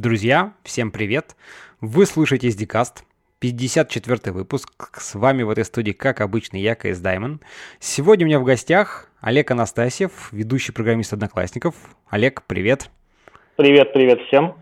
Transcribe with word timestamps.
Друзья, 0.00 0.52
всем 0.62 0.92
привет! 0.92 1.34
Вы 1.80 2.06
слушаете 2.06 2.46
SDCast, 2.50 3.02
54 3.40 4.32
выпуск. 4.32 4.96
С 4.96 5.16
вами 5.16 5.42
в 5.42 5.50
этой 5.50 5.64
студии, 5.64 5.90
как 5.90 6.20
обычно, 6.20 6.56
я, 6.56 6.76
КС 6.76 7.00
Даймон. 7.00 7.40
Сегодня 7.80 8.24
у 8.24 8.28
меня 8.28 8.38
в 8.38 8.44
гостях 8.44 9.10
Олег 9.20 9.50
Анастасьев, 9.50 10.28
ведущий 10.30 10.70
программист 10.70 11.14
Одноклассников. 11.14 11.74
Олег, 12.10 12.44
привет! 12.46 12.92
Привет, 13.56 13.92
привет 13.92 14.20
всем! 14.28 14.54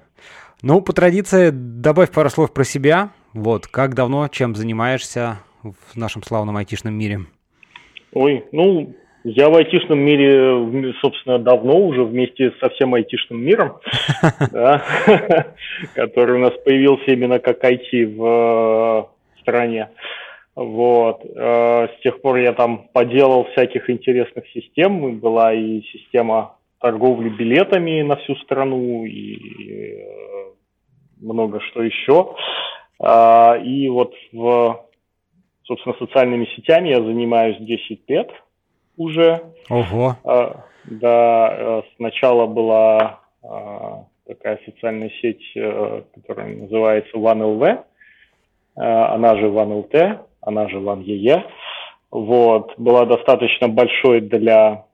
Ну, 0.62 0.80
по 0.80 0.94
традиции, 0.94 1.50
добавь 1.52 2.10
пару 2.12 2.30
слов 2.30 2.54
про 2.54 2.64
себя. 2.64 3.10
Вот, 3.34 3.66
как 3.66 3.92
давно, 3.92 4.28
чем 4.28 4.54
занимаешься 4.54 5.40
в 5.62 5.96
нашем 5.96 6.22
славном 6.22 6.56
айтишном 6.56 6.94
мире? 6.94 7.26
Ой, 8.12 8.46
ну, 8.52 8.96
я 9.28 9.50
в 9.50 9.56
айтишном 9.56 9.98
мире, 9.98 10.94
собственно, 11.00 11.40
давно 11.40 11.80
уже 11.80 12.04
вместе 12.04 12.52
со 12.60 12.68
всем 12.70 12.94
айтишным 12.94 13.42
миром, 13.42 13.80
который 15.94 16.36
у 16.36 16.38
нас 16.38 16.52
появился 16.64 17.10
именно 17.10 17.40
как 17.40 17.64
IT 17.64 18.16
в 18.16 18.24
э, 18.24 19.40
стране. 19.40 19.88
Вот. 20.54 21.24
Э, 21.24 21.88
с 21.88 22.02
тех 22.02 22.20
пор 22.20 22.36
я 22.36 22.52
там 22.52 22.86
поделал 22.92 23.46
всяких 23.46 23.90
интересных 23.90 24.46
систем. 24.50 25.18
Была 25.18 25.52
и 25.52 25.82
система 25.92 26.58
торговли 26.78 27.28
билетами 27.28 28.02
на 28.02 28.14
всю 28.16 28.36
страну, 28.36 29.06
и 29.06 29.72
э, 29.72 30.52
много 31.20 31.60
что 31.62 31.82
еще. 31.82 32.36
И 32.98 33.88
вот 33.90 34.14
в, 34.32 34.86
собственно, 35.64 35.96
социальными 35.98 36.46
сетями 36.56 36.90
я 36.90 37.02
занимаюсь 37.02 37.56
10 37.58 38.02
лет– 38.08 38.30
уже. 38.96 39.42
Ого. 39.68 40.16
А, 40.24 40.64
да, 40.84 41.56
э, 41.58 41.82
сначала 41.96 42.46
была 42.46 43.20
а, 43.42 44.04
такая 44.26 44.54
официальная 44.54 45.10
сеть, 45.20 45.44
э, 45.56 46.02
которая 46.14 46.56
называется 46.56 47.16
OneLV, 47.16 47.84
а, 48.76 49.14
она 49.14 49.36
же 49.36 49.46
OneLT, 49.46 50.20
она 50.40 50.68
же 50.68 50.78
OneEE. 50.78 51.42
Вот, 52.10 52.74
была 52.78 53.04
достаточно 53.04 53.68
большой 53.68 54.20
для 54.20 54.86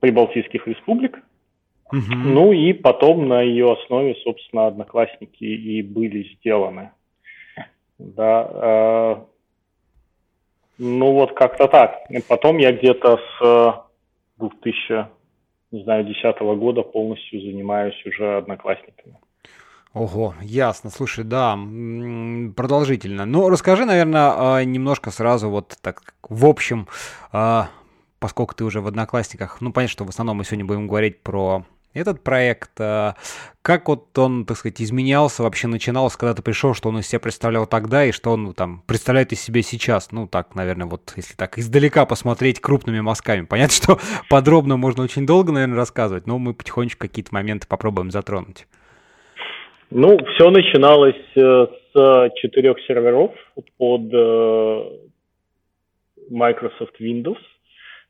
прибалтийских 0.00 0.66
республик. 0.66 1.18
Угу. 1.92 2.14
Ну 2.14 2.52
и 2.52 2.72
потом 2.72 3.28
на 3.28 3.42
ее 3.42 3.72
основе, 3.72 4.16
собственно, 4.22 4.66
одноклассники 4.66 5.44
и 5.44 5.82
были 5.82 6.34
сделаны. 6.34 6.90
Да, 7.98 9.24
ну 10.78 11.12
вот 11.12 11.34
как-то 11.34 11.68
так. 11.68 11.98
Потом 12.28 12.58
я 12.58 12.72
где-то 12.72 13.18
с 13.38 13.86
2000, 14.38 15.06
не 15.72 15.82
знаю, 15.82 16.04
10 16.04 16.38
года 16.58 16.82
полностью 16.82 17.40
занимаюсь 17.40 18.00
уже 18.06 18.38
одноклассниками. 18.38 19.18
Ого, 19.92 20.34
ясно. 20.42 20.90
Слушай, 20.90 21.24
да, 21.24 21.58
продолжительно. 22.54 23.24
Ну, 23.24 23.48
расскажи, 23.48 23.86
наверное, 23.86 24.34
а, 24.36 24.62
немножко 24.62 25.10
сразу 25.10 25.48
вот 25.48 25.74
так 25.80 26.02
в 26.28 26.44
общем, 26.44 26.86
а, 27.32 27.70
поскольку 28.18 28.54
ты 28.54 28.64
уже 28.64 28.82
в 28.82 28.86
Одноклассниках, 28.86 29.62
ну, 29.62 29.72
понятно, 29.72 29.92
что 29.92 30.04
в 30.04 30.10
основном 30.10 30.36
мы 30.36 30.44
сегодня 30.44 30.66
будем 30.66 30.86
говорить 30.86 31.22
про 31.22 31.64
этот 32.00 32.22
проект. 32.22 32.80
Э, 32.80 33.14
как 33.62 33.88
вот 33.88 34.16
он, 34.18 34.44
так 34.44 34.56
сказать, 34.56 34.80
изменялся, 34.80 35.42
вообще 35.42 35.66
начинался, 35.66 36.18
когда 36.18 36.34
ты 36.34 36.42
пришел, 36.42 36.74
что 36.74 36.88
он 36.90 36.98
из 36.98 37.08
себя 37.08 37.20
представлял 37.20 37.66
тогда 37.66 38.04
и 38.04 38.12
что 38.12 38.30
он 38.30 38.44
ну, 38.44 38.52
там 38.52 38.82
представляет 38.86 39.32
из 39.32 39.40
себя 39.40 39.62
сейчас? 39.62 40.12
Ну, 40.12 40.28
так, 40.28 40.54
наверное, 40.54 40.86
вот 40.86 41.12
если 41.16 41.34
так 41.34 41.58
издалека 41.58 42.06
посмотреть 42.06 42.60
крупными 42.60 43.00
мазками. 43.00 43.44
Понятно, 43.44 43.74
что 43.74 43.98
подробно 44.30 44.76
можно 44.76 45.02
очень 45.02 45.26
долго, 45.26 45.52
наверное, 45.52 45.76
рассказывать, 45.76 46.26
но 46.26 46.38
мы 46.38 46.54
потихонечку 46.54 47.00
какие-то 47.00 47.34
моменты 47.34 47.66
попробуем 47.66 48.10
затронуть. 48.10 48.66
Ну, 49.90 50.18
все 50.34 50.50
начиналось 50.50 51.16
э, 51.36 51.66
с 51.92 52.30
четырех 52.36 52.76
серверов 52.86 53.32
под 53.78 54.12
э, 54.12 54.84
Microsoft 56.30 57.00
Windows, 57.00 57.38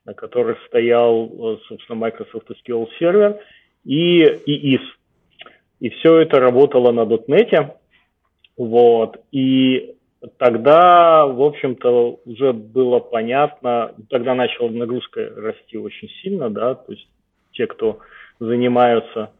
на 0.04 0.14
которых 0.14 0.58
стоял, 0.66 1.60
собственно, 1.68 1.98
Microsoft 1.98 2.50
SQL 2.50 2.88
сервер– 2.98 3.38
и, 3.86 4.24
и 4.24 4.76
IS. 4.76 4.82
И 5.80 5.90
все 5.90 6.18
это 6.18 6.40
работало 6.40 6.90
на 6.92 7.02
.NET. 7.02 7.74
Вот. 8.56 9.20
И 9.30 9.94
тогда, 10.38 11.26
в 11.26 11.40
общем-то, 11.42 12.20
уже 12.24 12.52
было 12.52 12.98
понятно, 12.98 13.94
тогда 14.10 14.34
начала 14.34 14.70
нагрузка 14.70 15.30
расти 15.36 15.78
очень 15.78 16.08
сильно, 16.22 16.50
да, 16.50 16.74
то 16.74 16.92
есть 16.92 17.06
те, 17.52 17.66
кто 17.66 18.00
занимаются 18.40 19.30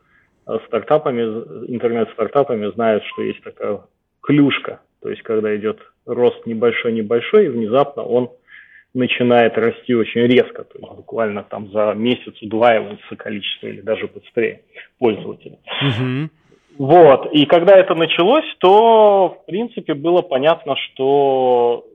э, 0.47 0.59
стартапами, 0.67 1.23
интернет-стартапами, 1.69 2.71
знают, 2.73 3.05
что 3.05 3.23
есть 3.23 3.43
такая 3.43 3.81
клюшка, 4.21 4.81
то 5.03 5.09
есть 5.09 5.23
когда 5.23 5.57
идет 5.57 5.79
рост 6.05 6.47
небольшой-небольшой, 6.47 7.47
и 7.47 7.49
внезапно 7.49 8.03
он 8.03 8.31
начинает 8.97 9.57
расти 9.59 9.95
очень 9.95 10.23
резко, 10.23 10.65
то 10.65 10.79
есть 10.79 10.93
буквально 10.93 11.43
там 11.45 11.71
за 11.71 11.93
месяц 11.95 12.41
удваивается 12.41 13.17
количество 13.17 13.67
или 13.67 13.81
даже 13.83 14.07
быстрее 14.07 14.63
пользователей. 14.99 15.59
Угу. 15.83 16.31
Вот, 16.79 17.33
и 17.33 17.47
когда 17.47 17.77
это 17.77 17.95
началось, 17.95 18.45
то, 18.59 19.39
в 19.41 19.47
принципе, 19.47 19.95
было 19.95 20.23
понятно, 20.23 20.77
что 20.77 21.87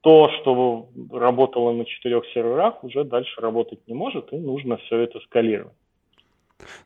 то, 0.00 0.30
что 0.40 0.88
работало 1.12 1.72
на 1.72 1.84
четырех 1.84 2.24
серверах, 2.32 2.82
уже 2.84 3.04
дальше 3.04 3.40
работать 3.40 3.80
не 3.86 3.94
может, 3.94 4.32
и 4.32 4.36
нужно 4.36 4.76
все 4.78 4.98
это 4.98 5.20
скалировать. 5.20 5.74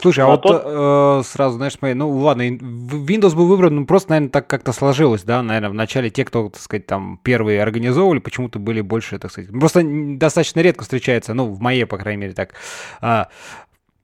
Слушай, 0.00 0.24
а, 0.24 0.28
вот 0.28 0.42
тот... 0.42 0.62
э, 0.64 1.22
сразу, 1.24 1.56
знаешь, 1.56 1.74
смотри, 1.74 1.94
ну 1.94 2.10
ладно, 2.10 2.42
Windows 2.42 3.34
был 3.34 3.46
выбран, 3.46 3.74
ну 3.74 3.86
просто, 3.86 4.10
наверное, 4.10 4.30
так 4.30 4.46
как-то 4.46 4.72
сложилось, 4.72 5.22
да, 5.22 5.42
наверное, 5.42 5.70
вначале 5.70 6.10
те, 6.10 6.24
кто, 6.24 6.48
так 6.48 6.60
сказать, 6.60 6.86
там 6.86 7.20
первые 7.22 7.62
организовывали, 7.62 8.18
почему-то 8.18 8.58
были 8.58 8.80
больше, 8.80 9.18
так 9.18 9.30
сказать, 9.30 9.50
просто 9.50 9.82
достаточно 9.84 10.60
редко 10.60 10.82
встречается, 10.82 11.34
ну, 11.34 11.46
в 11.46 11.60
моей, 11.60 11.84
по 11.86 11.98
крайней 11.98 12.20
мере, 12.22 12.34
так, 12.34 12.54
э, 13.00 13.24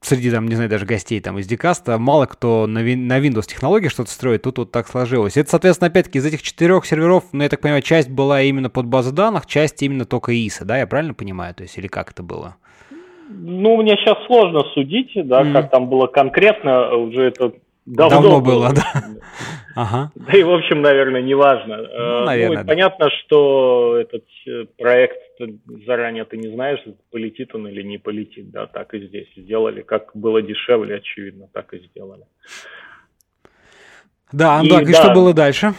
среди, 0.01 0.31
там, 0.31 0.47
не 0.47 0.55
знаю, 0.55 0.69
даже 0.69 0.85
гостей 0.85 1.19
там 1.19 1.37
из 1.39 1.47
Дикаста, 1.47 1.97
мало 1.97 2.25
кто 2.25 2.67
на, 2.67 2.81
на 2.81 3.19
Windows 3.19 3.47
технологии 3.47 3.89
что-то 3.89 4.11
строит, 4.11 4.43
тут 4.43 4.57
вот 4.57 4.71
так 4.71 4.87
сложилось. 4.87 5.37
Это, 5.37 5.49
соответственно, 5.49 5.87
опять-таки, 5.87 6.19
из 6.19 6.25
этих 6.25 6.41
четырех 6.41 6.85
серверов, 6.85 7.25
ну, 7.31 7.43
я 7.43 7.49
так 7.49 7.61
понимаю, 7.61 7.81
часть 7.81 8.09
была 8.09 8.41
именно 8.41 8.69
под 8.69 8.85
базу 8.85 9.11
данных, 9.11 9.45
часть 9.45 9.81
именно 9.83 10.05
только 10.05 10.31
ISA, 10.31 10.63
да, 10.63 10.77
я 10.77 10.87
правильно 10.87 11.13
понимаю, 11.13 11.53
то 11.53 11.63
есть, 11.63 11.77
или 11.77 11.87
как 11.87 12.11
это 12.11 12.23
было? 12.23 12.55
Ну, 13.29 13.77
мне 13.77 13.95
сейчас 13.97 14.17
сложно 14.25 14.63
судить, 14.73 15.11
да, 15.15 15.43
mm. 15.43 15.53
как 15.53 15.69
там 15.69 15.87
было 15.87 16.07
конкретно, 16.07 16.95
уже 16.95 17.25
это 17.25 17.53
давно, 17.85 18.21
давно 18.21 18.41
было, 18.41 18.73
да. 18.73 18.83
Ага. 19.75 20.11
Да 20.15 20.37
и, 20.37 20.43
в 20.43 20.51
общем, 20.51 20.81
наверное, 20.81 21.21
неважно. 21.21 21.77
Ну, 21.77 21.83
э, 21.83 22.25
наверное, 22.25 22.55
ну, 22.57 22.61
и 22.61 22.65
да. 22.65 22.67
понятно, 22.67 23.09
что 23.11 23.97
этот 23.97 24.25
э, 24.45 24.65
проект 24.77 25.21
заранее 25.85 26.25
ты 26.25 26.37
не 26.37 26.53
знаешь, 26.53 26.79
полетит 27.11 27.55
он 27.55 27.67
или 27.67 27.81
не 27.81 27.97
полетит, 27.97 28.49
да, 28.51 28.65
так 28.65 28.93
и 28.93 29.07
здесь 29.07 29.27
сделали. 29.37 29.81
Как 29.81 30.11
было 30.15 30.41
дешевле, 30.41 30.95
очевидно, 30.95 31.47
так 31.53 31.73
и 31.73 31.79
сделали. 31.87 32.23
Да, 34.33 34.61
и, 34.63 34.69
да, 34.69 34.81
и 34.81 34.85
да, 34.85 34.93
что 34.93 35.13
было 35.13 35.33
дальше? 35.33 35.73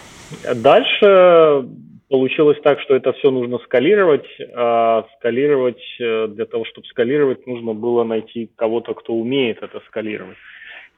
Дальше 0.55 1.67
Получилось 2.11 2.59
так, 2.65 2.81
что 2.81 2.97
это 2.97 3.13
все 3.13 3.31
нужно 3.31 3.59
скалировать. 3.59 4.27
А 4.53 5.07
скалировать, 5.17 5.81
э, 6.01 6.27
для 6.27 6.45
того, 6.45 6.65
чтобы 6.65 6.87
скалировать, 6.89 7.47
нужно 7.47 7.73
было 7.73 8.03
найти 8.03 8.51
кого-то, 8.57 8.95
кто 8.95 9.15
умеет 9.15 9.63
это 9.63 9.81
скалировать. 9.87 10.37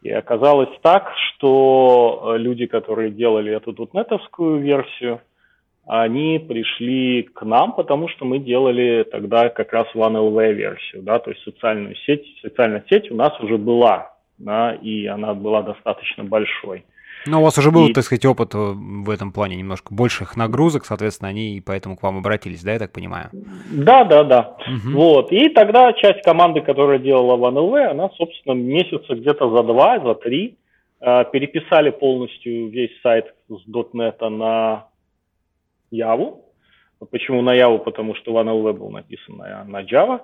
И 0.01 0.11
оказалось 0.11 0.71
так, 0.81 1.13
что 1.29 2.33
э, 2.35 2.39
люди, 2.39 2.65
которые 2.65 3.11
делали 3.11 3.55
эту 3.55 3.73
дотнетовскую 3.73 4.61
версию, 4.61 5.21
они 5.87 6.39
пришли 6.39 7.25
к 7.25 7.43
нам, 7.43 7.75
потому 7.75 8.09
что 8.09 8.25
мы 8.25 8.39
делали 8.39 9.05
тогда 9.11 9.51
как 9.51 9.71
раз 9.75 9.89
OneLV 9.95 10.53
версию, 10.55 11.03
да, 11.03 11.19
то 11.19 11.31
есть 11.31 11.43
социальную 11.43 11.95
сеть. 12.07 12.25
Социальная 12.41 12.85
сеть 12.89 13.11
у 13.11 13.17
нас 13.17 13.39
уже 13.41 13.59
была, 13.59 14.15
да, 14.39 14.73
и 14.73 15.05
она 15.05 15.35
была 15.35 15.61
достаточно 15.61 16.25
большой. 16.25 16.87
Но 17.27 17.41
у 17.41 17.45
вас 17.45 17.57
уже 17.59 17.71
был, 17.71 17.89
и... 17.89 17.93
так 17.93 18.05
сказать, 18.05 18.25
опыт 18.25 18.55
в 18.55 19.11
этом 19.11 19.33
плане 19.33 19.57
немножко 19.57 19.95
больших 19.95 20.37
нагрузок, 20.37 20.85
соответственно, 20.85 21.29
они 21.29 21.57
и 21.57 21.61
поэтому 21.61 21.97
к 21.97 22.03
вам 22.03 22.19
обратились, 22.19 22.63
да, 22.63 22.73
я 22.73 22.79
так 22.79 22.93
понимаю? 22.93 23.31
Да, 23.71 24.05
да, 24.05 24.25
да. 24.25 24.57
Угу. 24.67 24.97
Вот. 24.97 25.33
И 25.33 25.49
тогда 25.51 25.93
часть 25.93 26.23
команды, 26.23 26.61
которая 26.61 26.99
делала 26.99 27.51
НЛВ, 27.51 27.75
она, 27.91 28.11
собственно, 28.17 28.55
месяца 28.55 29.15
где-то 29.15 29.51
за 29.51 29.63
два, 29.63 30.01
за 30.01 30.15
три 30.15 30.57
э, 31.01 31.25
переписали 31.33 31.91
полностью 31.91 32.69
весь 32.69 32.93
сайт 33.03 33.35
с 33.49 33.69
.NET 33.69 34.29
на 34.29 34.87
Java. 35.93 36.37
Почему 37.11 37.43
на 37.43 37.57
Java? 37.57 37.79
Потому 37.79 38.15
что 38.15 38.33
в 38.33 38.37
NLV 38.37 38.73
был 38.73 38.91
написан 38.91 39.37
на, 39.37 39.65
на 39.65 39.83
Java. 39.83 40.23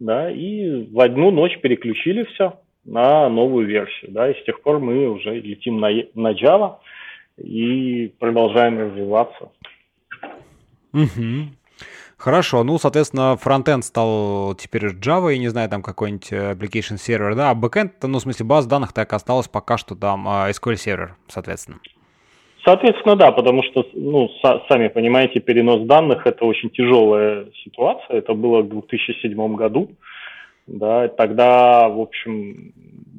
Да, 0.00 0.30
и 0.30 0.86
в 0.92 1.00
одну 1.00 1.30
ночь 1.30 1.58
переключили 1.60 2.22
все 2.24 2.60
на 2.88 3.28
новую 3.28 3.66
версию. 3.66 4.12
Да, 4.12 4.30
и 4.30 4.40
с 4.40 4.44
тех 4.44 4.60
пор 4.62 4.78
мы 4.78 5.08
уже 5.08 5.38
летим 5.38 5.78
на, 5.78 5.90
на 6.14 6.32
Java 6.32 6.76
и 7.36 8.12
продолжаем 8.18 8.78
развиваться. 8.78 9.50
Угу. 10.92 11.50
Хорошо, 12.16 12.64
ну, 12.64 12.78
соответственно, 12.78 13.36
фронтенд 13.36 13.84
стал 13.84 14.54
теперь 14.56 14.86
Java, 14.86 15.32
и 15.32 15.38
не 15.38 15.48
знаю, 15.48 15.68
там 15.68 15.82
какой-нибудь 15.82 16.32
э, 16.32 16.52
application 16.54 16.96
сервер, 16.98 17.36
да, 17.36 17.50
а 17.50 17.54
бэкенд, 17.54 17.92
ну, 18.02 18.18
в 18.18 18.22
смысле, 18.22 18.44
баз 18.44 18.66
данных 18.66 18.92
так 18.92 19.12
осталось 19.12 19.46
пока 19.46 19.78
что 19.78 19.94
там 19.94 20.26
а, 20.26 20.50
SQL 20.50 20.74
сервер, 20.76 21.16
соответственно. 21.28 21.78
Соответственно, 22.64 23.14
да, 23.14 23.30
потому 23.30 23.62
что, 23.62 23.86
ну, 23.94 24.28
сами 24.68 24.88
понимаете, 24.88 25.38
перенос 25.38 25.86
данных– 25.86 26.22
это 26.26 26.44
очень 26.44 26.70
тяжелая 26.70 27.46
ситуация. 27.64 28.18
Это 28.18 28.34
было 28.34 28.62
в 28.62 28.68
2007 28.68 29.54
году. 29.54 29.92
Да, 30.68 31.08
тогда, 31.08 31.88
в 31.88 31.98
общем, 31.98 32.72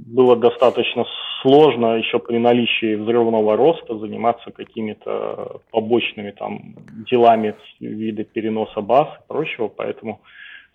было 0.06 0.36
достаточно 0.36 1.06
сложно 1.42 1.98
еще 1.98 2.20
при 2.20 2.38
наличии 2.38 2.96
взрывного 2.96 3.58
роста 3.58 3.98
заниматься 3.98 4.52
какими-то 4.52 5.62
побочными 5.72 6.32
там 6.32 6.76
делами 7.10 7.56
вида 7.80 8.24
переноса 8.24 8.82
баз 8.82 9.08
и 9.20 9.28
прочего, 9.28 9.68
поэтому 9.68 10.22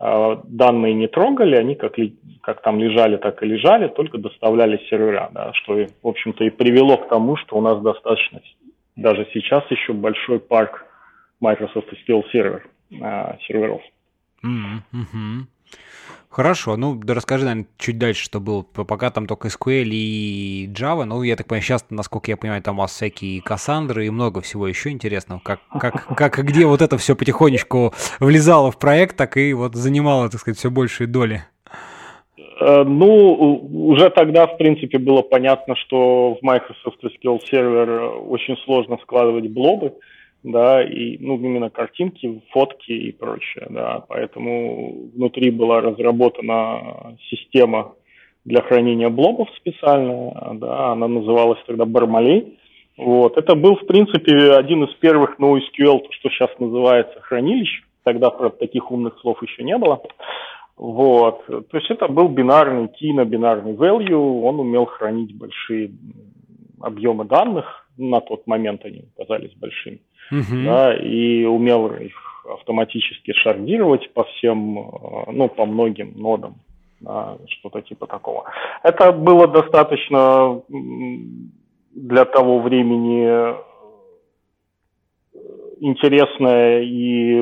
э, 0.00 0.36
данные 0.44 0.94
не 0.94 1.06
трогали, 1.06 1.54
они 1.54 1.76
как, 1.76 1.96
ли, 1.96 2.16
как 2.40 2.60
там 2.62 2.80
лежали, 2.80 3.18
так 3.18 3.40
и 3.42 3.46
лежали, 3.46 3.86
только 3.86 4.18
доставляли 4.18 4.80
сервера, 4.90 5.30
да, 5.32 5.52
что, 5.52 5.74
в 6.02 6.08
общем-то, 6.08 6.42
и 6.42 6.50
привело 6.50 6.96
к 6.96 7.08
тому, 7.08 7.36
что 7.36 7.56
у 7.56 7.60
нас 7.60 7.80
достаточно 7.80 8.40
даже 8.96 9.28
сейчас 9.32 9.64
еще 9.70 9.92
большой 9.92 10.40
парк 10.40 10.86
Microsoft 11.40 11.88
SQL 11.92 12.22
Server, 12.32 12.62
э, 12.90 13.38
серверов. 13.46 13.82
Mm-hmm. 14.44 15.46
Хорошо, 16.34 16.76
ну 16.76 16.96
да 16.96 17.14
расскажи, 17.14 17.44
наверное, 17.44 17.68
чуть 17.78 17.96
дальше, 17.96 18.24
что 18.24 18.40
было. 18.40 18.62
Пока 18.62 19.10
там 19.10 19.28
только 19.28 19.46
SQL 19.46 19.84
и 19.84 20.68
Java, 20.74 21.04
ну 21.04 21.22
я 21.22 21.36
так 21.36 21.46
понимаю, 21.46 21.62
сейчас, 21.62 21.86
насколько 21.90 22.28
я 22.28 22.36
понимаю, 22.36 22.60
там 22.60 22.76
у 22.76 22.82
вас 22.82 22.90
всякие 22.90 23.40
Кассандры 23.40 24.06
и 24.06 24.10
много 24.10 24.40
всего 24.40 24.66
еще 24.66 24.90
интересного. 24.90 25.40
Как, 25.44 25.60
как, 25.80 26.06
как 26.16 26.40
и 26.40 26.42
где 26.42 26.66
вот 26.66 26.82
это 26.82 26.98
все 26.98 27.14
потихонечку 27.14 27.94
влезало 28.18 28.72
в 28.72 28.80
проект, 28.80 29.16
так 29.16 29.36
и 29.36 29.52
вот 29.52 29.76
занимало, 29.76 30.28
так 30.28 30.40
сказать, 30.40 30.58
все 30.58 30.72
большие 30.72 31.06
доли. 31.06 31.44
Э, 32.60 32.82
ну, 32.82 33.88
уже 33.90 34.10
тогда, 34.10 34.48
в 34.48 34.56
принципе, 34.56 34.98
было 34.98 35.22
понятно, 35.22 35.76
что 35.76 36.34
в 36.34 36.42
Microsoft 36.42 36.98
SQL 37.04 37.38
Server 37.48 38.08
очень 38.26 38.56
сложно 38.64 38.98
складывать 39.02 39.48
блобы 39.48 39.92
да, 40.44 40.84
и, 40.84 41.16
ну, 41.18 41.36
именно 41.36 41.70
картинки, 41.70 42.42
фотки 42.50 42.92
и 42.92 43.12
прочее, 43.12 43.66
да, 43.70 44.04
поэтому 44.06 45.08
внутри 45.14 45.50
была 45.50 45.80
разработана 45.80 47.16
система 47.30 47.94
для 48.44 48.60
хранения 48.60 49.08
блогов 49.08 49.48
специальная, 49.56 50.32
да, 50.54 50.92
она 50.92 51.08
называлась 51.08 51.58
тогда 51.66 51.86
Бармалей, 51.86 52.58
вот, 52.98 53.38
это 53.38 53.56
был, 53.56 53.76
в 53.76 53.86
принципе, 53.86 54.52
один 54.52 54.84
из 54.84 54.94
первых 54.96 55.40
NoSQL, 55.40 56.00
то, 56.00 56.08
что 56.10 56.28
сейчас 56.28 56.50
называется 56.58 57.20
хранилищ, 57.22 57.82
тогда, 58.04 58.28
правда, 58.28 58.58
таких 58.58 58.90
умных 58.92 59.18
слов 59.20 59.42
еще 59.42 59.64
не 59.64 59.78
было, 59.78 60.02
вот, 60.76 61.46
то 61.46 61.76
есть 61.78 61.90
это 61.90 62.06
был 62.08 62.28
бинарный 62.28 62.88
key 62.88 63.14
на 63.14 63.24
бинарный 63.24 63.72
value, 63.72 64.42
он 64.42 64.60
умел 64.60 64.84
хранить 64.84 65.34
большие 65.38 65.92
объемы 66.82 67.24
данных, 67.24 67.83
на 67.96 68.20
тот 68.20 68.46
момент 68.46 68.84
они 68.84 69.04
казались 69.16 69.54
большими, 69.54 70.00
угу. 70.30 70.64
да, 70.64 70.94
и 70.94 71.44
умел 71.44 71.92
их 71.94 72.14
автоматически 72.46 73.32
шардировать 73.32 74.12
по 74.12 74.24
всем, 74.24 74.78
э, 74.78 75.32
ну, 75.32 75.48
по 75.48 75.64
многим 75.64 76.12
нодам, 76.16 76.56
да, 77.00 77.38
что-то 77.48 77.80
типа 77.82 78.06
такого. 78.06 78.44
Это 78.82 79.12
было 79.12 79.48
достаточно 79.48 80.62
для 81.94 82.24
того 82.24 82.60
времени 82.60 83.24
э, 83.26 83.54
интересное 85.80 86.82
и 86.82 87.40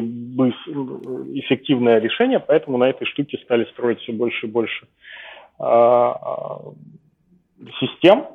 эффективное 1.41 1.99
решение, 1.99 2.41
поэтому 2.41 2.79
на 2.79 2.89
этой 2.89 3.07
штуке 3.07 3.39
стали 3.45 3.65
строить 3.67 4.01
все 4.01 4.13
больше 4.13 4.47
и 4.47 4.51
больше 4.51 4.87
а, 5.59 6.61
систем, 7.79 8.27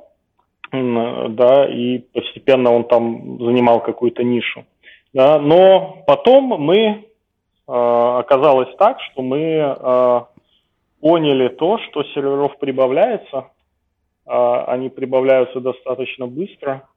да, 0.72 1.66
и 1.70 2.00
постепенно 2.00 2.72
он 2.72 2.84
там 2.86 3.40
занимал 3.40 3.82
какую-то 3.82 4.24
нишу. 4.24 4.66
Да, 5.14 5.40
но 5.40 6.04
потом 6.06 6.44
мы, 6.44 6.78
э, 6.78 7.02
оказалось 7.68 8.76
так, 8.78 9.00
что 9.02 9.22
мы 9.22 9.40
э, 9.40 10.22
поняли 11.02 11.48
то, 11.50 11.80
что 11.80 12.04
серверов 12.04 12.58
прибавляется, 12.60 13.50
э, 14.26 14.64
они 14.68 14.90
прибавляются 14.90 15.62
достаточно 15.62 16.28
быстро, 16.28 16.88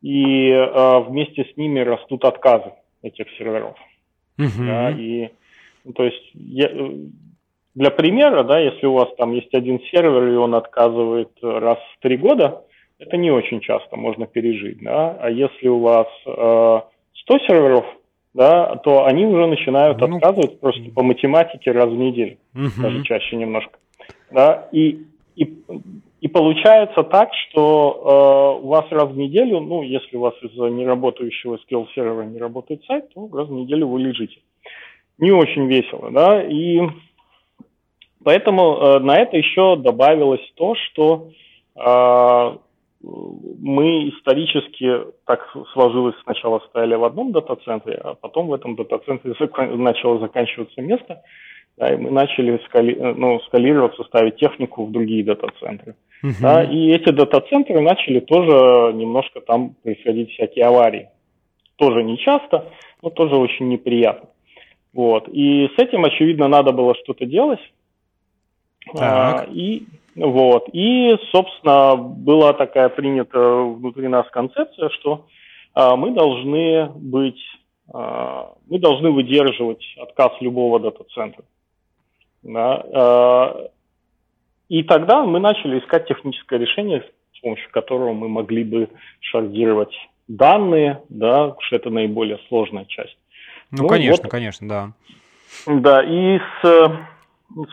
и 0.00 0.48
э, 0.48 1.00
вместе 1.00 1.44
с 1.44 1.56
ними 1.56 1.80
растут 1.80 2.24
отказы 2.24 2.72
этих 3.02 3.26
серверов. 3.36 3.76
Uh-huh. 4.38 4.66
Да, 4.66 4.90
и, 4.90 5.28
ну, 5.84 5.92
то 5.92 6.04
есть, 6.04 6.30
я, 6.34 6.70
для 7.74 7.90
примера, 7.90 8.42
да, 8.44 8.58
если 8.58 8.86
у 8.86 8.94
вас 8.94 9.08
там 9.16 9.32
есть 9.32 9.52
один 9.54 9.80
сервер, 9.90 10.28
и 10.28 10.36
он 10.36 10.54
отказывает 10.54 11.30
раз 11.42 11.78
в 11.78 12.02
три 12.02 12.16
года, 12.16 12.64
это 12.98 13.16
не 13.16 13.30
очень 13.30 13.60
часто 13.60 13.96
можно 13.96 14.26
пережить, 14.26 14.82
да, 14.82 15.16
а 15.20 15.30
если 15.30 15.68
у 15.68 15.78
вас 15.80 16.08
э, 16.26 16.80
100 17.22 17.38
серверов, 17.46 17.84
да, 18.34 18.76
то 18.76 19.04
они 19.04 19.24
уже 19.26 19.46
начинают 19.46 19.98
ну, 20.00 20.16
отказывать 20.16 20.60
просто 20.60 20.82
по 20.94 21.02
математике 21.02 21.70
раз 21.70 21.88
в 21.88 21.96
неделю, 21.96 22.38
угу. 22.54 22.82
даже 22.82 23.02
чаще 23.04 23.36
немножко, 23.36 23.78
да, 24.30 24.68
и, 24.72 25.04
и, 25.36 25.58
и 26.20 26.28
получается 26.28 27.04
так, 27.04 27.30
что 27.34 28.58
э, 28.60 28.64
у 28.64 28.68
вас 28.68 28.86
раз 28.90 29.10
в 29.10 29.16
неделю, 29.16 29.60
ну, 29.60 29.82
если 29.82 30.16
у 30.16 30.20
вас 30.20 30.34
из-за 30.42 30.68
неработающего 30.68 31.58
SQL 31.68 31.86
сервера 31.94 32.22
не 32.22 32.38
работает 32.38 32.84
сайт, 32.84 33.12
то 33.14 33.28
раз 33.32 33.48
в 33.48 33.52
неделю 33.52 33.88
вы 33.88 34.00
лежите. 34.00 34.40
Не 35.18 35.32
очень 35.32 35.66
весело, 35.66 36.10
да, 36.10 36.42
и 36.42 36.80
поэтому 38.24 38.76
э, 38.76 38.98
на 39.00 39.16
это 39.16 39.36
еще 39.36 39.76
добавилось 39.76 40.52
то, 40.56 40.74
что 40.76 41.30
э, 41.76 42.58
мы 43.02 44.08
исторически 44.08 45.04
так 45.24 45.40
сложилось, 45.72 46.16
сначала 46.24 46.60
стояли 46.68 46.94
в 46.96 47.04
одном 47.04 47.32
дата-центре, 47.32 47.94
а 47.94 48.14
потом 48.14 48.48
в 48.48 48.54
этом 48.54 48.74
дата-центре 48.74 49.34
начало 49.76 50.18
заканчиваться 50.18 50.82
место, 50.82 51.22
да, 51.76 51.94
и 51.94 51.96
мы 51.96 52.10
начали 52.10 52.60
скали, 52.66 52.94
ну, 52.94 53.40
скалироваться, 53.46 54.02
ставить 54.04 54.36
технику 54.36 54.84
в 54.84 54.90
другие 54.90 55.22
дата-центры. 55.22 55.94
Uh-huh. 56.24 56.32
Да, 56.42 56.64
и 56.64 56.88
эти 56.88 57.10
дата-центры 57.10 57.80
начали 57.80 58.18
тоже 58.18 58.92
немножко 58.94 59.40
там 59.40 59.76
происходить 59.84 60.32
всякие 60.32 60.64
аварии. 60.64 61.08
Тоже 61.76 62.02
не 62.02 62.18
часто, 62.18 62.72
но 63.02 63.10
тоже 63.10 63.36
очень 63.36 63.68
неприятно. 63.68 64.28
Вот. 64.92 65.28
И 65.28 65.68
с 65.76 65.78
этим, 65.78 66.04
очевидно, 66.04 66.48
надо 66.48 66.72
было 66.72 66.96
что-то 66.96 67.24
делать. 67.24 67.60
А, 68.98 69.46
и 69.48 69.84
вот. 70.18 70.68
И, 70.72 71.16
собственно, 71.30 71.96
была 71.96 72.52
такая 72.52 72.88
принята 72.88 73.38
внутри 73.38 74.08
нас 74.08 74.26
концепция, 74.30 74.88
что 74.90 75.26
а, 75.74 75.96
мы 75.96 76.10
должны 76.10 76.86
быть, 76.96 77.40
а, 77.92 78.54
мы 78.68 78.78
должны 78.78 79.10
выдерживать 79.10 79.84
отказ 80.00 80.32
любого 80.40 80.80
дата-центра. 80.80 81.44
Да, 82.42 82.84
а, 82.92 83.70
и 84.68 84.82
тогда 84.82 85.24
мы 85.24 85.40
начали 85.40 85.78
искать 85.78 86.08
техническое 86.08 86.58
решение, 86.58 87.04
с 87.34 87.40
помощью 87.40 87.70
которого 87.70 88.12
мы 88.12 88.28
могли 88.28 88.64
бы 88.64 88.88
шардировать 89.20 89.94
данные, 90.26 91.02
да, 91.08 91.54
что 91.60 91.76
это 91.76 91.90
наиболее 91.90 92.38
сложная 92.48 92.84
часть. 92.86 93.16
Ну, 93.70 93.84
ну 93.84 93.88
конечно, 93.88 94.24
вот, 94.24 94.30
конечно, 94.30 94.68
да. 94.68 94.92
Да, 95.66 96.02
и 96.02 96.38
с 96.62 96.90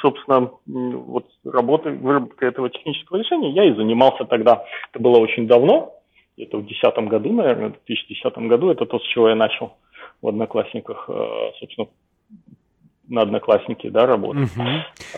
собственно, 0.02 0.52
вот 0.66 1.26
работой, 1.44 1.96
выработкой 1.98 2.50
этого 2.50 2.70
технического 2.70 3.18
решения 3.18 3.52
я 3.52 3.66
и 3.66 3.76
занимался 3.76 4.26
тогда. 4.26 4.66
Это 4.92 5.02
было 5.02 5.18
очень 5.18 5.48
давно, 5.48 5.94
это 6.38 6.58
в 6.58 6.66
2010 6.66 7.10
году, 7.10 7.34
наверное, 7.34 7.70
в 7.70 7.86
2010 7.86 8.38
году, 8.50 8.70
это 8.70 8.86
то, 8.86 9.00
с 9.00 9.04
чего 9.04 9.30
я 9.30 9.36
начал 9.36 9.74
в 10.22 10.28
Одноклассниках, 10.28 11.06
э, 11.08 11.52
собственно, 11.60 11.88
на 13.08 13.22
Одноклассники, 13.22 13.90
да, 13.90 14.06
работать. 14.06 14.50
Угу. 14.56 14.66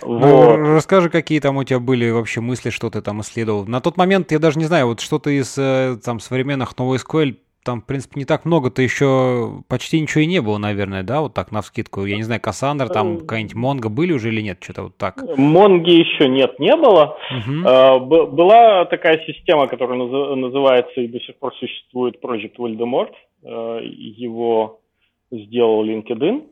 Вот. 0.01 0.19
Ну, 0.19 0.75
расскажи, 0.75 1.09
какие 1.09 1.39
там 1.39 1.57
у 1.57 1.63
тебя 1.63 1.79
были 1.79 2.09
вообще 2.09 2.41
мысли, 2.41 2.69
что 2.69 2.89
ты 2.89 3.01
там 3.01 3.21
исследовал. 3.21 3.65
На 3.65 3.79
тот 3.79 3.97
момент, 3.97 4.31
я 4.31 4.39
даже 4.39 4.59
не 4.59 4.65
знаю, 4.65 4.87
вот 4.87 4.99
что-то 4.99 5.29
из 5.29 5.57
э, 5.57 5.97
там 6.03 6.19
современных 6.19 6.73
NoSQL 6.73 7.37
там, 7.67 7.81
в 7.81 7.85
принципе, 7.85 8.21
не 8.21 8.25
так 8.25 8.45
много-то 8.45 8.81
еще 8.81 9.61
почти 9.67 9.99
ничего 9.99 10.21
и 10.21 10.25
не 10.25 10.41
было, 10.41 10.57
наверное, 10.57 11.03
да, 11.03 11.19
вот 11.19 11.33
так, 11.33 11.51
на 11.51 11.61
вскидку. 11.61 12.05
Я 12.05 12.15
не 12.15 12.23
знаю, 12.23 12.39
Кассандра, 12.39 12.87
там 12.87 13.19
какая-нибудь 13.19 13.55
Монго 13.55 13.89
были 13.89 14.13
уже 14.13 14.29
или 14.29 14.41
нет, 14.41 14.63
что-то 14.63 14.83
вот 14.83 14.97
так? 14.97 15.17
Монги 15.37 15.91
еще 15.91 16.29
нет, 16.29 16.57
не 16.59 16.73
было. 16.77 17.17
Угу. 17.29 18.35
Была 18.35 18.85
такая 18.85 19.21
система, 19.27 19.67
которая 19.67 19.97
называется 19.97 21.01
и 21.01 21.09
до 21.09 21.19
сих 21.19 21.37
пор 21.39 21.53
существует 21.55 22.23
Project 22.23 22.55
Voldemort. 22.57 23.11
А, 23.43 23.79
его 23.81 24.79
сделал 25.29 25.85
LinkedIn, 25.85 26.43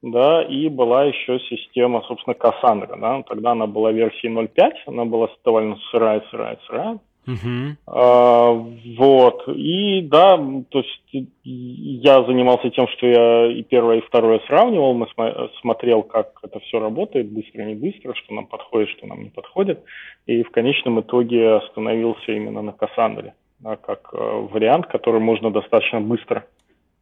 да, 0.00 0.42
и 0.44 0.68
была 0.68 1.04
еще 1.04 1.40
система, 1.40 2.02
собственно, 2.08 2.32
Кассандра, 2.32 2.96
да, 2.96 3.22
тогда 3.24 3.52
она 3.52 3.66
была 3.66 3.92
версией 3.92 4.32
0.5, 4.34 4.72
она 4.86 5.04
была 5.04 5.28
довольно 5.44 5.76
сырая, 5.90 6.22
сырая, 6.30 6.58
сырая, 6.66 6.98
Uh-huh. 7.26 7.76
А, 7.86 8.50
вот. 8.50 9.48
И 9.48 10.02
да, 10.02 10.36
то 10.36 10.80
есть 10.80 11.28
я 11.42 12.22
занимался 12.24 12.70
тем, 12.70 12.86
что 12.88 13.06
я 13.06 13.46
и 13.46 13.62
первое, 13.62 13.98
и 13.98 14.06
второе 14.06 14.40
сравнивал, 14.46 14.94
мы 14.94 15.06
см- 15.14 15.50
смотрел, 15.60 16.02
как 16.02 16.38
это 16.42 16.60
все 16.60 16.80
работает, 16.80 17.30
быстро, 17.30 17.62
не 17.62 17.74
быстро, 17.74 18.14
что 18.14 18.34
нам 18.34 18.46
подходит, 18.46 18.90
что 18.90 19.06
нам 19.06 19.22
не 19.22 19.30
подходит. 19.30 19.82
И 20.26 20.42
в 20.42 20.50
конечном 20.50 21.00
итоге 21.00 21.54
остановился 21.54 22.32
именно 22.32 22.62
на 22.62 22.72
Кассандре, 22.72 23.34
да, 23.60 23.76
как 23.76 24.10
э, 24.12 24.16
вариант, 24.52 24.86
который 24.86 25.20
можно 25.20 25.50
достаточно 25.50 26.00
быстро 26.00 26.46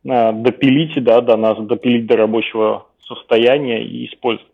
э, 0.05 0.33
допилить, 0.33 1.03
да, 1.03 1.21
до 1.21 1.37
нас, 1.37 1.59
допилить 1.59 2.07
до 2.07 2.17
рабочего 2.17 2.87
состояния 3.07 3.83
и 3.83 4.07
использовать. 4.07 4.53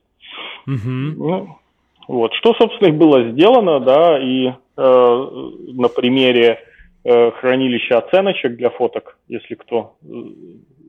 Uh-huh. 0.66 1.12
Ну, 1.16 1.58
вот. 2.08 2.32
Что, 2.34 2.54
собственно, 2.54 2.88
и 2.88 2.92
было 2.92 3.30
сделано, 3.30 3.80
да, 3.80 4.18
и 4.18 4.52
на 4.82 5.88
примере 5.88 6.60
э, 7.04 7.30
хранилища 7.32 7.98
оценочек 7.98 8.56
для 8.56 8.70
фоток, 8.70 9.18
если 9.28 9.54
кто 9.54 9.96
э, 10.02 10.06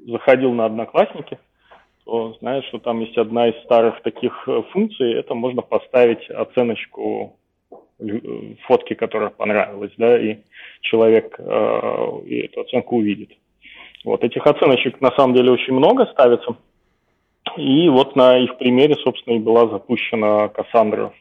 заходил 0.07 0.53
на 0.53 0.65
Одноклассники, 0.65 1.39
то 2.05 2.33
знает, 2.39 2.65
что 2.65 2.79
там 2.79 2.99
есть 2.99 3.17
одна 3.17 3.49
из 3.49 3.63
старых 3.63 4.01
таких 4.01 4.47
э, 4.47 4.61
функций, 4.71 5.13
это 5.13 5.33
можно 5.33 5.61
поставить 5.61 6.29
оценочку 6.29 7.35
э, 7.71 8.55
фотки, 8.67 8.93
которая 8.93 9.29
понравилась, 9.29 9.91
да, 9.97 10.19
и 10.19 10.37
человек 10.81 11.35
э, 11.39 11.43
эту 11.43 12.61
оценку 12.61 12.97
увидит. 12.97 13.31
Вот 14.05 14.23
этих 14.23 14.45
оценочек 14.45 15.01
на 15.01 15.11
самом 15.11 15.35
деле 15.35 15.51
очень 15.51 15.73
много 15.73 16.05
ставится– 16.05 16.55
и 17.57 17.89
вот 17.89 18.15
на 18.15 18.37
их 18.37 18.57
примере, 18.57 18.95
собственно, 18.95 19.35
и 19.35 19.39
была 19.39 19.67
запущена 19.67 20.49
Кассандра 20.49 21.13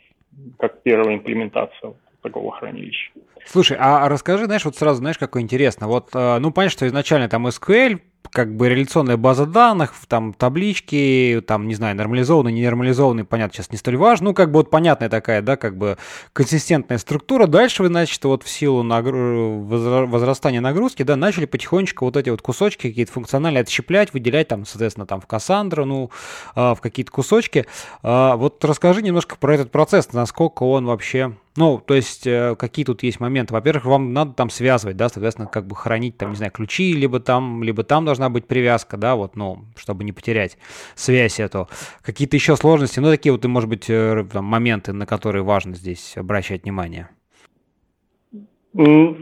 как 0.58 0.82
первая 0.82 1.16
имплементация 1.16 1.94
такого 2.22 2.52
хранилища. 2.52 3.12
Слушай, 3.46 3.78
а 3.80 4.08
расскажи, 4.08 4.44
знаешь, 4.44 4.64
вот 4.64 4.76
сразу, 4.76 4.98
знаешь, 4.98 5.18
какое 5.18 5.42
интересно. 5.42 5.88
Вот, 5.88 6.10
э, 6.12 6.38
ну, 6.38 6.50
понятно, 6.50 6.72
что 6.72 6.86
изначально 6.86 7.28
там 7.28 7.46
SQL, 7.46 8.00
как 8.30 8.54
бы 8.54 8.68
реляционная 8.68 9.16
база 9.16 9.46
данных, 9.46 9.94
там 10.06 10.34
таблички, 10.34 11.42
там, 11.46 11.66
не 11.66 11.74
знаю, 11.74 11.96
нормализованные, 11.96 12.52
не 12.52 12.64
нормализованные, 12.64 13.24
понятно, 13.24 13.54
сейчас 13.54 13.72
не 13.72 13.78
столь 13.78 13.96
важно. 13.96 14.26
Ну, 14.26 14.34
как 14.34 14.50
бы 14.50 14.58
вот 14.58 14.70
понятная 14.70 15.08
такая, 15.08 15.40
да, 15.40 15.56
как 15.56 15.76
бы 15.76 15.96
консистентная 16.32 16.98
структура. 16.98 17.46
Дальше 17.46 17.82
вы, 17.82 17.88
значит, 17.88 18.22
вот 18.24 18.42
в 18.42 18.48
силу 18.48 18.82
нагру... 18.82 19.60
возрастания 19.62 20.60
нагрузки, 20.60 21.02
да, 21.02 21.16
начали 21.16 21.46
потихонечку 21.46 22.04
вот 22.04 22.16
эти 22.16 22.30
вот 22.30 22.42
кусочки 22.42 22.88
какие-то 22.88 23.12
функциональные 23.12 23.62
отщеплять, 23.62 24.12
выделять 24.12 24.48
там, 24.48 24.66
соответственно, 24.66 25.06
там 25.06 25.20
в 25.20 25.26
Cassandra, 25.26 25.84
ну, 25.84 26.10
а, 26.54 26.74
в 26.74 26.80
какие-то 26.80 27.10
кусочки. 27.10 27.66
А, 28.02 28.36
вот 28.36 28.62
расскажи 28.64 29.02
немножко 29.02 29.36
про 29.36 29.54
этот 29.54 29.70
процесс, 29.70 30.12
насколько 30.12 30.64
он 30.64 30.84
вообще 30.86 31.32
ну, 31.58 31.82
то 31.84 31.94
есть, 31.94 32.24
э, 32.24 32.54
какие 32.56 32.84
тут 32.84 33.02
есть 33.02 33.18
моменты? 33.18 33.52
Во-первых, 33.52 33.84
вам 33.84 34.12
надо 34.12 34.32
там 34.32 34.48
связывать, 34.48 34.96
да, 34.96 35.08
соответственно, 35.08 35.48
как 35.48 35.66
бы 35.66 35.74
хранить 35.74 36.16
там, 36.16 36.30
не 36.30 36.36
знаю, 36.36 36.52
ключи, 36.52 36.92
либо 36.92 37.18
там, 37.18 37.64
либо 37.64 37.82
там 37.82 38.04
должна 38.04 38.30
быть 38.30 38.46
привязка, 38.46 38.96
да, 38.96 39.16
вот, 39.16 39.34
ну, 39.34 39.64
чтобы 39.76 40.04
не 40.04 40.12
потерять 40.12 40.56
связь 40.94 41.40
эту. 41.40 41.68
Какие-то 42.02 42.36
еще 42.36 42.56
сложности, 42.56 43.00
ну, 43.00 43.10
такие 43.10 43.32
вот, 43.32 43.44
может 43.44 43.68
быть, 43.68 43.86
э, 43.88 44.24
там, 44.32 44.44
моменты, 44.44 44.92
на 44.92 45.04
которые 45.04 45.42
важно 45.42 45.74
здесь 45.74 46.16
обращать 46.16 46.62
внимание. 46.62 47.08
Ну, 48.74 49.16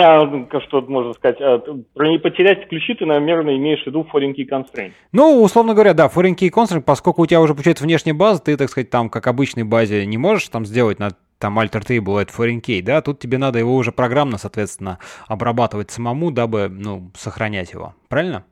а, 0.00 0.60
что 0.60 0.80
можно 0.82 1.12
сказать, 1.12 1.40
а, 1.40 1.58
про 1.94 2.08
не 2.08 2.18
потерять 2.18 2.68
ключи 2.68 2.94
ты, 2.94 3.04
наверное, 3.04 3.56
имеешь 3.56 3.82
в 3.82 3.86
виду 3.86 4.06
foreign 4.12 4.34
key 4.34 4.48
constraint. 4.48 4.92
Ну, 5.12 5.42
условно 5.42 5.74
говоря, 5.74 5.92
да, 5.94 6.06
foreign 6.06 6.34
key 6.34 6.50
constraint, 6.50 6.82
поскольку 6.82 7.22
у 7.22 7.26
тебя 7.26 7.40
уже 7.40 7.54
получается 7.54 7.84
внешняя 7.84 8.14
база, 8.14 8.42
ты, 8.42 8.56
так 8.56 8.70
сказать, 8.70 8.90
там, 8.90 9.10
как 9.10 9.26
обычной 9.26 9.64
базе 9.64 10.06
не 10.06 10.16
можешь 10.18 10.48
там 10.48 10.64
сделать 10.64 10.98
на 10.98 11.10
там 11.38 11.58
alter 11.58 11.82
table 11.86 12.22
это 12.22 12.32
foreign 12.32 12.60
key, 12.60 12.82
да, 12.82 13.02
тут 13.02 13.18
тебе 13.18 13.36
надо 13.36 13.58
его 13.58 13.74
уже 13.74 13.92
программно, 13.92 14.38
соответственно, 14.38 14.98
обрабатывать 15.28 15.90
самому, 15.90 16.30
дабы, 16.30 16.68
ну, 16.70 17.10
сохранять 17.14 17.72
его, 17.72 17.94
правильно? 18.08 18.44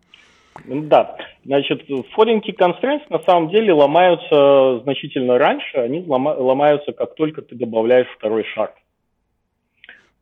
Да, 0.67 1.17
значит, 1.45 1.89
foreign 1.89 2.43
key 2.43 2.57
constraints 2.59 3.05
на 3.09 3.21
самом 3.21 3.49
деле 3.49 3.73
ломаются 3.73 4.81
значительно 4.83 5.39
раньше, 5.39 5.79
они 5.79 6.05
ломаются, 6.07 6.93
как 6.93 7.15
только 7.15 7.43
ты 7.43 7.55
добавляешь 7.55 8.09
второй 8.19 8.45
шаг. 8.45 8.75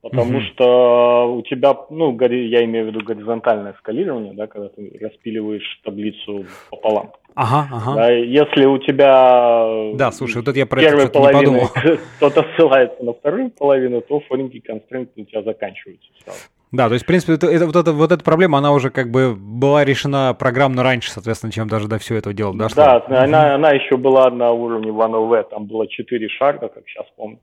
Потому 0.00 0.38
mm-hmm. 0.38 0.52
что 0.52 1.34
у 1.34 1.42
тебя, 1.42 1.76
ну, 1.90 2.16
я 2.20 2.64
имею 2.64 2.84
в 2.84 2.88
виду 2.88 3.04
горизонтальное 3.04 3.74
скалирование, 3.80 4.32
да, 4.32 4.46
когда 4.46 4.68
ты 4.68 4.96
распиливаешь 5.00 5.80
таблицу 5.82 6.46
пополам. 6.70 7.10
Ага, 7.34 7.68
ага. 7.72 7.94
Да, 7.94 8.10
если 8.10 8.64
у 8.64 8.78
тебя 8.78 9.94
да, 9.94 10.12
слушай, 10.12 10.36
вот 10.36 10.48
это 10.48 10.58
я 10.58 10.66
про 10.66 10.82
это 10.82 11.08
половины, 11.08 11.40
не 11.40 11.44
подумал. 11.44 11.98
кто-то 12.16 12.46
ссылается 12.56 13.02
на 13.02 13.12
вторую 13.12 13.50
половину, 13.50 14.00
то 14.00 14.20
форинги 14.20 14.58
констрейнты 14.60 15.22
у 15.22 15.24
тебя 15.24 15.42
заканчиваются 15.42 16.08
сразу. 16.24 16.40
Да, 16.70 16.88
то 16.88 16.94
есть, 16.94 17.04
в 17.04 17.06
принципе, 17.06 17.34
это, 17.34 17.46
это, 17.46 17.66
вот, 17.66 17.76
это, 17.76 17.92
вот 17.92 18.12
эта 18.12 18.22
проблема, 18.22 18.58
она 18.58 18.72
уже 18.72 18.90
как 18.90 19.10
бы 19.10 19.34
была 19.34 19.84
решена 19.84 20.34
программно 20.38 20.82
раньше, 20.82 21.10
соответственно, 21.10 21.50
чем 21.50 21.66
даже 21.66 21.88
до 21.88 21.98
всего 21.98 22.18
этого 22.18 22.34
дела 22.34 22.54
дошло. 22.54 22.76
Да, 22.76 23.22
она, 23.22 23.54
она 23.54 23.70
еще 23.70 23.96
была 23.96 24.30
на 24.30 24.52
уровне 24.52 24.90
OneOV, 24.90 25.44
там 25.50 25.66
было 25.66 25.88
4 25.88 26.28
шага, 26.28 26.68
как 26.68 26.82
сейчас 26.86 27.06
помню. 27.16 27.38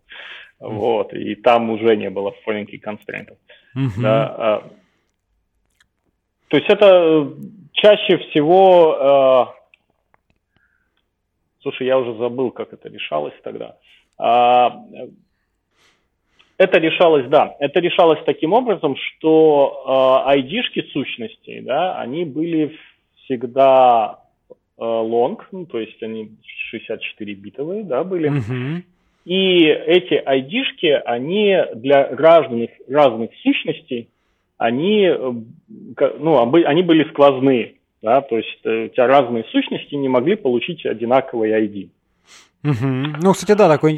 Вот, 0.59 1.13
и 1.13 1.35
там 1.35 1.69
уже 1.69 1.95
не 1.95 2.09
было 2.09 2.31
форинги 2.43 2.77
констрейнтов. 2.77 3.38
Uh-huh. 3.75 4.01
Да, 4.01 4.35
а, 4.38 4.69
то 6.47 6.57
есть 6.57 6.69
это 6.69 7.33
чаще 7.74 8.17
всего 8.17 9.51
э, 9.51 9.65
Слушай, 11.65 11.88
я 11.88 11.97
уже 11.97 12.15
забыл, 12.19 12.51
как 12.51 12.74
это 12.74 12.89
решалось 12.89 13.33
тогда. 13.43 13.77
А, 14.19 14.85
это 16.59 16.77
решалось, 16.77 17.27
да, 17.27 17.55
это 17.59 17.79
решалось 17.79 18.19
таким 18.24 18.53
образом, 18.53 18.95
что 18.95 20.24
э, 20.29 20.38
ID-шки 20.38 20.83
сущностей, 20.93 21.62
да, 21.62 22.00
они 22.00 22.24
были 22.24 22.77
всегда 23.24 24.19
э, 24.50 24.51
long, 24.77 25.41
ну, 25.51 25.65
то 25.65 25.79
есть 25.79 26.01
они 26.03 26.38
64-битовые, 26.71 27.81
да, 27.81 28.03
были. 28.03 28.29
Mm-hmm. 28.29 28.83
И 29.25 29.65
эти 29.65 30.13
ID-шки, 30.13 31.01
они 31.05 31.58
для 31.75 32.08
разных, 32.15 32.70
разных 32.88 33.32
сущностей, 33.41 34.10
они, 34.58 35.12
ну, 36.20 36.53
они 36.53 36.84
были 36.84 37.10
сквозные 37.10 37.75
да, 38.05 38.22
то 38.22 38.38
есть 38.38 38.60
э, 38.63 38.86
у 38.86 38.89
тебя 38.89 39.08
разные 39.08 39.44
сущности 39.46 39.96
не 39.96 40.08
могли 40.08 40.36
получить 40.36 40.86
одинаковый 40.86 41.50
ID. 41.50 41.89
Угу. 42.63 43.17
Ну, 43.22 43.34
кстати, 43.34 43.58
да, 43.58 43.67
такой, 43.67 43.96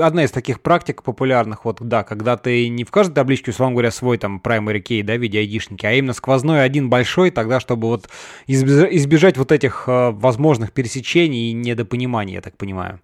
одна 0.00 0.24
из 0.24 0.30
таких 0.30 0.62
практик 0.62 1.02
популярных, 1.02 1.66
вот, 1.66 1.78
да, 1.80 2.04
когда 2.04 2.38
ты 2.38 2.68
не 2.68 2.84
в 2.84 2.90
каждой 2.90 3.14
табличке, 3.14 3.50
условно 3.50 3.74
говоря, 3.74 3.90
свой 3.90 4.16
там 4.16 4.40
primary 4.42 4.82
key, 4.82 5.02
да, 5.02 5.14
в 5.14 5.20
виде 5.20 5.40
айдишники, 5.40 5.84
а 5.84 5.92
именно 5.92 6.14
сквозной 6.14 6.64
один 6.64 6.88
большой, 6.88 7.30
тогда, 7.30 7.60
чтобы 7.60 7.88
вот 7.88 8.08
избежать 8.46 9.36
вот 9.36 9.52
этих 9.52 9.84
э, 9.86 10.10
возможных 10.10 10.72
пересечений 10.72 11.50
и 11.50 11.52
недопониманий, 11.52 12.34
я 12.34 12.40
так 12.40 12.56
понимаю. 12.56 12.98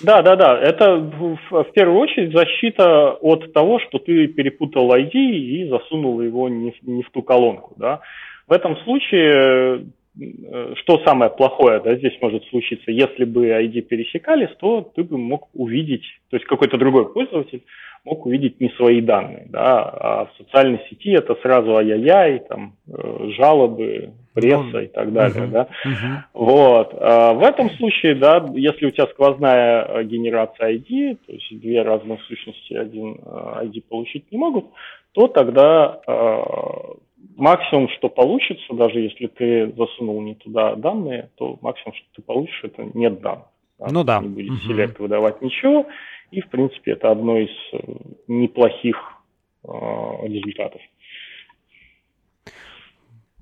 Да, 0.00 0.22
да, 0.22 0.36
да. 0.36 0.58
Это 0.58 0.96
в, 0.96 1.64
первую 1.74 1.98
очередь 1.98 2.32
защита 2.32 3.12
от 3.12 3.52
того, 3.52 3.80
что 3.80 3.98
ты 3.98 4.28
перепутал 4.28 4.92
ID 4.92 5.12
и 5.12 5.68
засунул 5.68 6.20
его 6.20 6.48
не, 6.48 6.74
не 6.82 7.02
в 7.02 7.10
ту 7.10 7.22
колонку, 7.22 7.74
да. 7.76 8.00
В 8.46 8.52
этом 8.52 8.76
случае, 8.78 9.32
э, 9.34 9.80
что 10.76 10.98
самое 11.04 11.30
плохое 11.30 11.80
да, 11.80 11.94
здесь 11.96 12.16
может 12.20 12.44
случиться, 12.46 12.90
если 12.90 13.24
бы 13.24 13.48
ID 13.48 13.82
пересекались, 13.82 14.54
то 14.58 14.82
ты 14.94 15.04
бы 15.04 15.18
мог 15.18 15.48
увидеть, 15.54 16.04
то 16.30 16.36
есть 16.36 16.46
какой-то 16.46 16.76
другой 16.76 17.12
пользователь 17.12 17.62
мог 18.04 18.26
увидеть 18.26 18.60
не 18.60 18.70
свои 18.70 19.00
данные, 19.00 19.46
да, 19.48 19.82
а 19.82 20.24
в 20.26 20.36
социальной 20.38 20.80
сети 20.88 21.10
это 21.10 21.34
сразу 21.36 21.76
ай-яй-яй, 21.76 22.40
там, 22.48 22.74
э, 22.88 23.30
жалобы, 23.36 24.12
пресса 24.34 24.70
ну, 24.72 24.80
и 24.80 24.86
так 24.86 25.12
далее, 25.12 25.44
uh-huh, 25.44 25.50
да. 25.50 25.68
Uh-huh. 25.84 26.16
Вот. 26.32 26.94
А 27.00 27.32
в 27.32 27.42
этом 27.42 27.70
случае, 27.70 28.14
да, 28.14 28.46
если 28.54 28.86
у 28.86 28.90
тебя 28.90 29.06
сквозная 29.08 29.84
э, 29.84 30.04
генерация 30.04 30.74
ID, 30.76 31.18
то 31.26 31.32
есть 31.32 31.60
две 31.60 31.82
разные 31.82 32.18
сущности 32.28 32.74
один 32.74 33.14
ID 33.14 33.82
получить 33.88 34.30
не 34.30 34.38
могут, 34.38 34.66
то 35.12 35.26
тогда 35.26 36.00
максимум, 37.38 37.88
что 37.90 38.08
получится, 38.08 38.74
даже 38.74 39.00
если 39.00 39.28
ты 39.28 39.72
засунул 39.76 40.20
не 40.20 40.34
туда 40.34 40.74
данные, 40.74 41.30
то 41.36 41.58
максимум, 41.62 41.94
что 41.94 42.06
ты 42.16 42.22
получишь, 42.22 42.60
это 42.64 42.90
нет 42.94 43.20
данных. 43.20 43.46
Да? 43.78 43.86
Ну 43.90 44.04
да. 44.04 44.20
Не 44.20 44.28
будет 44.28 44.50
угу. 44.50 44.60
селект 44.66 44.98
выдавать 44.98 45.40
ничего. 45.40 45.86
И, 46.30 46.40
в 46.40 46.48
принципе, 46.50 46.92
это 46.92 47.10
одно 47.10 47.38
из 47.38 47.50
э, 47.72 47.78
неплохих 48.26 48.96
э, 49.64 49.68
результатов. 50.24 50.82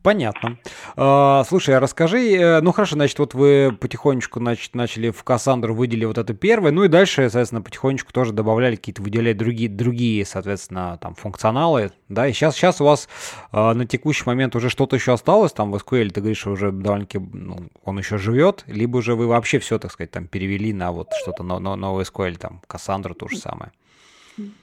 Понятно. 0.06 0.56
А, 0.96 1.42
слушай, 1.48 1.76
а 1.76 1.80
расскажи, 1.80 2.30
э, 2.36 2.60
ну 2.60 2.70
хорошо, 2.70 2.94
значит, 2.94 3.18
вот 3.18 3.34
вы 3.34 3.76
потихонечку 3.76 4.38
значит, 4.38 4.72
начали 4.76 5.10
в 5.10 5.24
Кассандру 5.24 5.74
выделили 5.74 6.04
вот 6.04 6.16
это 6.16 6.32
первое, 6.32 6.70
ну 6.70 6.84
и 6.84 6.88
дальше, 6.88 7.22
соответственно, 7.22 7.60
потихонечку 7.60 8.12
тоже 8.12 8.32
добавляли 8.32 8.76
какие-то, 8.76 9.02
выделяли 9.02 9.32
другие, 9.32 9.68
другие, 9.68 10.24
соответственно, 10.24 10.96
там, 11.02 11.16
функционалы, 11.16 11.90
да, 12.08 12.28
и 12.28 12.32
сейчас, 12.32 12.54
сейчас 12.54 12.80
у 12.80 12.84
вас 12.84 13.08
э, 13.50 13.72
на 13.72 13.84
текущий 13.84 14.22
момент 14.26 14.54
уже 14.54 14.70
что-то 14.70 14.94
еще 14.94 15.12
осталось, 15.12 15.52
там, 15.52 15.72
в 15.72 15.74
SQL, 15.74 16.10
ты 16.10 16.20
говоришь, 16.20 16.46
уже 16.46 16.70
довольно-таки, 16.70 17.18
ну, 17.18 17.56
он 17.84 17.98
еще 17.98 18.16
живет, 18.16 18.62
либо 18.68 19.02
же 19.02 19.16
вы 19.16 19.26
вообще 19.26 19.58
все, 19.58 19.80
так 19.80 19.90
сказать, 19.90 20.12
там, 20.12 20.28
перевели 20.28 20.72
на 20.72 20.92
вот 20.92 21.08
что-то, 21.20 21.42
на 21.42 21.58
SQL, 21.58 22.38
там, 22.38 22.60
Кассандру 22.68 23.16
то 23.16 23.26
же 23.26 23.38
самое? 23.38 23.72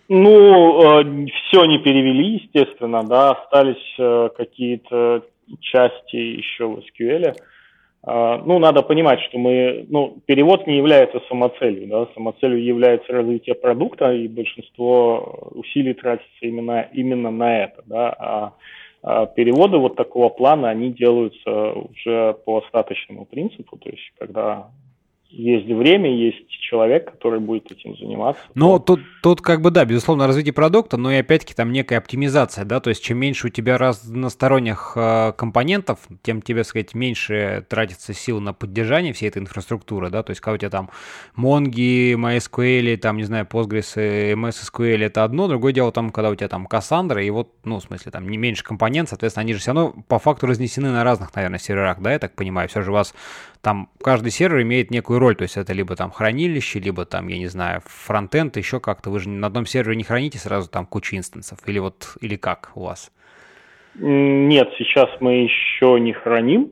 Ну, 0.07 1.01
э, 1.01 1.27
все 1.50 1.65
не 1.65 1.79
перевели, 1.79 2.35
естественно, 2.35 3.03
да, 3.03 3.31
остались 3.31 3.95
э, 4.00 4.29
какие-то 4.38 5.23
части 5.59 6.15
еще 6.15 6.67
в 6.67 6.79
SQL. 6.79 7.35
Э, 8.05 8.41
ну, 8.45 8.59
надо 8.59 8.81
понимать, 8.81 9.21
что 9.21 9.38
мы, 9.38 9.85
ну, 9.89 10.17
перевод 10.25 10.67
не 10.67 10.77
является 10.77 11.21
самоцелью, 11.29 11.88
да, 11.88 12.07
самоцелью 12.13 12.63
является 12.63 13.12
развитие 13.13 13.55
продукта, 13.55 14.12
и 14.12 14.27
большинство 14.27 15.51
усилий 15.51 15.93
тратится 15.93 16.29
именно, 16.41 16.88
именно 16.93 17.31
на 17.31 17.63
это, 17.63 17.83
да, 17.85 18.09
а, 18.19 18.53
а 19.03 19.25
переводы 19.25 19.77
вот 19.77 19.95
такого 19.95 20.29
плана, 20.29 20.69
они 20.69 20.91
делаются 20.91 21.73
уже 21.73 22.35
по 22.45 22.59
остаточному 22.59 23.25
принципу, 23.25 23.77
то 23.77 23.89
есть 23.89 24.12
когда 24.17 24.67
есть 25.34 25.66
время, 25.66 26.16
есть 26.16 26.48
человек, 26.50 27.12
который 27.12 27.40
будет 27.40 27.72
этим 27.72 27.98
заниматься. 27.98 28.42
Ну, 28.54 28.78
тут, 28.78 29.02
тут 29.24 29.42
как 29.42 29.62
бы, 29.62 29.72
да, 29.72 29.84
безусловно, 29.84 30.28
развитие 30.28 30.54
продукта, 30.54 30.98
но 30.98 31.12
и 31.12 31.16
опять-таки 31.16 31.56
там 31.56 31.72
некая 31.72 31.98
оптимизация, 31.98 32.66
да, 32.66 32.80
то 32.80 32.90
есть 32.90 33.04
чем 33.04 33.18
меньше 33.18 33.48
у 33.48 33.50
тебя 33.50 33.80
разносторонних 33.80 34.94
э, 34.96 35.34
компонентов, 35.36 36.00
тем 36.22 36.44
тебе, 36.44 36.63
сказать, 36.63 36.94
меньше 36.94 37.66
тратится 37.68 38.13
сил 38.13 38.40
на 38.40 38.54
поддержание 38.54 39.12
всей 39.12 39.30
этой 39.30 39.40
инфраструктуры, 39.40 40.12
да, 40.12 40.22
то 40.22 40.30
есть 40.32 40.42
когда 40.42 40.54
у 40.54 40.58
тебя 40.58 40.70
там 40.70 40.90
Mongi, 41.36 42.13
MySQL, 42.13 42.98
там, 42.98 43.18
не 43.18 43.24
знаю, 43.24 43.48
Postgres, 43.50 43.96
MS 43.96 44.72
SQL, 44.72 45.04
это 45.04 45.24
одно, 45.24 45.48
другое 45.48 45.74
дело 45.74 45.92
там, 45.92 46.12
когда 46.12 46.30
у 46.30 46.36
тебя 46.36 46.48
там 46.48 46.68
Cassandra, 46.68 47.24
и 47.24 47.30
вот, 47.32 47.50
ну, 47.63 47.80
в 47.80 47.84
смысле, 47.84 48.12
там 48.12 48.30
не 48.30 48.38
меньше 48.38 48.63
компонент, 48.63 49.10
соответственно, 49.10 49.42
они 49.42 49.54
же 49.54 49.60
все 49.60 49.74
равно 49.74 49.96
по 50.08 50.20
факту 50.20 50.46
разнесены 50.46 50.92
на 50.92 51.04
разных, 51.04 51.34
наверное, 51.36 51.60
серверах, 51.60 52.02
да, 52.02 52.12
я 52.13 52.20
так 52.20 52.36
понимаю, 52.36 52.70
все 52.70 52.82
же 52.82 52.92
у 52.92 52.94
вас 52.94 53.16
там 53.63 53.88
каждый 54.03 54.29
сервер 54.29 54.62
имеет 54.63 54.91
некую 54.91 55.20
роль, 55.20 55.38
то 55.38 55.43
есть 55.43 55.55
это 55.55 55.72
либо 55.72 55.96
там 55.96 56.12
хранилище, 56.12 56.79
либо 56.79 57.05
там, 57.05 57.29
я 57.29 57.38
не 57.38 57.48
знаю, 57.48 57.82
фронтенд, 57.86 58.58
еще 58.58 58.82
как-то. 58.82 59.10
Вы 59.10 59.20
же 59.20 59.29
на 59.29 59.48
одном 59.48 59.65
сервере 59.65 59.96
не 59.96 60.03
храните 60.03 60.38
сразу 60.38 60.70
там 60.70 60.86
кучу 60.86 61.15
инстансов, 61.15 61.58
или 61.65 61.79
вот, 61.79 62.17
или 62.20 62.36
как 62.36 62.72
у 62.75 62.82
вас? 62.82 63.10
Нет, 63.96 64.70
сейчас 64.77 65.10
мы 65.22 65.43
еще 65.43 65.98
не 66.01 66.12
храним, 66.12 66.72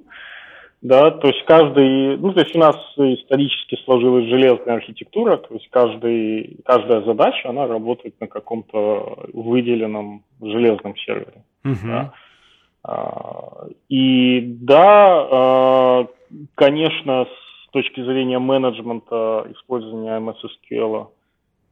да, 0.82 1.12
то 1.12 1.30
есть 1.30 1.46
каждый, 1.46 2.18
ну, 2.18 2.34
то 2.34 2.42
есть 2.42 2.56
у 2.56 2.60
нас 2.60 2.76
исторически 2.98 3.80
сложилась 3.86 4.26
железная 4.26 4.76
архитектура, 4.76 5.38
то 5.38 5.54
есть 5.54 5.70
каждый, 5.70 6.58
каждая 6.66 7.04
задача, 7.04 7.50
она 7.50 7.68
работает 7.68 8.20
на 8.20 8.28
каком-то 8.28 9.30
выделенном 9.32 10.24
железном 10.42 10.98
сервере. 10.98 11.46
Uh-huh. 11.64 11.78
Да. 11.86 12.14
А, 12.84 13.68
и 13.88 14.42
да, 14.42 15.28
а, 15.32 16.08
конечно, 16.56 17.26
с 17.26 17.72
точки 17.72 18.04
зрения 18.04 18.40
менеджмента 18.40 19.46
использования 19.52 20.20
MS 20.20 20.38
SQL 20.44 21.08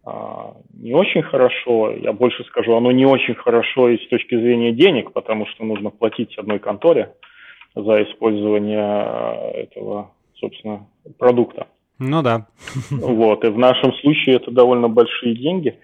а, 0.06 0.56
не 0.74 0.94
очень 0.94 1.22
хорошо. 1.22 1.92
Я 1.92 2.14
больше 2.14 2.44
скажу, 2.46 2.76
оно 2.76 2.92
не 2.92 3.06
очень 3.06 3.36
хорошо 3.36 3.90
и 3.90 3.98
с 3.98 4.08
точки 4.08 4.36
зрения 4.36 4.72
денег, 4.72 5.12
потому 5.14 5.46
что 5.48 5.66
нужно 5.66 5.90
платить 5.90 6.38
одной 6.38 6.60
конторе 6.60 7.14
за 7.76 8.04
использование 8.04 9.52
этого, 9.54 10.12
собственно, 10.36 10.88
продукта. 11.18 11.68
Ну 12.00 12.22
да. 12.22 12.48
Вот, 12.92 13.44
и 13.44 13.50
в 13.50 13.58
нашем 13.58 13.94
случае 13.96 14.38
это 14.38 14.52
довольно 14.52 14.88
большие 14.88 15.36
деньги. 15.36 15.78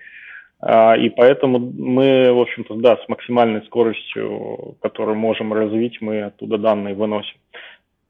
И 0.63 1.09
поэтому 1.15 1.59
мы, 1.59 2.31
в 2.33 2.39
общем-то, 2.39 2.75
да, 2.75 2.97
с 2.97 3.09
максимальной 3.09 3.63
скоростью, 3.65 4.75
которую 4.81 5.17
можем 5.17 5.53
развить, 5.53 6.01
мы 6.01 6.23
оттуда 6.23 6.57
данные 6.57 6.95
выносим. 6.95 7.37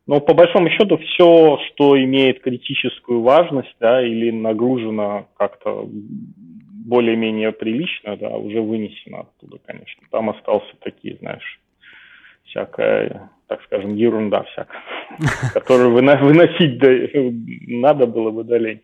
Но 0.07 0.19
по 0.19 0.33
большому 0.33 0.69
счету 0.69 0.97
все, 0.97 1.59
что 1.67 1.97
имеет 2.01 2.41
критическую 2.41 3.21
важность, 3.21 3.75
да, 3.79 4.05
или 4.05 4.29
нагружено 4.29 5.27
как-то 5.35 5.87
более-менее 6.85 7.51
прилично, 7.51 8.15
да, 8.15 8.29
уже 8.29 8.61
вынесено 8.61 9.21
оттуда, 9.21 9.57
конечно. 9.65 10.03
Там 10.11 10.29
остался 10.29 10.71
такие, 10.81 11.17
знаешь, 11.17 11.59
всякая, 12.45 13.31
так 13.47 13.63
скажем, 13.63 13.95
ерунда 13.95 14.43
всякая, 14.43 14.81
которую 15.53 15.91
выносить 15.91 16.79
надо 17.67 18.05
было 18.05 18.29
бы 18.29 18.43
долень. 18.43 18.81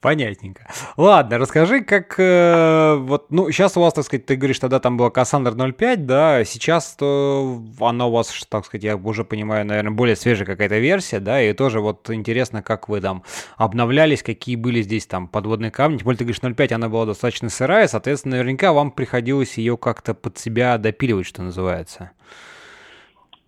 Понятненько. 0.00 0.66
Ладно, 0.96 1.36
расскажи, 1.36 1.82
как 1.82 2.14
э, 2.18 2.94
вот, 2.94 3.30
ну, 3.30 3.50
сейчас 3.50 3.76
у 3.76 3.82
вас, 3.82 3.92
так 3.92 4.04
сказать, 4.04 4.24
ты 4.24 4.36
говоришь, 4.36 4.58
тогда 4.58 4.80
там 4.80 4.96
была 4.96 5.10
Cassandra 5.10 5.54
0.5, 5.54 5.96
да, 5.96 6.42
сейчас 6.44 6.94
то 6.94 7.60
она 7.80 8.06
у 8.06 8.10
вас, 8.10 8.46
так 8.48 8.64
сказать, 8.64 8.82
я 8.82 8.96
уже 8.96 9.24
понимаю, 9.24 9.66
наверное, 9.66 9.90
более 9.90 10.16
свежая 10.16 10.46
какая-то 10.46 10.78
версия, 10.78 11.20
да, 11.20 11.42
и 11.42 11.52
тоже 11.52 11.80
вот 11.80 12.08
интересно, 12.08 12.62
как 12.62 12.88
вы 12.88 13.02
там 13.02 13.24
обновлялись, 13.58 14.22
какие 14.22 14.56
были 14.56 14.80
здесь 14.80 15.06
там 15.06 15.28
подводные 15.28 15.70
камни, 15.70 15.98
тем 15.98 16.06
более 16.06 16.18
ты 16.18 16.24
говоришь 16.24 16.40
0.5, 16.40 16.72
она 16.72 16.88
была 16.88 17.04
достаточно 17.04 17.50
сырая, 17.50 17.86
соответственно, 17.86 18.36
наверняка 18.36 18.72
вам 18.72 18.92
приходилось 18.92 19.58
ее 19.58 19.76
как-то 19.76 20.14
под 20.14 20.38
себя 20.38 20.78
допиливать, 20.78 21.26
что 21.26 21.42
называется. 21.42 22.12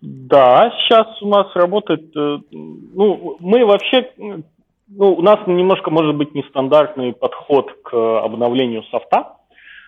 Да, 0.01 0.69
сейчас 0.81 1.07
у 1.21 1.29
нас 1.29 1.47
работает, 1.55 2.15
э, 2.15 2.37
ну, 2.51 3.37
мы 3.39 3.65
вообще 3.65 4.11
ну, 4.87 5.13
у 5.13 5.21
нас 5.21 5.39
немножко 5.47 5.89
может 5.91 6.15
быть 6.15 6.33
нестандартный 6.35 7.13
подход 7.13 7.71
к 7.83 8.21
обновлению 8.21 8.83
софта, 8.83 9.37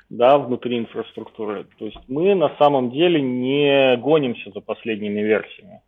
да, 0.09 0.37
внутри 0.37 0.79
инфраструктуры. 0.79 1.65
То 1.77 1.85
есть 1.85 1.99
мы 2.07 2.35
на 2.35 2.55
самом 2.57 2.91
деле 2.91 3.21
не 3.21 3.97
гонимся 3.97 4.51
за 4.51 4.61
последними 4.61 5.21
версиями, 5.21 5.81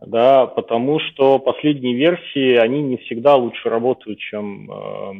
да, 0.00 0.46
потому 0.46 0.98
что 1.00 1.38
последние 1.38 1.94
версии, 1.94 2.56
они 2.56 2.82
не 2.82 2.96
всегда 2.98 3.36
лучше 3.36 3.68
работают, 3.68 4.18
чем 4.18 4.70
э, 4.70 5.12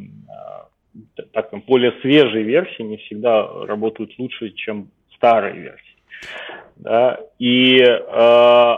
так, 1.33 1.51
более 1.67 1.93
свежие 2.01 2.43
версии, 2.43 2.83
не 2.83 2.97
всегда 2.99 3.47
работают 3.67 4.19
лучше, 4.19 4.51
чем 4.51 4.89
старые 5.15 5.55
версии. 5.55 5.87
Да, 6.77 7.21
и 7.39 7.79
э, 7.79 8.77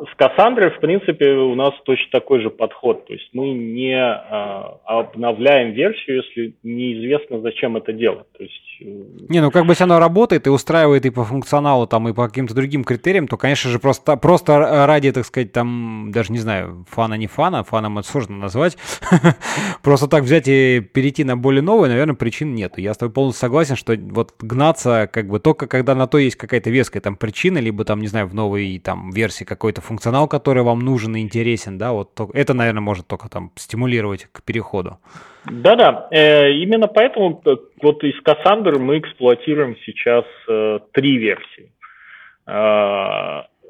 с 0.00 0.14
Кассандрой, 0.16 0.70
в 0.70 0.78
принципе, 0.78 1.32
у 1.32 1.56
нас 1.56 1.74
точно 1.84 2.06
такой 2.12 2.40
же 2.40 2.50
подход. 2.50 3.06
То 3.06 3.14
есть 3.14 3.30
мы 3.32 3.50
не 3.50 3.96
а, 3.96 4.78
обновляем 4.84 5.72
версию, 5.72 6.22
если 6.22 6.54
неизвестно, 6.62 7.40
зачем 7.40 7.76
это 7.76 7.92
делать. 7.92 8.30
То 8.36 8.44
есть... 8.44 8.54
Э, 8.80 8.84
не, 9.28 9.40
ну 9.40 9.50
как 9.50 9.66
бы 9.66 9.72
если 9.72 9.84
оно 9.84 9.98
работает 9.98 10.46
и 10.46 10.50
устраивает 10.50 11.04
и 11.04 11.10
по 11.10 11.24
функционалу, 11.24 11.88
там, 11.88 12.08
и 12.08 12.12
по 12.12 12.28
каким-то 12.28 12.54
другим 12.54 12.84
критериям, 12.84 13.26
то, 13.26 13.36
конечно 13.36 13.70
же, 13.70 13.80
просто, 13.80 14.16
просто 14.16 14.86
ради, 14.86 15.10
так 15.10 15.24
сказать, 15.24 15.50
там, 15.50 16.10
даже 16.12 16.32
не 16.32 16.38
знаю, 16.38 16.86
фана 16.88 17.14
не 17.14 17.26
фана, 17.26 17.64
фаном 17.64 17.98
это 17.98 18.06
сложно 18.06 18.36
назвать, 18.36 18.78
просто 19.82 20.06
так 20.06 20.22
взять 20.22 20.46
и 20.46 20.80
перейти 20.80 21.24
на 21.24 21.36
более 21.36 21.62
новый, 21.62 21.88
наверное, 21.88 22.14
причин 22.14 22.54
нет. 22.54 22.78
Я 22.78 22.94
с 22.94 22.98
тобой 22.98 23.12
полностью 23.12 23.40
согласен, 23.40 23.74
что 23.74 23.96
вот 23.96 24.34
гнаться, 24.38 25.10
как 25.12 25.26
бы, 25.26 25.40
только 25.40 25.66
когда 25.66 25.96
на 25.96 26.06
то 26.06 26.18
есть 26.18 26.36
какая-то 26.36 26.70
веская 26.70 27.00
там 27.00 27.16
причина, 27.16 27.58
либо 27.58 27.84
там, 27.84 28.00
не 28.00 28.06
знаю, 28.06 28.28
в 28.28 28.34
новой 28.34 28.78
там 28.78 29.10
версии 29.10 29.42
какой-то 29.42 29.87
функционал, 29.88 30.28
который 30.28 30.62
вам 30.62 30.80
нужен 30.80 31.16
и 31.16 31.20
интересен, 31.20 31.78
да, 31.78 31.92
вот 31.92 32.10
это, 32.34 32.54
наверное, 32.54 32.82
может 32.82 33.06
только 33.06 33.28
там 33.28 33.50
стимулировать 33.56 34.26
к 34.32 34.42
переходу. 34.42 34.98
Да-да, 35.50 36.08
э, 36.10 36.52
именно 36.52 36.88
поэтому 36.88 37.40
э, 37.44 37.56
вот 37.82 38.04
из 38.04 38.20
Cassandra 38.22 38.78
мы 38.78 38.98
эксплуатируем 38.98 39.76
сейчас 39.84 40.24
э, 40.48 40.78
три 40.92 41.16
версии. 41.18 41.72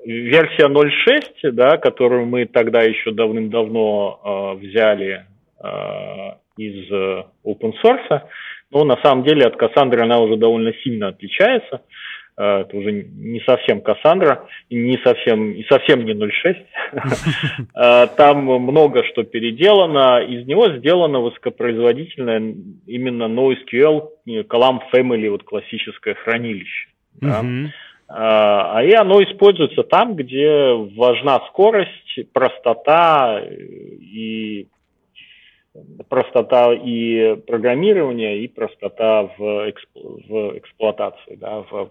Версия 0.05 0.69
0.6, 0.69 1.51
да, 1.51 1.77
которую 1.77 2.27
мы 2.27 2.47
тогда 2.47 2.83
еще 2.83 3.11
давным-давно 3.11 4.55
взяли 4.61 5.27
из 6.57 6.89
open 7.45 7.73
source, 7.83 8.23
но 8.71 8.85
на 8.85 8.97
самом 9.03 9.25
деле 9.25 9.47
от 9.47 9.61
Cassandra 9.61 10.03
она 10.03 10.21
уже 10.21 10.37
довольно 10.37 10.73
сильно 10.85 11.09
отличается. 11.09 11.81
А, 12.39 12.61
это 12.61 12.77
уже 12.77 12.93
не 12.93 13.41
совсем 13.41 13.81
Кассандра, 13.81 14.47
не 14.71 14.97
совсем, 14.99 15.53
и 15.53 15.65
совсем 15.65 16.05
не 16.05 16.13
0.6. 16.13 16.57
А, 17.75 18.07
там 18.07 18.45
много 18.45 19.05
что 19.05 19.25
переделано, 19.25 20.21
из 20.21 20.47
него 20.47 20.69
сделано 20.79 21.21
высокопроизводительное 21.21 22.55
именно 22.87 23.25
NoSQL, 23.25 24.09
Column 24.27 24.81
Family, 24.93 25.29
вот 25.29 25.43
классическое 25.43 26.15
хранилище. 26.15 26.89
Да? 27.21 27.45
А, 28.09 28.83
и 28.85 28.93
оно 28.93 29.23
используется 29.23 29.83
там, 29.83 30.15
где 30.15 30.73
важна 30.97 31.41
скорость, 31.49 32.33
простота 32.33 33.43
и 33.51 34.69
простота 36.09 36.73
и 36.73 37.37
программирования, 37.47 38.39
и 38.39 38.49
простота 38.49 39.31
в, 39.39 39.71
эксп, 39.71 39.89
в 39.95 40.59
эксплуатации, 40.59 41.37
да, 41.37 41.63
в, 41.63 41.91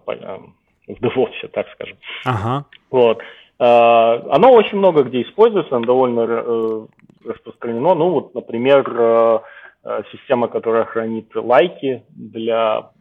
в 0.87 1.03
DevOps, 1.03 1.47
так 1.51 1.67
скажем. 1.73 1.97
Ага. 2.25 2.65
Вот. 2.89 3.21
А, 3.59 4.23
оно 4.29 4.51
очень 4.51 4.77
много 4.77 5.03
где 5.03 5.21
используется, 5.21 5.75
оно 5.75 5.85
довольно 5.85 6.25
э, 6.27 6.85
распространено. 7.25 7.95
Ну, 7.95 8.09
вот, 8.11 8.35
например, 8.35 8.85
э, 8.87 9.39
э, 9.83 10.03
система, 10.11 10.47
которая 10.47 10.85
хранит 10.85 11.29
лайки 11.35 12.03
для 12.09 12.91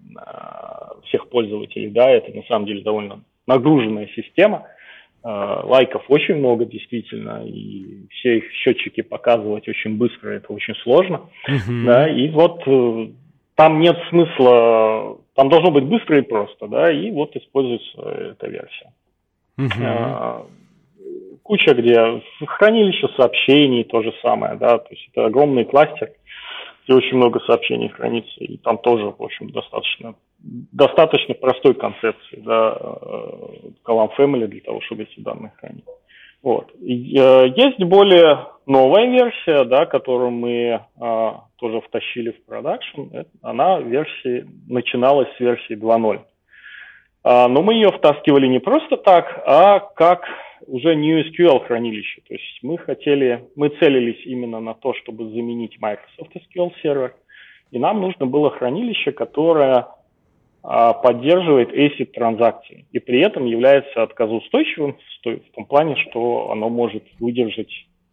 всех 1.05 1.29
пользователей, 1.29 1.91
да, 1.91 2.09
это 2.11 2.35
на 2.35 2.43
самом 2.45 2.67
деле 2.67 2.83
довольно 2.83 3.21
нагруженная 3.47 4.09
система. 4.15 4.67
Э, 5.29 5.63
лайков 5.65 6.05
очень 6.07 6.37
много, 6.37 6.65
действительно, 6.67 7.43
и 7.45 8.07
все 8.11 8.39
их 8.39 8.45
счетчики 8.53 9.01
показывать 9.01 9.67
очень 9.67 9.97
быстро, 9.97 10.31
это 10.31 10.53
очень 10.53 10.77
сложно. 10.85 11.23
Uh-huh. 11.49 11.85
Да, 11.85 12.09
и 12.09 12.29
вот 12.29 12.63
э, 12.65 13.09
там 13.57 13.81
нет 13.81 13.97
смысла, 14.09 15.19
там 15.35 15.49
должно 15.49 15.73
быть 15.73 15.83
быстро 15.83 16.19
и 16.19 16.23
просто, 16.23 16.69
да, 16.69 16.93
и 16.93 17.11
вот 17.11 17.35
используется 17.35 18.03
эта 18.03 18.47
версия. 18.47 18.93
Uh-huh. 19.59 20.47
Куча 21.43 21.75
где 21.75 22.23
хранилище 22.47 23.09
сообщений, 23.17 23.83
то 23.83 24.03
же 24.03 24.13
самое, 24.23 24.55
да, 24.55 24.79
то 24.79 24.91
есть 24.91 25.09
это 25.11 25.27
огромный 25.27 25.65
кластер, 25.65 26.13
где 26.87 26.95
очень 26.95 27.17
много 27.17 27.41
сообщений 27.41 27.89
хранится, 27.89 28.33
и 28.39 28.57
там 28.59 28.79
тоже, 28.79 29.07
в 29.07 29.23
общем, 29.23 29.51
достаточно, 29.51 30.15
достаточно 30.39 31.35
простой 31.35 31.75
концепции, 31.75 32.41
да, 32.45 32.79
column 33.85 34.11
family 34.17 34.47
для 34.47 34.61
того, 34.61 34.81
чтобы 34.83 35.03
эти 35.03 35.19
данные 35.19 35.53
хранить. 35.57 35.85
Вот. 36.43 36.71
Э, 36.77 37.49
есть 37.57 37.83
более 37.83 38.47
новая 38.67 39.07
версия, 39.07 39.65
да, 39.65 39.87
которую 39.87 40.31
мы 40.31 40.81
а, 41.01 41.45
тоже 41.57 41.81
втащили 41.81 42.31
в 42.31 42.45
продакшн. 42.45 43.03
Она 43.43 43.81
версии, 43.81 44.47
начиналась 44.69 45.29
с 45.37 45.41
версии 45.41 45.77
2.0. 45.77 46.21
А, 47.25 47.49
но 47.49 47.63
мы 47.63 47.75
ее 47.75 47.91
втаскивали 47.91 48.47
не 48.47 48.61
просто 48.61 48.97
так, 48.97 49.43
а 49.47 49.81
как 49.81 50.25
уже 50.67 50.95
New 50.95 51.23
SQL 51.31 51.67
хранилище. 51.67 52.23
То 52.27 52.35
есть 52.35 52.59
мы 52.63 52.79
хотели, 52.79 53.45
мы 53.57 53.69
целились 53.69 54.25
именно 54.25 54.61
на 54.61 54.75
то, 54.75 54.95
чтобы 54.95 55.31
заменить 55.31 55.79
Microsoft 55.81 56.35
SQL 56.35 56.73
сервер. 56.83 57.15
И 57.71 57.79
нам 57.79 58.01
нужно 58.01 58.27
было 58.27 58.51
хранилище, 58.51 59.13
которое 59.13 59.87
а, 60.63 60.95
поддерживает 60.95 61.73
ACID 61.73 62.07
транзакции 62.07 62.87
и 62.91 62.99
при 62.99 63.21
этом 63.21 63.45
является 63.47 64.03
отказоустойчивым 64.03 64.97
в 65.25 65.55
том 65.55 65.65
плане, 65.65 65.97
что 65.97 66.51
оно 66.51 66.69
может 66.69 67.05
выдержать 67.21 67.71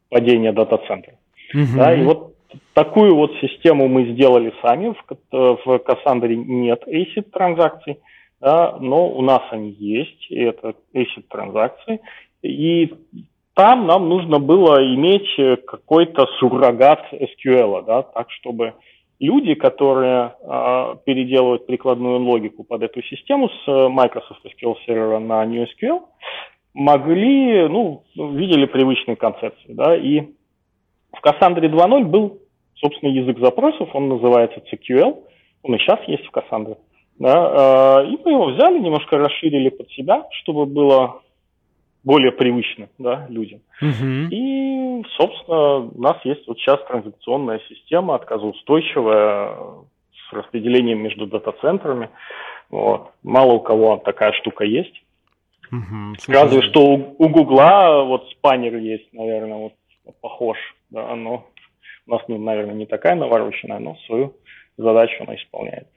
падение 0.09 0.51
дата-центра. 0.51 1.13
Uh-huh. 1.55 1.77
Да, 1.77 1.95
и 1.95 2.03
вот 2.03 2.35
такую 2.73 3.15
вот 3.15 3.31
систему 3.41 3.87
мы 3.87 4.13
сделали 4.13 4.53
сами. 4.61 4.93
В, 4.93 5.57
в 5.65 5.81
Cassandra 5.83 6.33
нет 6.35 6.83
ACID 6.87 7.31
транзакций, 7.31 7.97
да, 8.39 8.77
но 8.79 9.09
у 9.09 9.21
нас 9.21 9.41
они 9.49 9.71
есть, 9.71 10.29
и 10.29 10.39
это 10.39 10.75
ACID 10.93 11.23
транзакции. 11.29 12.01
И 12.43 12.93
там 13.55 13.87
нам 13.87 14.09
нужно 14.09 14.39
было 14.39 14.83
иметь 14.95 15.65
какой-то 15.65 16.27
суррогат 16.39 17.01
SQL, 17.13 17.85
да, 17.85 18.03
так 18.03 18.29
чтобы 18.31 18.73
люди, 19.19 19.53
которые 19.53 20.35
э, 20.41 20.95
переделывают 21.05 21.65
прикладную 21.65 22.19
логику 22.19 22.63
под 22.63 22.83
эту 22.83 23.01
систему 23.03 23.49
с 23.49 23.89
Microsoft 23.89 24.41
SQL 24.45 24.75
Server 24.87 25.19
на 25.19 25.45
NewSQL, 25.45 26.01
могли, 26.73 27.67
ну, 27.67 28.03
видели 28.15 28.65
привычные 28.65 29.15
концепции, 29.15 29.73
да, 29.73 29.95
и 29.95 30.21
в 31.11 31.23
Cassandra 31.23 31.61
2.0 31.61 32.03
был, 32.05 32.39
собственно, 32.75 33.11
язык 33.11 33.39
запросов, 33.39 33.89
он 33.93 34.09
называется 34.09 34.61
CQL, 34.71 35.23
он 35.61 35.75
и 35.75 35.77
сейчас 35.77 35.99
есть 36.07 36.25
в 36.25 36.35
Cassandra, 36.35 36.77
да, 37.19 38.01
э, 38.01 38.07
и 38.07 38.19
мы 38.25 38.31
его 38.31 38.45
взяли, 38.47 38.79
немножко 38.79 39.17
расширили 39.17 39.69
под 39.69 39.89
себя, 39.91 40.25
чтобы 40.41 40.65
было 40.65 41.21
более 42.03 42.31
привычно 42.31 42.89
да, 42.97 43.25
людям. 43.29 43.61
Uh-huh. 43.81 44.29
И, 44.29 45.03
собственно, 45.17 45.77
у 45.77 46.01
нас 46.01 46.17
есть 46.23 46.47
вот 46.47 46.57
сейчас 46.59 46.83
транзакционная 46.85 47.61
система, 47.69 48.15
отказоустойчивая, 48.15 49.57
с 50.29 50.33
распределением 50.33 50.99
между 50.99 51.27
дата-центрами. 51.27 52.09
Вот. 52.69 53.11
Мало 53.23 53.53
у 53.53 53.59
кого 53.59 53.97
такая 53.97 54.33
штука 54.33 54.65
есть. 54.65 55.03
Uh-huh. 55.71 56.13
Разве 56.27 56.61
что 56.61 56.81
у, 56.81 57.15
у 57.17 57.29
Гугла 57.29 58.03
вот 58.03 58.29
спанер 58.31 58.77
есть, 58.77 59.11
наверное, 59.13 59.57
вот 59.57 59.73
похож, 60.21 60.57
да, 60.89 61.15
но 61.15 61.47
у 62.05 62.11
нас, 62.11 62.21
наверное, 62.27 62.75
не 62.75 62.85
такая 62.85 63.15
навороченная, 63.15 63.79
но 63.79 63.95
свою 64.05 64.35
задачу 64.77 65.23
она 65.23 65.35
исполняет. 65.35 65.87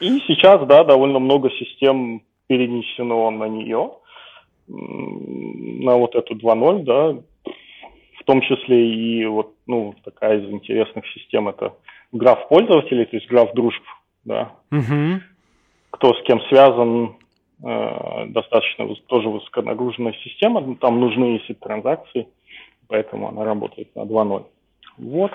И 0.00 0.18
сейчас, 0.26 0.66
да, 0.66 0.82
довольно 0.84 1.20
много 1.20 1.50
систем 1.50 2.22
перенесено 2.48 3.30
на 3.30 3.48
нее 3.48 3.92
на 4.66 5.96
вот 5.96 6.14
эту 6.14 6.34
2.0, 6.34 6.82
да, 6.84 7.16
в 8.18 8.24
том 8.24 8.40
числе 8.40 8.88
и 8.94 9.26
вот, 9.26 9.54
ну, 9.66 9.94
такая 10.04 10.38
из 10.38 10.50
интересных 10.50 11.06
систем 11.08 11.48
это 11.48 11.74
граф 12.12 12.48
пользователей, 12.48 13.04
то 13.04 13.16
есть 13.16 13.28
граф 13.28 13.52
дружб, 13.54 13.82
да. 14.24 14.52
Угу. 14.70 15.20
Кто 15.90 16.14
с 16.14 16.22
кем 16.22 16.40
связан, 16.48 17.16
э, 17.62 18.26
достаточно 18.28 18.88
тоже 19.06 19.28
высоконагруженная 19.28 20.14
система, 20.24 20.74
там 20.76 21.00
нужны 21.00 21.36
эти 21.36 21.52
транзакции, 21.54 22.28
поэтому 22.88 23.28
она 23.28 23.44
работает 23.44 23.94
на 23.94 24.02
2.0. 24.02 24.44
Вот. 24.98 25.32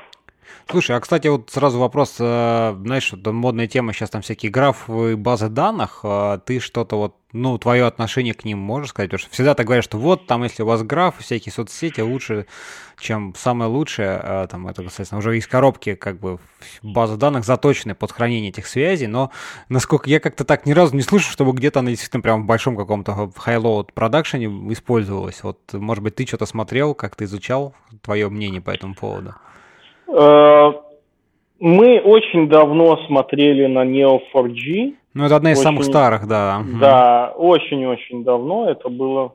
Слушай, 0.70 0.98
а 0.98 1.00
кстати, 1.00 1.28
вот 1.28 1.50
сразу 1.50 1.80
вопрос, 1.80 2.18
э, 2.20 2.76
знаешь, 2.84 3.12
вот 3.12 3.26
модная 3.34 3.68
тема 3.68 3.92
сейчас 3.92 4.12
там 4.12 4.22
всякие 4.22 4.52
графы, 4.52 5.16
базы 5.16 5.50
данных, 5.50 6.02
э, 6.04 6.40
ты 6.46 6.60
что-то 6.60 6.96
вот, 6.96 7.16
ну, 7.34 7.58
твое 7.58 7.86
отношение 7.86 8.36
к 8.36 8.46
ним 8.46 8.60
можешь 8.60 8.90
сказать? 8.90 9.10
Потому 9.10 9.20
что 9.20 9.32
всегда 9.32 9.56
так 9.56 9.66
говорят, 9.66 9.84
что 9.84 9.98
вот 9.98 10.28
там, 10.28 10.44
если 10.44 10.62
у 10.62 10.68
вас 10.68 10.84
граф, 10.84 11.16
всякие 11.18 11.52
соцсети 11.52 12.02
лучше, 12.02 12.46
чем 13.00 13.34
самое 13.36 13.70
лучшее, 13.70 14.20
э, 14.22 14.48
там, 14.50 14.68
это, 14.68 14.84
соответственно, 14.84 15.20
уже 15.20 15.38
из 15.38 15.48
коробки 15.48 15.96
как 15.96 16.20
бы 16.20 16.38
база 16.84 17.18
данных 17.18 17.46
заточены 17.46 17.96
под 17.96 18.12
хранение 18.12 18.50
этих 18.50 18.68
связей, 18.68 19.08
но 19.08 19.32
насколько 19.70 20.08
я 20.08 20.20
как-то 20.20 20.44
так 20.44 20.68
ни 20.68 20.74
разу 20.74 20.96
не 20.96 21.02
слышу, 21.02 21.32
чтобы 21.32 21.54
где-то 21.54 21.80
она 21.80 21.90
действительно 21.90 22.22
прям 22.22 22.44
в 22.44 22.46
большом 22.46 22.78
каком-то 22.78 23.32
high-load 23.44 23.94
продакшене 23.94 24.46
использовалась. 24.72 25.42
Вот, 25.42 25.74
может 25.74 26.04
быть, 26.04 26.16
ты 26.16 26.28
что-то 26.28 26.46
смотрел, 26.46 26.94
как 26.94 27.16
ты 27.16 27.24
изучал, 27.24 27.74
твое 28.04 28.30
мнение 28.30 28.62
по 28.62 28.70
этому 28.70 28.94
поводу? 28.94 29.34
Э, 30.12 30.74
мы 31.60 32.00
очень 32.00 32.48
давно 32.48 32.98
смотрели 33.08 33.66
на 33.66 33.86
Neo4j. 33.86 34.96
Ну, 35.14 35.26
это 35.26 35.36
одна 35.36 35.52
из 35.52 35.58
очень, 35.58 35.64
самых 35.64 35.84
старых, 35.84 36.28
да. 36.28 36.64
Да, 36.80 37.34
очень-очень 37.36 38.24
давно. 38.24 38.70
Это 38.70 38.90
было, 38.90 39.34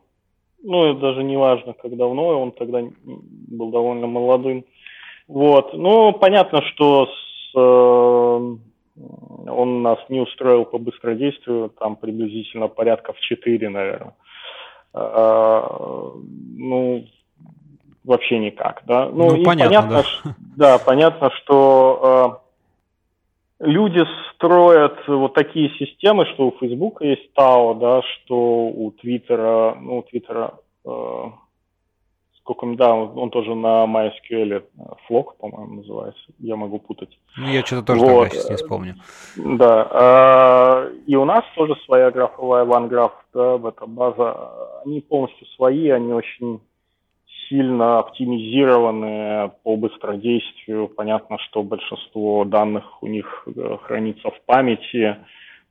ну, 0.63 0.91
это 0.91 1.01
даже 1.01 1.23
не 1.23 1.37
важно, 1.37 1.75
как 1.75 1.97
давно, 1.97 2.41
он 2.41 2.53
тогда 2.53 2.83
был 3.05 3.71
довольно 3.71 4.07
молодым. 4.07 4.65
Вот. 5.29 5.75
Ну, 5.75 6.13
понятно, 6.13 6.63
что 6.63 7.07
с, 7.07 7.57
э, 7.57 8.57
он 9.51 9.83
нас 9.83 9.99
не 10.09 10.21
устроил 10.21 10.65
по 10.65 10.79
быстродействию, 10.79 11.71
там 11.79 11.97
приблизительно 11.97 12.69
порядка 12.69 13.13
в 13.13 13.21
4, 13.21 13.69
наверное. 13.69 14.15
Э, 14.95 16.11
ну, 16.57 17.05
вообще 18.05 18.39
никак, 18.39 18.83
да. 18.87 19.07
Ну, 19.07 19.37
ну 19.37 19.43
понятно, 19.43 19.65
понятно, 19.65 19.91
да. 19.91 20.03
Что, 20.03 20.35
да, 20.57 20.79
понятно, 20.79 21.31
что 21.31 22.41
э, 23.61 23.67
люди 23.67 24.05
строят 24.35 24.97
вот 25.09 25.35
такие 25.35 25.71
системы, 25.79 26.27
что 26.27 26.49
у 26.49 26.57
Фейсбука 26.59 27.05
есть 27.05 27.33
ТАО, 27.35 27.75
да, 27.75 28.03
что 28.03 28.67
у 28.67 28.91
Твиттера, 28.93 29.77
ну, 29.81 29.99
у 29.99 30.03
Твиттера, 30.03 30.55
э, 30.85 31.25
сколько, 32.41 32.67
да, 32.77 32.95
он, 32.95 33.19
он 33.19 33.31
тоже 33.31 33.55
на 33.55 33.87
MySQL, 33.87 34.65
Flock, 35.09 35.37
по-моему, 35.39 35.77
называется, 35.77 36.23
я 36.39 36.57
могу 36.57 36.79
путать. 36.79 37.19
Ну, 37.39 37.49
я 37.49 37.65
что-то 37.65 37.95
тоже 37.95 38.01
вот. 38.01 38.31
тогда 38.31 38.49
не 38.51 38.57
вспомню. 38.57 38.95
Да, 39.37 39.89
э, 40.91 40.95
и 41.07 41.17
у 41.17 41.25
нас 41.25 41.43
тоже 41.57 41.75
своя 41.87 42.11
графовая 42.11 42.67
OneGraph, 42.67 43.13
да, 43.33 43.57
эта 43.57 43.87
база, 43.87 44.83
они 44.85 45.01
полностью 45.01 45.47
свои, 45.57 45.89
они 45.89 46.13
очень 46.13 46.61
сильно 47.49 47.99
оптимизированы 47.99 49.53
по 49.63 49.77
быстродействию. 49.77 50.89
Понятно, 50.89 51.39
что 51.39 51.63
большинство 51.63 52.45
данных 52.45 53.03
у 53.03 53.07
них 53.07 53.47
э, 53.47 53.77
хранится 53.83 54.31
в 54.31 54.41
памяти. 54.47 55.17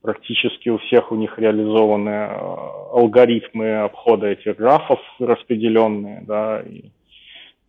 Практически 0.02 0.70
у 0.70 0.78
всех 0.80 1.12
у 1.12 1.16
них 1.16 1.38
реализованы 1.40 2.10
э, 2.10 2.28
алгоритмы 2.92 3.84
обхода 3.84 4.28
этих 4.28 4.58
графов 4.58 5.00
распределенные. 5.20 6.24
Да, 6.28 6.62
и, 6.62 6.86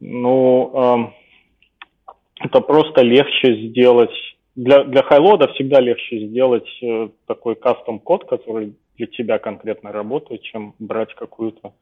ну, 0.00 0.72
э, 0.74 2.44
это 2.44 2.60
просто 2.60 3.02
легче 3.02 3.68
сделать. 3.68 4.14
Для, 4.56 4.84
для 4.84 5.02
хайлода 5.02 5.48
всегда 5.48 5.80
легче 5.80 6.26
сделать 6.26 6.68
э, 6.82 7.08
такой 7.26 7.56
кастом-код, 7.56 8.24
который 8.28 8.74
для 8.96 9.06
тебя 9.06 9.38
конкретно 9.38 9.92
работает, 9.92 10.42
чем 10.42 10.74
брать 10.78 11.14
какую-то 11.14 11.72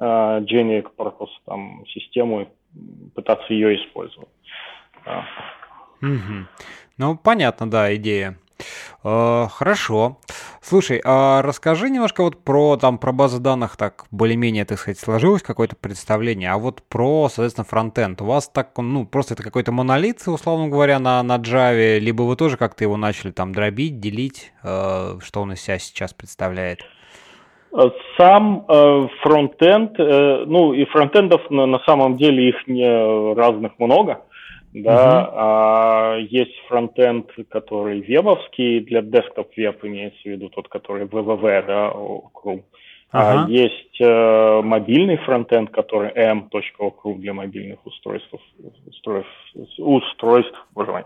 э, 0.00 0.04
generic 0.04 0.88
purpose 0.96 1.30
там, 1.46 1.84
систему 1.86 2.42
и 2.42 2.46
пытаться 3.14 3.52
ее 3.52 3.76
использовать. 3.76 4.28
Да. 5.04 5.24
Угу. 6.02 6.46
Ну, 6.98 7.16
понятно, 7.16 7.70
да, 7.70 7.94
идея. 7.94 8.36
Э, 9.04 9.46
хорошо. 9.50 10.18
Слушай, 10.62 11.00
а 11.04 11.40
расскажи 11.42 11.88
немножко 11.88 12.22
вот 12.22 12.44
про 12.44 12.76
там 12.76 12.98
про 12.98 13.12
базы 13.12 13.38
данных, 13.38 13.76
так 13.76 14.06
более-менее, 14.10 14.66
так 14.66 14.78
сказать, 14.78 14.98
сложилось 14.98 15.42
какое-то 15.42 15.74
представление, 15.74 16.50
а 16.50 16.58
вот 16.58 16.82
про, 16.82 17.28
соответственно, 17.28 17.64
фронтенд. 17.64 18.20
У 18.20 18.26
вас 18.26 18.48
так, 18.48 18.76
ну, 18.76 19.06
просто 19.06 19.34
это 19.34 19.42
какой-то 19.42 19.72
монолит, 19.72 20.22
условно 20.26 20.68
говоря, 20.68 20.98
на, 20.98 21.22
на 21.22 21.38
Java, 21.38 21.98
либо 21.98 22.22
вы 22.22 22.36
тоже 22.36 22.56
как-то 22.56 22.84
его 22.84 22.96
начали 22.96 23.30
там 23.30 23.52
дробить, 23.54 24.00
делить, 24.00 24.52
э, 24.62 25.18
что 25.22 25.40
он 25.40 25.52
из 25.54 25.62
себя 25.62 25.78
сейчас 25.78 26.12
представляет? 26.12 26.80
Сам 28.16 28.64
э, 28.68 29.08
фронтенд, 29.22 29.98
э, 29.98 30.44
ну 30.46 30.72
и 30.72 30.84
фронтендов 30.86 31.48
на, 31.50 31.66
на 31.66 31.78
самом 31.80 32.16
деле 32.16 32.48
их 32.48 32.66
не 32.66 33.34
разных 33.34 33.78
много. 33.78 34.22
да, 34.72 35.22
угу. 35.22 35.32
а, 35.36 36.16
есть 36.16 36.56
фронтенд, 36.68 37.30
который 37.48 38.00
вебовский, 38.00 38.80
для 38.80 39.02
десктоп 39.02 39.56
веб 39.56 39.84
имеется 39.84 40.20
в 40.22 40.26
виду 40.26 40.48
тот, 40.48 40.68
который 40.68 41.06
www, 41.06 41.66
да, 41.66 41.90
Chrome. 42.34 42.62
Ага. 43.12 43.44
А, 43.44 43.48
есть 43.48 44.00
э, 44.00 44.60
мобильный 44.62 45.16
фронтенд, 45.16 45.70
который 45.70 46.10
m.ocru 46.10 47.18
для 47.18 47.34
мобильных 47.34 47.84
устройств, 47.84 48.32
устройств, 48.86 49.32
устройств 49.78 50.66
боже 50.72 50.92
мой. 50.92 51.04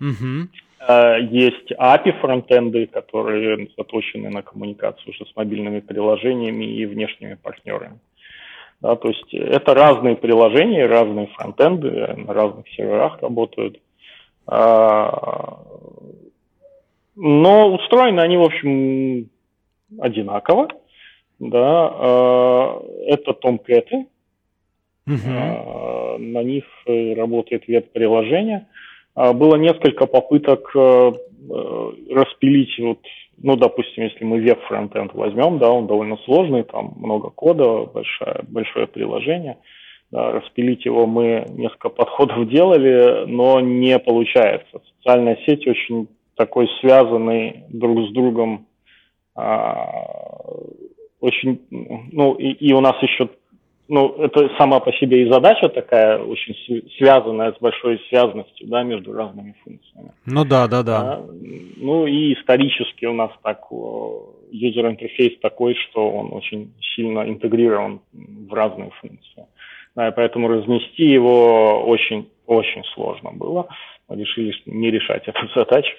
Угу. 0.00 0.48
А, 0.80 1.16
есть 1.16 1.72
API 1.72 2.20
фронтенды, 2.20 2.86
которые 2.86 3.68
заточены 3.76 4.30
на 4.30 4.42
коммуникацию 4.42 5.10
уже 5.10 5.26
с 5.26 5.36
мобильными 5.36 5.80
приложениями 5.80 6.64
и 6.64 6.86
внешними 6.86 7.34
партнерами. 7.34 7.98
Да, 8.80 8.94
то 8.94 9.08
есть 9.08 9.34
это 9.34 9.74
разные 9.74 10.14
приложения, 10.14 10.86
разные 10.86 11.26
фронтенды, 11.28 12.14
на 12.16 12.32
разных 12.32 12.68
серверах 12.68 13.20
работают. 13.20 13.80
А, 14.46 15.58
но 17.16 17.74
устроены 17.74 18.20
они, 18.20 18.36
в 18.36 18.42
общем, 18.42 19.28
одинаково. 19.98 20.68
Да, 21.40 21.90
а, 21.92 22.82
это 23.06 23.32
Tomcat. 23.32 24.06
Угу. 25.08 26.18
На 26.18 26.42
них 26.42 26.64
работает 26.86 27.66
веб-приложение. 27.66 28.66
Было 29.32 29.56
несколько 29.56 30.06
попыток 30.06 30.70
э, 30.74 31.12
э, 31.50 31.90
распилить 32.10 32.78
вот 32.78 32.98
ну, 33.40 33.56
допустим, 33.56 34.04
если 34.04 34.24
мы 34.24 34.40
веб-фронтенд 34.40 35.14
возьмем, 35.14 35.58
да, 35.58 35.70
он 35.70 35.86
довольно 35.86 36.16
сложный, 36.24 36.64
там 36.64 36.94
много 36.96 37.30
кода, 37.30 37.84
большое, 37.84 38.40
большое 38.48 38.86
приложение. 38.86 39.58
Да, 40.10 40.32
распилить 40.32 40.84
его 40.84 41.06
мы 41.06 41.44
несколько 41.50 41.90
подходов 41.90 42.48
делали, 42.48 43.26
но 43.26 43.60
не 43.60 43.98
получается. 43.98 44.80
Социальная 44.96 45.38
сеть 45.46 45.66
очень 45.66 46.08
такой 46.34 46.68
связанный 46.80 47.64
друг 47.68 48.08
с 48.08 48.12
другом, 48.12 48.66
а, 49.34 49.86
очень, 51.20 51.60
ну, 51.70 52.34
и, 52.34 52.52
и 52.52 52.72
у 52.72 52.80
нас 52.80 52.94
еще 53.02 53.28
ну, 53.88 54.14
это 54.22 54.50
сама 54.58 54.80
по 54.80 54.92
себе 54.92 55.22
и 55.22 55.30
задача 55.30 55.68
такая, 55.68 56.18
очень 56.18 56.54
связанная 56.98 57.52
с 57.52 57.58
большой 57.58 57.98
связанностью, 58.10 58.68
да, 58.68 58.82
между 58.82 59.14
разными 59.14 59.54
функциями. 59.64 60.12
Ну 60.26 60.44
да, 60.44 60.68
да, 60.68 60.82
да. 60.82 61.00
да? 61.00 61.22
Ну 61.76 62.06
и 62.06 62.34
исторически 62.34 63.06
у 63.06 63.14
нас 63.14 63.30
так 63.42 63.62
юзер-интерфейс 64.50 65.38
такой, 65.40 65.74
что 65.74 66.10
он 66.10 66.32
очень 66.32 66.72
сильно 66.94 67.28
интегрирован 67.28 68.00
в 68.12 68.52
разные 68.52 68.90
функции. 69.00 69.46
Да, 69.96 70.08
и 70.08 70.14
поэтому 70.14 70.48
разнести 70.48 71.04
его 71.04 71.82
очень, 71.84 72.28
очень 72.46 72.84
сложно 72.94 73.32
было. 73.32 73.68
Мы 74.08 74.16
решили 74.16 74.54
не 74.66 74.90
решать 74.90 75.26
эту 75.26 75.48
задачу. 75.54 75.94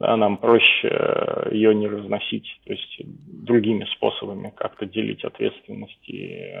Да, 0.00 0.16
нам 0.16 0.38
проще 0.38 0.88
э, 0.88 1.50
ее 1.52 1.74
не 1.74 1.86
разносить, 1.86 2.60
то 2.64 2.72
есть 2.72 3.00
другими 3.04 3.84
способами 3.96 4.52
как-то 4.56 4.86
делить 4.86 5.24
ответственность 5.24 6.08
и 6.08 6.52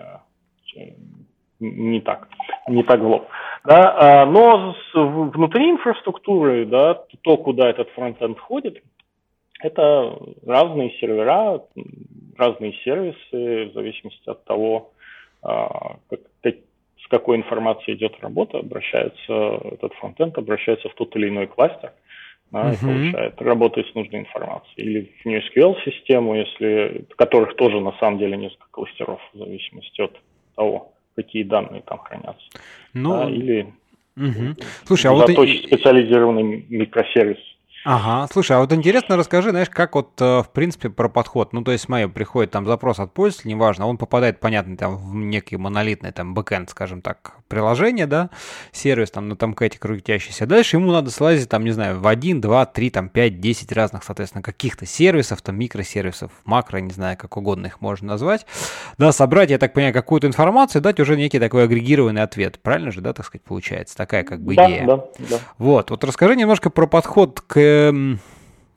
не 1.60 2.00
так, 2.00 2.28
не 2.68 2.82
так 2.82 3.00
в 3.00 3.06
лоб. 3.06 3.28
Да, 3.64 4.22
а, 4.22 4.26
но 4.26 4.76
внутри 4.94 5.70
инфраструктуры, 5.70 6.66
да, 6.66 7.02
то, 7.22 7.36
куда 7.36 7.68
этот 7.68 7.88
фронтенд 7.90 8.38
ходит, 8.38 8.82
это 9.60 10.18
разные 10.46 10.90
сервера, 11.00 11.62
разные 12.36 12.72
сервисы, 12.84 13.70
в 13.70 13.72
зависимости 13.74 14.28
от 14.28 14.44
того, 14.44 14.92
а, 15.42 15.96
как, 16.08 16.20
с 17.08 17.08
какой 17.08 17.38
информацией 17.38 17.96
идет 17.96 18.20
работа, 18.20 18.58
обращается 18.58 19.60
этот 19.72 19.94
фронтенд, 19.94 20.36
обращается 20.36 20.88
в 20.88 20.94
тот 20.94 21.16
или 21.16 21.28
иной 21.28 21.46
кластер, 21.46 21.92
да, 22.50 22.70
uh-huh. 22.70 22.74
и 22.74 22.76
получает, 22.76 23.42
работает 23.42 23.88
с 23.88 23.94
нужной 23.94 24.20
информацией. 24.20 24.74
Или 24.76 25.12
в 25.22 25.26
NewSQL-систему, 25.26 26.34
если, 26.34 27.06
которых 27.16 27.56
тоже 27.56 27.80
на 27.80 27.92
самом 27.98 28.18
деле 28.18 28.36
несколько 28.36 28.68
кластеров, 28.70 29.20
в 29.32 29.38
зависимости 29.38 30.00
от 30.00 30.16
того, 30.58 30.92
какие 31.14 31.44
данные 31.44 31.82
там 31.82 31.98
хранятся. 31.98 32.44
Ну, 32.92 33.10
да, 33.10 33.30
или 33.30 33.72
угу. 34.16 34.56
Слушай, 34.84 35.06
а 35.06 35.12
вот... 35.12 35.30
специализированный 35.30 36.66
микросервис. 36.68 37.38
Ага, 37.90 38.28
слушай, 38.30 38.54
а 38.54 38.60
вот 38.60 38.70
интересно 38.74 39.16
расскажи, 39.16 39.48
знаешь, 39.48 39.70
как 39.70 39.94
вот 39.94 40.10
э, 40.20 40.42
в 40.42 40.50
принципе 40.52 40.90
про 40.90 41.08
подход. 41.08 41.54
Ну, 41.54 41.62
то 41.62 41.72
есть, 41.72 41.84
смотри, 41.84 42.06
приходит 42.06 42.50
там 42.50 42.66
запрос 42.66 42.98
от 42.98 43.14
пользователя, 43.14 43.52
неважно, 43.52 43.86
он 43.86 43.96
попадает, 43.96 44.40
понятно, 44.40 44.76
там 44.76 44.98
в 44.98 45.14
некий 45.14 45.56
монолитный 45.56 46.12
там 46.12 46.34
бэкэнд, 46.34 46.68
скажем 46.68 47.00
так, 47.00 47.38
приложение, 47.48 48.06
да, 48.06 48.28
сервис 48.72 49.10
там 49.10 49.30
на 49.30 49.36
там 49.36 49.54
кэте 49.54 49.78
крутящийся. 49.78 50.44
Дальше 50.44 50.76
ему 50.76 50.92
надо 50.92 51.10
слазить 51.10 51.48
там, 51.48 51.64
не 51.64 51.70
знаю, 51.70 51.98
в 51.98 52.06
1, 52.06 52.42
2, 52.42 52.66
3, 52.66 52.90
там 52.90 53.08
5, 53.08 53.40
10 53.40 53.72
разных, 53.72 54.04
соответственно, 54.04 54.42
каких-то 54.42 54.84
сервисов, 54.84 55.40
там 55.40 55.58
микросервисов, 55.58 56.30
макро, 56.44 56.76
не 56.80 56.92
знаю, 56.92 57.16
как 57.16 57.38
угодно 57.38 57.68
их 57.68 57.80
можно 57.80 58.08
назвать. 58.08 58.44
Да, 58.98 59.12
собрать, 59.12 59.48
я 59.48 59.56
так 59.56 59.72
понимаю, 59.72 59.94
какую-то 59.94 60.26
информацию, 60.26 60.82
дать 60.82 61.00
уже 61.00 61.16
некий 61.16 61.38
такой 61.38 61.64
агрегированный 61.64 62.20
ответ. 62.20 62.60
Правильно 62.60 62.90
же, 62.90 63.00
да, 63.00 63.14
так 63.14 63.24
сказать, 63.24 63.44
получается? 63.44 63.96
Такая 63.96 64.24
как 64.24 64.42
бы 64.42 64.52
идея. 64.52 64.86
Да, 64.86 64.96
да, 64.96 65.04
да. 65.30 65.38
Вот, 65.56 65.88
вот 65.88 66.04
расскажи 66.04 66.36
немножко 66.36 66.68
про 66.68 66.86
подход 66.86 67.40
к 67.40 67.77
Эм, 67.78 68.20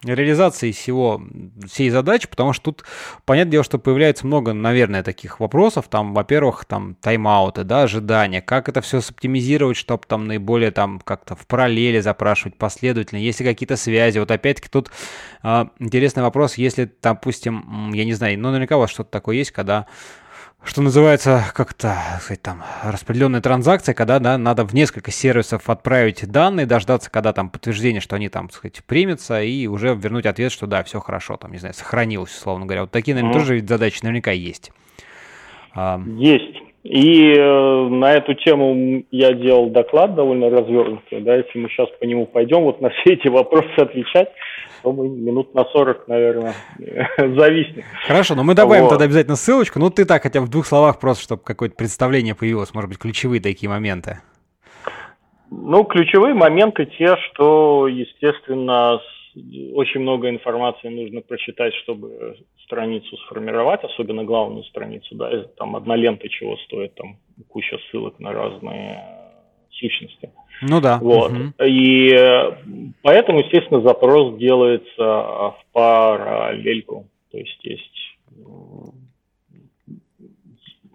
реализации 0.04 0.72
всего, 0.72 1.22
всей 1.68 1.92
задачи, 1.92 2.28
потому 2.28 2.54
что 2.54 2.72
тут, 2.72 2.84
понятное 3.26 3.52
дело, 3.52 3.64
что 3.64 3.78
появляется 3.78 4.26
много, 4.26 4.54
наверное, 4.54 5.04
таких 5.04 5.40
вопросов, 5.40 5.88
там, 5.90 6.14
во-первых, 6.14 6.66
там, 6.66 6.96
тайм-ауты, 7.02 7.64
да, 7.64 7.84
ожидания, 7.84 8.42
как 8.42 8.68
это 8.68 8.82
все 8.82 9.00
соптимизировать, 9.02 9.78
чтобы 9.78 10.04
там 10.08 10.26
наиболее 10.26 10.72
там 10.72 11.00
как-то 11.00 11.36
в 11.36 11.46
параллели 11.46 12.00
запрашивать 12.00 12.58
последовательно, 12.58 13.20
есть 13.20 13.40
ли 13.40 13.46
какие-то 13.46 13.76
связи, 13.76 14.18
вот 14.18 14.32
опять-таки 14.32 14.70
тут 14.70 14.90
э, 15.44 15.66
интересный 15.78 16.24
вопрос, 16.24 16.56
если, 16.56 16.92
допустим, 17.02 17.92
я 17.94 18.04
не 18.04 18.14
знаю, 18.14 18.40
ну, 18.40 18.50
наверняка 18.50 18.78
у 18.78 18.80
вас 18.80 18.90
что-то 18.90 19.12
такое 19.12 19.36
есть, 19.36 19.52
когда 19.52 19.86
что 20.64 20.82
называется, 20.82 21.44
как-то, 21.54 21.98
сказать, 22.22 22.42
там, 22.42 22.64
распределенная 22.84 23.42
транзакция, 23.42 23.94
когда, 23.96 24.20
да, 24.20 24.38
надо 24.38 24.64
в 24.64 24.74
несколько 24.74 25.12
сервисов 25.12 25.70
отправить 25.70 26.30
данные, 26.30 26.66
дождаться, 26.66 27.10
когда 27.10 27.34
там 27.34 27.50
подтверждение, 27.50 28.02
что 28.02 28.16
они 28.16 28.30
там, 28.30 28.48
так 28.48 28.58
сказать, 28.58 28.84
примутся, 28.86 29.42
и 29.42 29.68
уже 29.68 29.96
вернуть 29.96 30.26
ответ, 30.26 30.52
что 30.52 30.68
да, 30.68 30.84
все 30.84 31.00
хорошо, 31.00 31.38
там, 31.38 31.52
не 31.52 31.58
знаю, 31.58 31.74
сохранилось, 31.74 32.36
условно 32.36 32.66
говоря. 32.66 32.82
Вот 32.82 32.92
такие, 32.92 33.16
наверное, 33.16 33.36
mm. 33.36 33.40
тоже 33.40 33.66
задачи 33.68 34.00
наверняка 34.04 34.32
есть. 34.32 34.72
Есть. 35.76 36.71
И 36.84 37.36
э, 37.38 37.88
на 37.90 38.14
эту 38.14 38.34
тему 38.34 39.04
я 39.12 39.34
делал 39.34 39.70
доклад 39.70 40.16
довольно 40.16 40.50
развернутый, 40.50 41.22
да, 41.22 41.36
если 41.36 41.60
мы 41.60 41.70
сейчас 41.70 41.88
по 42.00 42.06
нему 42.06 42.26
пойдем, 42.26 42.64
вот 42.64 42.82
на 42.82 42.90
все 42.90 43.14
эти 43.14 43.28
вопросы 43.28 43.72
отвечать, 43.78 44.30
то 44.82 44.92
мы 44.92 45.08
минут 45.08 45.54
на 45.54 45.64
40, 45.64 46.08
наверное, 46.08 46.56
зависнем. 47.18 47.84
Хорошо, 48.08 48.34
но 48.34 48.44
мы 48.44 48.56
добавим 48.56 48.84
вот. 48.84 48.90
тогда 48.90 49.06
обязательно 49.06 49.36
ссылочку, 49.36 49.78
ну 49.78 49.92
ты 49.92 50.06
так 50.06 50.24
хотя 50.24 50.40
бы 50.40 50.48
в 50.48 50.50
двух 50.50 50.66
словах 50.66 51.00
просто, 51.00 51.24
чтобы 51.24 51.44
какое-то 51.44 51.76
представление 51.76 52.34
появилось, 52.34 52.74
может 52.74 52.90
быть, 52.90 52.98
ключевые 52.98 53.42
такие 53.42 53.70
моменты. 53.70 54.18
Ну, 55.52 55.84
ключевые 55.84 56.34
моменты 56.34 56.86
те, 56.98 57.16
что, 57.18 57.88
естественно, 57.88 59.00
очень 59.74 60.02
много 60.02 60.30
информации 60.30 60.90
нужно 60.90 61.22
прочитать, 61.22 61.74
чтобы 61.84 62.36
страницу 62.64 63.18
сформировать, 63.18 63.84
особенно 63.84 64.24
главную 64.24 64.64
страницу, 64.66 65.16
да, 65.16 65.44
там 65.58 65.76
одна 65.76 65.96
лента 65.96 66.28
чего 66.30 66.58
стоит, 66.58 66.96
там 66.96 67.18
куча 67.48 67.78
ссылок 67.90 68.20
на 68.20 68.32
разные 68.32 69.04
сущности. 69.72 70.32
Ну 70.62 70.80
да. 70.80 71.00
Вот. 71.02 71.32
Угу. 71.32 71.66
И 71.66 72.16
поэтому, 73.02 73.40
естественно, 73.40 73.82
запрос 73.82 74.38
делается 74.38 75.04
в 75.04 75.58
параллельку. 75.72 77.08
То 77.32 77.38
есть 77.38 77.64
есть 77.64 78.18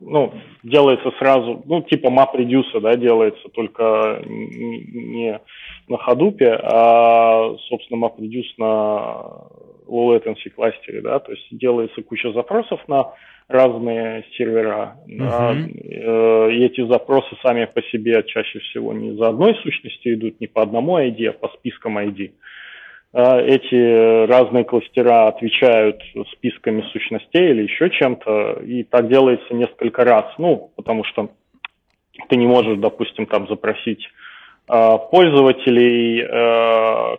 ну, 0.07 0.33
делается 0.63 1.11
сразу, 1.19 1.63
ну, 1.67 1.83
типа 1.83 2.09
MapReduce, 2.09 2.81
да, 2.81 2.95
делается 2.95 3.49
только 3.49 4.23
не 4.25 5.41
на 5.89 5.97
Hadoop, 5.97 6.43
а, 6.43 7.57
собственно, 7.69 8.07
MapReduce 8.07 8.55
на 8.59 9.47
low 9.89 10.17
latency 10.17 10.51
кластере, 10.55 11.01
да, 11.01 11.19
то 11.19 11.33
есть 11.33 11.47
делается 11.51 12.03
куча 12.03 12.33
запросов 12.33 12.81
на 12.89 13.13
разные 13.49 14.25
сервера. 14.37 14.97
Uh-huh. 15.09 16.51
И 16.51 16.65
эти 16.65 16.87
запросы 16.87 17.37
сами 17.43 17.65
по 17.67 17.83
себе 17.83 18.25
чаще 18.27 18.59
всего 18.59 18.93
не 18.93 19.17
за 19.17 19.29
одной 19.29 19.55
сущностью 19.63 20.15
идут, 20.15 20.41
не 20.41 20.49
по 20.49 20.63
одному 20.63 20.99
ID, 20.99 21.27
а 21.27 21.33
по 21.33 21.49
спискам 21.49 21.99
ID. 21.99 22.31
А 22.31 22.33
эти 23.19 24.27
разные 24.27 24.65
кластера 24.65 25.29
отвечают 25.29 26.03
списками 26.33 26.83
сущностей 26.93 27.51
или 27.51 27.63
еще 27.63 27.89
чем-то, 27.89 28.61
и 28.63 28.83
так 28.83 29.09
делается 29.09 29.55
несколько 29.55 30.05
раз. 30.05 30.27
Ну, 30.37 30.71
потому 30.77 31.03
что 31.05 31.31
ты 32.29 32.37
не 32.37 32.47
можешь, 32.47 32.79
допустим, 32.79 33.25
там 33.27 33.49
запросить 33.49 34.07
а, 34.69 34.99
пользователей, 34.99 36.23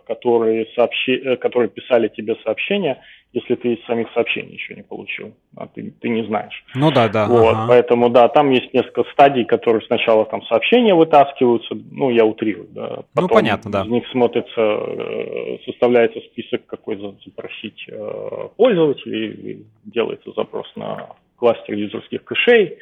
которые, 0.06 0.66
сообщи... 0.76 1.36
которые 1.36 1.68
писали 1.68 2.08
тебе 2.08 2.36
сообщения, 2.44 3.02
если 3.32 3.56
ты 3.56 3.74
из 3.74 3.84
самих 3.84 4.10
сообщений 4.12 4.54
еще 4.54 4.74
не 4.74 4.82
получил, 4.82 5.34
а 5.56 5.66
ты, 5.66 5.92
ты 6.00 6.08
не 6.08 6.24
знаешь. 6.26 6.64
Ну 6.74 6.90
да, 6.90 7.08
да. 7.08 7.26
Вот, 7.26 7.54
ага. 7.54 7.66
поэтому 7.68 8.08
да, 8.08 8.28
там 8.28 8.50
есть 8.50 8.72
несколько 8.72 9.04
стадий, 9.12 9.44
которые 9.44 9.82
сначала 9.86 10.24
там 10.24 10.42
сообщения 10.44 10.94
вытаскиваются, 10.94 11.74
ну 11.90 12.10
я 12.10 12.24
утрирую, 12.24 12.68
да. 12.70 12.88
Ну, 12.88 13.04
Потом 13.14 13.28
ну 13.28 13.28
понятно, 13.28 13.70
да. 13.70 13.82
Из 13.82 13.88
них 13.88 14.08
смотрится, 14.08 14.60
э, 14.60 15.58
составляется 15.66 16.20
список, 16.20 16.64
какой 16.66 16.96
запросить 16.96 17.84
э, 17.88 18.48
пользователей, 18.56 19.66
делается 19.84 20.32
запрос 20.34 20.66
на 20.74 21.10
кластер 21.36 21.74
юзерских 21.74 22.24
кэшей, 22.24 22.78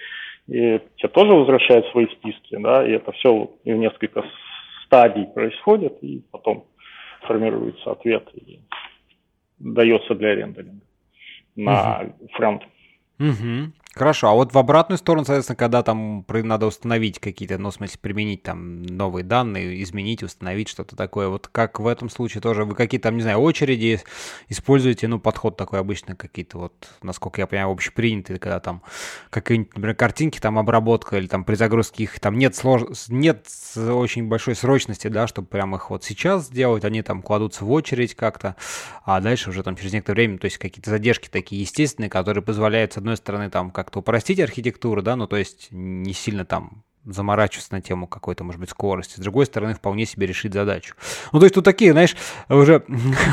и 0.47 0.81
тебе 0.97 1.09
тоже 1.09 1.33
возвращают 1.33 1.87
свои 1.89 2.07
списки, 2.07 2.57
да, 2.57 2.87
и 2.87 2.93
это 2.93 3.11
все 3.13 3.51
в 3.65 3.69
несколько 3.69 4.25
стадий 4.85 5.27
происходит, 5.27 5.99
и 6.03 6.23
потом 6.31 6.65
формируется 7.23 7.91
ответ 7.91 8.29
и 8.35 8.61
дается 9.59 10.15
для 10.15 10.35
рендеринга 10.35 10.85
на 11.57 12.03
угу. 12.03 12.29
фронт. 12.33 12.63
Угу. 13.19 13.73
Хорошо, 13.97 14.29
а 14.29 14.35
вот 14.35 14.53
в 14.53 14.59
обратную 14.59 14.99
сторону, 14.99 15.25
соответственно, 15.25 15.57
когда 15.57 15.83
там 15.83 16.27
надо 16.29 16.67
установить 16.67 17.19
какие-то, 17.19 17.57
ну, 17.57 17.71
в 17.71 17.75
смысле, 17.75 17.99
применить 17.99 18.43
там 18.43 18.83
новые 18.83 19.25
данные, 19.25 19.83
изменить, 19.83 20.23
установить 20.23 20.69
что-то 20.69 20.97
такое, 20.97 21.29
вот 21.29 21.49
как 21.49 21.81
в 21.81 21.87
этом 21.87 22.11
случае 22.11 22.43
тоже, 22.43 22.67
вы 22.67 22.75
какие-то 22.75 23.05
там, 23.05 23.17
не 23.17 23.23
знаю, 23.23 23.39
очереди 23.39 24.03
используете, 24.51 25.09
ну, 25.09 25.19
подход 25.19 25.57
такой 25.57 25.81
обычно 25.81 26.15
какие-то 26.15 26.59
вот, 26.59 26.75
насколько 27.03 27.41
я 27.41 27.47
понимаю, 27.47 27.71
общепринятые, 27.71 28.39
когда 28.39 28.61
там 28.61 28.83
какие-нибудь, 29.31 29.75
например, 29.75 29.97
картинки, 29.97 30.41
там 30.41 30.59
обработка 30.59 31.17
или 31.17 31.27
там 31.27 31.45
при 31.45 31.55
загрузке 31.55 32.03
их, 32.03 32.21
там 32.21 32.37
нет 32.37 32.55
слож... 32.55 32.83
нет 33.09 33.47
очень 33.77 34.29
большой 34.29 34.57
срочности, 34.57 35.09
да, 35.09 35.27
чтобы 35.27 35.49
прям 35.49 35.75
их 35.75 35.89
вот 35.89 36.05
сейчас 36.05 36.49
сделать, 36.49 36.85
они 36.85 37.01
там 37.01 37.23
кладутся 37.23 37.65
в 37.65 37.73
очередь 37.73 38.15
как-то, 38.15 38.57
а 39.07 39.23
дальше 39.23 39.49
уже 39.49 39.63
там 39.63 39.75
через 39.75 39.95
некоторое 39.95 40.27
время, 40.27 40.39
то 40.39 40.45
есть 40.45 40.59
какие-то 40.59 40.91
задержки 40.91 41.31
такие 41.31 41.63
естественные, 41.63 42.11
которые 42.11 42.45
позволяют, 42.45 42.93
с 42.93 42.99
одной 42.99 43.17
стороны, 43.17 43.49
там, 43.49 43.71
как 43.71 43.86
как-то 43.87 44.01
упростить 44.01 44.41
архитектуру, 44.41 45.01
да, 45.01 45.15
ну 45.15 45.29
то 45.29 45.37
есть 45.37 45.69
не 45.71 46.13
сильно 46.13 46.45
там 46.45 46.83
заморачиваться 47.05 47.73
на 47.73 47.81
тему 47.81 48.09
какой-то, 48.09 48.43
может 48.43 48.61
быть, 48.61 48.71
скорости. 48.71 49.15
С 49.15 49.21
другой 49.21 49.47
стороны, 49.47 49.75
вполне 49.75 50.07
себе 50.07 50.27
решить 50.27 50.53
задачу. 50.53 50.97
Ну, 51.33 51.39
то 51.39 51.45
есть 51.45 51.55
тут 51.55 51.65
такие, 51.65 51.93
знаешь, 51.93 52.17
уже 52.49 52.85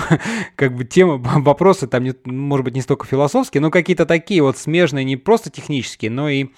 как 0.55 0.75
бы 0.75 0.85
темы, 0.85 1.17
вопросы 1.41 1.87
там, 1.87 2.03
не, 2.03 2.13
может 2.25 2.65
быть, 2.65 2.75
не 2.75 2.81
столько 2.81 3.07
философские, 3.07 3.61
но 3.61 3.71
какие-то 3.71 4.05
такие 4.05 4.43
вот 4.43 4.59
смежные, 4.59 5.03
не 5.03 5.17
просто 5.17 5.49
технические, 5.49 6.11
но 6.11 6.29
и 6.29 6.49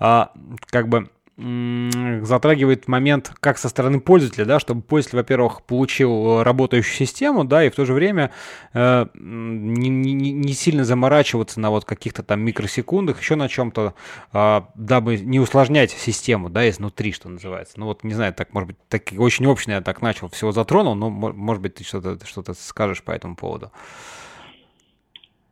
а, 0.00 0.32
как 0.66 0.88
бы 0.88 1.10
затрагивает 1.36 2.86
момент 2.86 3.32
как 3.40 3.58
со 3.58 3.68
стороны 3.68 4.00
пользователя, 4.00 4.44
да, 4.44 4.60
чтобы 4.60 4.82
пользователь, 4.82 5.18
во-первых, 5.18 5.62
получил 5.64 6.44
работающую 6.44 6.94
систему, 6.94 7.44
да, 7.44 7.64
и 7.64 7.70
в 7.70 7.74
то 7.74 7.84
же 7.84 7.92
время 7.92 8.30
э, 8.72 9.06
не, 9.14 9.88
не, 9.88 10.32
не 10.32 10.52
сильно 10.52 10.84
заморачиваться 10.84 11.58
на 11.58 11.70
вот 11.70 11.84
каких-то 11.84 12.22
там 12.22 12.40
микросекундах, 12.40 13.20
еще 13.20 13.34
на 13.34 13.48
чем-то, 13.48 13.94
э, 14.32 14.60
дабы 14.76 15.16
не 15.16 15.40
усложнять 15.40 15.90
систему, 15.90 16.50
да, 16.50 16.68
изнутри, 16.68 17.10
что 17.10 17.28
называется. 17.28 17.80
Ну 17.80 17.86
вот, 17.86 18.04
не 18.04 18.14
знаю, 18.14 18.32
так, 18.32 18.54
может 18.54 18.68
быть, 18.68 18.76
так, 18.88 19.02
очень 19.18 19.46
общно 19.46 19.72
я 19.72 19.80
так 19.80 20.02
начал, 20.02 20.28
всего 20.28 20.52
затронул, 20.52 20.94
но, 20.94 21.10
может 21.10 21.62
быть, 21.62 21.74
ты 21.74 21.84
что-то 21.84 22.24
что 22.24 22.44
скажешь 22.54 23.02
по 23.02 23.10
этому 23.10 23.34
поводу. 23.34 23.72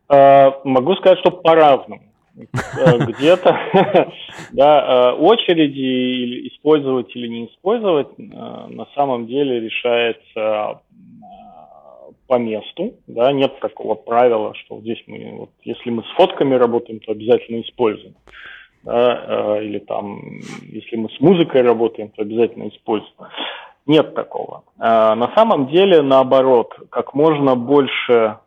А, 0.09 0.61
могу 0.63 0.95
сказать, 0.95 1.19
что 1.19 1.33
по-разному. 1.33 2.12
Э, 2.37 2.99
где-то 2.99 3.59
да, 4.53 5.13
э, 5.13 5.17
очереди 5.17 6.49
использовать 6.49 7.15
или 7.15 7.29
не 7.29 7.47
использовать 7.47 8.09
э, 8.19 8.23
на 8.23 8.87
самом 8.95 9.27
деле 9.27 9.61
решается 9.61 10.81
по 12.27 12.39
месту, 12.39 12.95
да, 13.07 13.31
нет 13.33 13.61
такого 13.61 13.95
правила, 13.95 14.55
что 14.55 14.81
здесь 14.81 15.03
мы, 15.07 15.33
вот, 15.37 15.51
если 15.65 15.91
мы 15.91 16.03
с 16.03 16.17
фотками 16.17 16.55
работаем, 16.55 17.01
то 17.01 17.13
обязательно 17.13 17.61
используем, 17.61 18.15
да, 18.85 19.61
или 19.61 19.81
там, 19.81 20.41
если 20.63 20.97
мы 20.97 21.11
с 21.11 21.21
музыкой 21.21 21.61
работаем, 21.61 22.09
то 22.09 22.23
обязательно 22.23 22.69
используем. 22.69 23.13
Нет 23.85 24.15
такого. 24.15 24.63
На 24.79 25.33
самом 25.35 25.67
деле, 25.67 26.01
наоборот, 26.01 26.73
как 26.89 27.13
можно 27.13 27.55
больше 27.55 28.39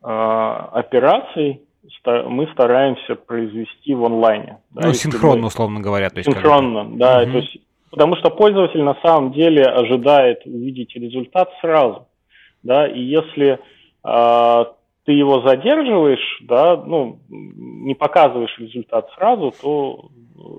операций 0.00 1.62
мы 2.04 2.48
стараемся 2.52 3.14
произвести 3.14 3.94
в 3.94 4.04
онлайне. 4.04 4.58
Да, 4.70 4.88
ну, 4.88 4.94
синхронно, 4.94 5.42
мы... 5.42 5.46
условно 5.46 5.80
говоря. 5.80 6.10
То 6.10 6.18
есть 6.18 6.30
синхронно, 6.30 6.84
да. 6.96 7.22
Угу. 7.22 7.32
То 7.32 7.38
есть, 7.38 7.58
потому 7.90 8.16
что 8.16 8.30
пользователь 8.30 8.82
на 8.82 8.94
самом 9.02 9.32
деле 9.32 9.64
ожидает 9.64 10.44
увидеть 10.46 10.94
результат 10.94 11.50
сразу. 11.60 12.06
Да, 12.62 12.86
и 12.86 13.00
если 13.00 13.58
э, 14.04 14.64
ты 15.06 15.12
его 15.12 15.40
задерживаешь, 15.40 16.42
да, 16.42 16.76
ну, 16.76 17.20
не 17.28 17.94
показываешь 17.94 18.54
результат 18.58 19.08
сразу, 19.16 19.54
то 19.60 20.10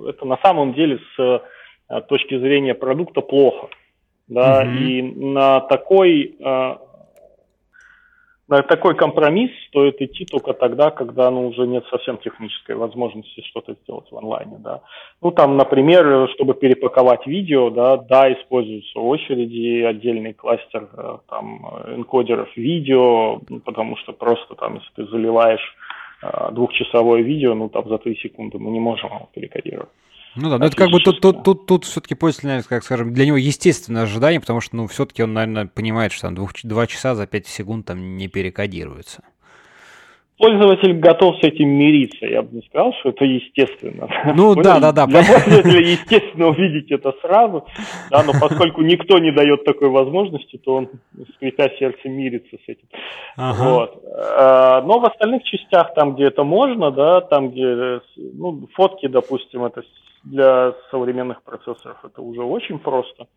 это 0.07 0.25
на 0.25 0.37
самом 0.37 0.73
деле 0.73 0.99
с 1.15 1.41
э, 1.89 2.01
точки 2.09 2.39
зрения 2.39 2.73
продукта 2.73 3.21
плохо. 3.21 3.69
Да, 4.27 4.61
угу. 4.61 4.71
и 4.71 5.01
на 5.01 5.59
такой 5.61 6.35
э, 6.39 6.75
на 8.51 8.63
такой 8.63 8.95
компромисс 8.95 9.49
стоит 9.69 10.01
идти 10.01 10.25
только 10.25 10.51
тогда, 10.51 10.91
когда 10.91 11.31
ну, 11.31 11.47
уже 11.47 11.65
нет 11.65 11.85
совсем 11.89 12.17
технической 12.17 12.75
возможности 12.75 13.41
что-то 13.47 13.75
сделать 13.81 14.11
в 14.11 14.17
онлайне. 14.17 14.57
Да. 14.59 14.81
Ну, 15.21 15.31
там, 15.31 15.55
например, 15.55 16.27
чтобы 16.33 16.53
перепаковать 16.53 17.25
видео, 17.25 17.69
да, 17.69 17.95
да, 17.95 18.31
используются 18.33 18.99
очереди, 18.99 19.83
отдельный 19.83 20.33
кластер 20.33 20.89
э, 20.91 21.17
там, 21.29 21.65
энкодеров 21.95 22.49
видео, 22.57 23.39
потому 23.63 23.95
что 23.95 24.11
просто 24.11 24.53
там, 24.55 24.75
если 24.75 24.89
ты 24.95 25.05
заливаешь 25.05 25.75
э, 26.21 26.51
двухчасовое 26.51 27.21
видео, 27.21 27.53
ну, 27.53 27.69
там 27.69 27.87
за 27.87 27.99
три 27.99 28.17
секунды 28.17 28.59
мы 28.59 28.71
не 28.71 28.81
можем 28.81 29.11
его 29.11 29.29
перекодировать. 29.33 29.89
Ну 30.35 30.49
да, 30.49 30.57
но 30.57 30.65
это 30.65 30.75
как 30.75 30.89
бы 30.91 30.99
тут, 30.99 31.19
тут, 31.19 31.43
тут, 31.43 31.65
тут 31.65 31.85
все-таки 31.85 32.15
пользователь, 32.15 32.67
как 32.67 32.83
скажем, 32.83 33.13
для 33.13 33.25
него 33.25 33.37
естественное 33.37 34.03
ожидание, 34.03 34.39
потому 34.39 34.61
что, 34.61 34.75
ну, 34.77 34.87
все-таки 34.87 35.23
он, 35.23 35.33
наверное, 35.33 35.67
понимает, 35.67 36.13
что 36.13 36.23
там 36.23 36.35
двух, 36.35 36.51
два 36.63 36.87
часа 36.87 37.15
за 37.15 37.27
пять 37.27 37.47
секунд 37.47 37.87
там 37.87 38.15
не 38.15 38.27
перекодируется. 38.27 39.23
Пользователь 40.37 40.93
готов 40.93 41.35
с 41.39 41.43
этим 41.43 41.69
мириться, 41.69 42.25
я 42.25 42.41
бы 42.41 42.55
не 42.55 42.61
сказал, 42.63 42.93
что 42.99 43.09
это 43.09 43.25
естественно. 43.25 44.07
Ну 44.33 44.55
да, 44.55 44.79
да, 44.79 44.91
да. 44.91 45.05
Для 45.05 45.21
пользователя 45.21 45.79
естественно 45.81 46.47
увидеть 46.47 46.89
это 46.89 47.13
сразу, 47.21 47.67
да, 48.09 48.23
но 48.23 48.31
поскольку 48.31 48.81
никто 48.81 49.19
не 49.19 49.31
дает 49.31 49.65
такой 49.65 49.89
возможности, 49.89 50.57
то 50.57 50.75
он, 50.77 50.89
скрипя 51.35 51.69
сердце, 51.77 52.09
мирится 52.09 52.55
с 52.55 52.69
этим. 52.69 52.87
Ага. 53.35 53.69
Вот. 53.69 54.03
А, 54.15 54.81
но 54.81 54.99
в 54.99 55.05
остальных 55.05 55.43
частях, 55.43 55.93
там, 55.93 56.15
где 56.15 56.23
это 56.23 56.43
можно, 56.43 56.89
да, 56.89 57.21
там, 57.21 57.51
где 57.51 58.01
ну, 58.15 58.67
фотки, 58.73 59.07
допустим, 59.07 59.65
это 59.65 59.83
для 60.23 60.75
современных 60.89 61.43
процессоров 61.43 61.97
это 62.03 62.21
уже 62.21 62.41
очень 62.43 62.79
просто. 62.79 63.27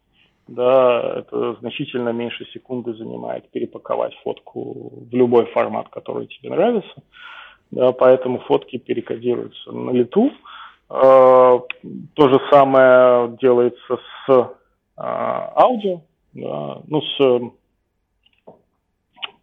Да, 0.46 1.20
это 1.20 1.54
значительно 1.60 2.10
меньше 2.10 2.44
секунды 2.52 2.92
занимает 2.94 3.50
перепаковать 3.50 4.14
фотку 4.22 5.06
в 5.10 5.14
любой 5.14 5.46
формат, 5.46 5.88
который 5.88 6.26
тебе 6.26 6.50
нравится. 6.50 7.02
Да, 7.70 7.92
поэтому 7.92 8.40
фотки 8.40 8.76
перекодируются 8.76 9.72
на 9.72 9.90
лету. 9.90 10.30
Э, 10.90 11.60
то 12.14 12.28
же 12.28 12.40
самое 12.50 13.36
делается 13.40 13.98
с 14.26 14.30
э, 14.30 14.44
аудио, 14.96 16.02
да, 16.34 16.82
ну, 16.86 17.00
с 17.00 17.52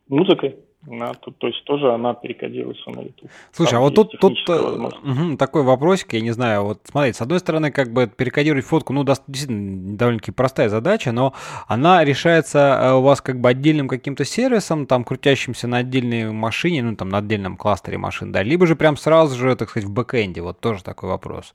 музыкой. 0.07 0.59
Да, 0.83 1.13
тут, 1.13 1.37
то 1.37 1.47
есть 1.47 1.63
тоже 1.65 1.93
она 1.93 2.15
перекодируется 2.15 2.89
на 2.89 3.01
YouTube. 3.01 3.29
Слушай, 3.51 3.71
Там 3.71 3.79
а 3.79 3.81
вот 3.81 3.95
тут, 3.95 4.19
тут 4.19 4.49
угу, 4.49 5.37
такой 5.37 5.61
вопросик, 5.61 6.13
я 6.13 6.21
не 6.21 6.31
знаю, 6.31 6.63
вот 6.63 6.79
смотрите, 6.85 7.19
с 7.19 7.21
одной 7.21 7.39
стороны, 7.39 7.71
как 7.71 7.93
бы 7.93 8.07
перекодировать 8.07 8.65
фотку, 8.65 8.91
ну, 8.91 9.03
действительно, 9.03 9.95
довольно-таки 9.95 10.31
простая 10.31 10.69
задача, 10.69 11.11
но 11.11 11.35
она 11.67 12.03
решается 12.03 12.79
э, 12.81 12.93
у 12.93 13.01
вас 13.01 13.21
как 13.21 13.39
бы 13.39 13.49
отдельным 13.49 13.87
каким-то 13.87 14.25
сервисом, 14.25 14.87
там, 14.87 15.03
крутящимся 15.03 15.67
на 15.67 15.77
отдельной 15.77 16.31
машине, 16.31 16.81
ну, 16.81 16.95
там, 16.95 17.09
на 17.09 17.19
отдельном 17.19 17.57
кластере 17.57 17.99
машин, 17.99 18.31
да, 18.31 18.41
либо 18.41 18.65
же 18.65 18.75
прям 18.75 18.97
сразу 18.97 19.37
же, 19.37 19.55
так 19.55 19.69
сказать, 19.69 19.87
в 19.87 19.93
бэкэнде, 19.93 20.41
вот 20.41 20.59
тоже 20.59 20.83
такой 20.83 21.09
вопрос. 21.09 21.53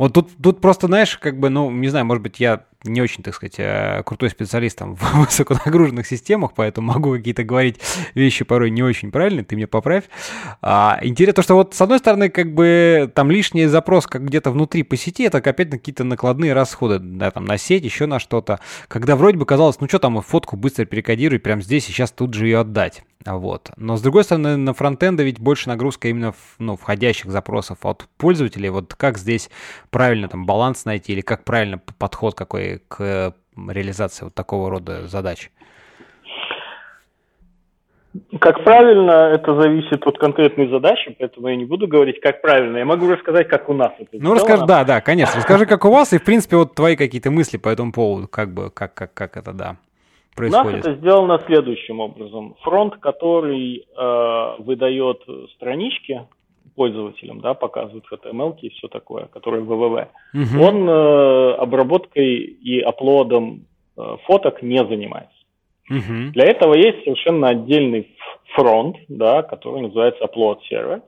Вот 0.00 0.14
тут, 0.14 0.30
тут 0.42 0.62
просто, 0.62 0.86
знаешь, 0.86 1.18
как 1.18 1.38
бы, 1.38 1.50
ну, 1.50 1.70
не 1.70 1.88
знаю, 1.88 2.06
может 2.06 2.22
быть, 2.22 2.40
я 2.40 2.64
не 2.84 3.02
очень, 3.02 3.22
так 3.22 3.34
сказать, 3.34 3.56
э, 3.58 4.02
крутой 4.06 4.30
специалист 4.30 4.78
там 4.78 4.94
в 4.96 5.26
высоконагруженных 5.26 6.06
системах, 6.06 6.52
поэтому 6.56 6.94
могу 6.94 7.12
какие-то 7.12 7.44
говорить 7.44 7.78
вещи 8.14 8.46
порой 8.46 8.70
не 8.70 8.82
очень 8.82 9.10
правильные, 9.10 9.44
ты 9.44 9.56
мне 9.56 9.66
поправь. 9.66 10.04
А, 10.62 10.98
интересно 11.02 11.34
то, 11.34 11.42
что 11.42 11.54
вот 11.54 11.74
с 11.74 11.80
одной 11.82 11.98
стороны, 11.98 12.30
как 12.30 12.54
бы 12.54 13.12
там 13.14 13.30
лишний 13.30 13.66
запрос 13.66 14.06
как 14.06 14.24
где-то 14.24 14.50
внутри 14.50 14.84
по 14.84 14.96
сети, 14.96 15.24
это 15.24 15.36
опять 15.36 15.68
какие-то 15.68 16.04
накладные 16.04 16.54
расходы, 16.54 16.98
да, 16.98 17.30
там 17.30 17.44
на 17.44 17.58
сеть, 17.58 17.84
еще 17.84 18.06
на 18.06 18.20
что-то, 18.20 18.60
когда 18.88 19.16
вроде 19.16 19.36
бы 19.36 19.44
казалось, 19.44 19.80
ну 19.80 19.86
что 19.86 19.98
там, 19.98 20.22
фотку 20.22 20.56
быстро 20.56 20.86
перекодируй, 20.86 21.40
прям 21.40 21.60
здесь 21.60 21.90
и 21.90 21.92
сейчас 21.92 22.10
тут 22.10 22.32
же 22.32 22.46
ее 22.46 22.60
отдать. 22.60 23.02
Вот. 23.26 23.70
Но 23.76 23.96
с 23.96 24.02
другой 24.02 24.24
стороны, 24.24 24.56
на 24.56 24.72
фронтенда 24.72 25.22
ведь 25.22 25.38
больше 25.38 25.68
нагрузка 25.68 26.08
именно 26.08 26.32
в, 26.32 26.56
ну, 26.58 26.76
входящих 26.76 27.30
запросов 27.30 27.78
от 27.82 28.06
пользователей. 28.16 28.70
Вот 28.70 28.94
как 28.94 29.18
здесь 29.18 29.50
правильно 29.90 30.28
там 30.28 30.46
баланс 30.46 30.84
найти 30.84 31.12
или 31.12 31.20
как 31.20 31.44
правильно 31.44 31.80
подход 31.98 32.34
какой 32.34 32.82
к 32.88 33.34
реализации 33.56 34.24
вот 34.24 34.34
такого 34.34 34.70
рода 34.70 35.06
задач? 35.06 35.50
Как 38.40 38.64
правильно, 38.64 39.12
это 39.32 39.54
зависит 39.60 40.04
от 40.04 40.18
конкретной 40.18 40.68
задачи, 40.68 41.14
поэтому 41.16 41.46
я 41.46 41.54
не 41.54 41.64
буду 41.64 41.86
говорить, 41.86 42.20
как 42.20 42.42
правильно. 42.42 42.78
Я 42.78 42.84
могу 42.84 43.08
рассказать, 43.08 43.48
как 43.48 43.68
у 43.68 43.72
нас 43.72 43.92
это 44.00 44.10
Ну, 44.14 44.34
расскажи, 44.34 44.66
да, 44.66 44.82
да, 44.82 45.00
конечно. 45.00 45.36
Расскажи, 45.36 45.64
как 45.64 45.84
у 45.84 45.90
вас, 45.90 46.12
и, 46.12 46.18
в 46.18 46.24
принципе, 46.24 46.56
вот 46.56 46.74
твои 46.74 46.96
какие-то 46.96 47.30
мысли 47.30 47.56
по 47.56 47.68
этому 47.68 47.92
поводу, 47.92 48.26
как 48.26 48.52
бы, 48.52 48.70
как, 48.70 48.94
как, 48.94 49.14
как 49.14 49.36
это, 49.36 49.52
да, 49.52 49.76
происходит. 50.40 50.66
У 50.66 50.76
нас 50.76 50.86
это 50.86 50.94
сделано 50.96 51.42
следующим 51.46 52.00
образом. 52.00 52.56
Фронт, 52.62 52.96
который 52.96 53.86
э, 53.96 54.62
выдает 54.62 55.22
странички 55.54 56.26
пользователям, 56.74 57.40
да, 57.40 57.54
показывает 57.54 58.04
HTML 58.10 58.58
и 58.60 58.70
все 58.70 58.88
такое, 58.88 59.26
которые 59.26 59.62
www, 59.64 60.06
угу. 60.34 60.64
он 60.64 60.88
э, 60.88 61.52
обработкой 61.54 62.36
и 62.36 62.80
аплодом 62.80 63.66
э, 63.96 64.16
фоток 64.24 64.62
не 64.62 64.78
занимается. 64.78 65.36
Угу. 65.90 66.32
Для 66.32 66.44
этого 66.44 66.74
есть 66.74 67.04
совершенно 67.04 67.48
отдельный 67.48 68.16
фронт, 68.54 68.96
да, 69.08 69.42
который 69.42 69.82
называется 69.82 70.24
upload 70.24 70.60
сервер. 70.68 71.02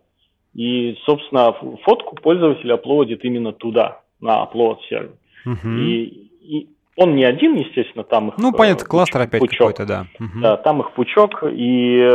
И, 0.54 0.98
собственно, 1.06 1.54
фотку 1.84 2.16
пользователь 2.16 2.70
аплодит 2.72 3.24
именно 3.24 3.52
туда, 3.52 4.02
на 4.20 4.44
upload 4.44 4.78
сервер. 4.88 5.14
Угу. 5.46 5.68
И, 5.68 6.02
и 6.42 6.68
он 6.96 7.14
не 7.16 7.24
один, 7.24 7.54
естественно, 7.54 8.04
там 8.04 8.28
их 8.28 8.38
Ну, 8.38 8.52
понятно, 8.52 8.84
э, 8.84 8.86
кластер 8.86 9.20
опять 9.22 9.42
какой-то, 9.48 9.86
да. 9.86 10.06
Угу. 10.18 10.40
Да, 10.40 10.56
там 10.58 10.80
их 10.80 10.92
пучок. 10.92 11.42
И 11.44 12.06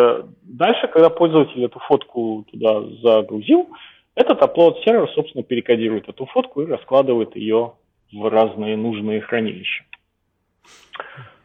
дальше, 0.44 0.88
когда 0.88 1.10
пользователь 1.10 1.64
эту 1.64 1.80
фотку 1.80 2.46
туда 2.52 2.82
загрузил, 3.02 3.68
этот 4.16 4.42
upload 4.42 4.84
сервер, 4.84 5.10
собственно, 5.14 5.44
перекодирует 5.44 6.08
эту 6.10 6.26
фотку 6.28 6.62
и 6.62 6.68
раскладывает 6.68 7.36
ее 7.36 7.74
в 8.12 8.30
разные 8.30 8.78
нужные 8.78 9.22
хранилища. 9.22 9.84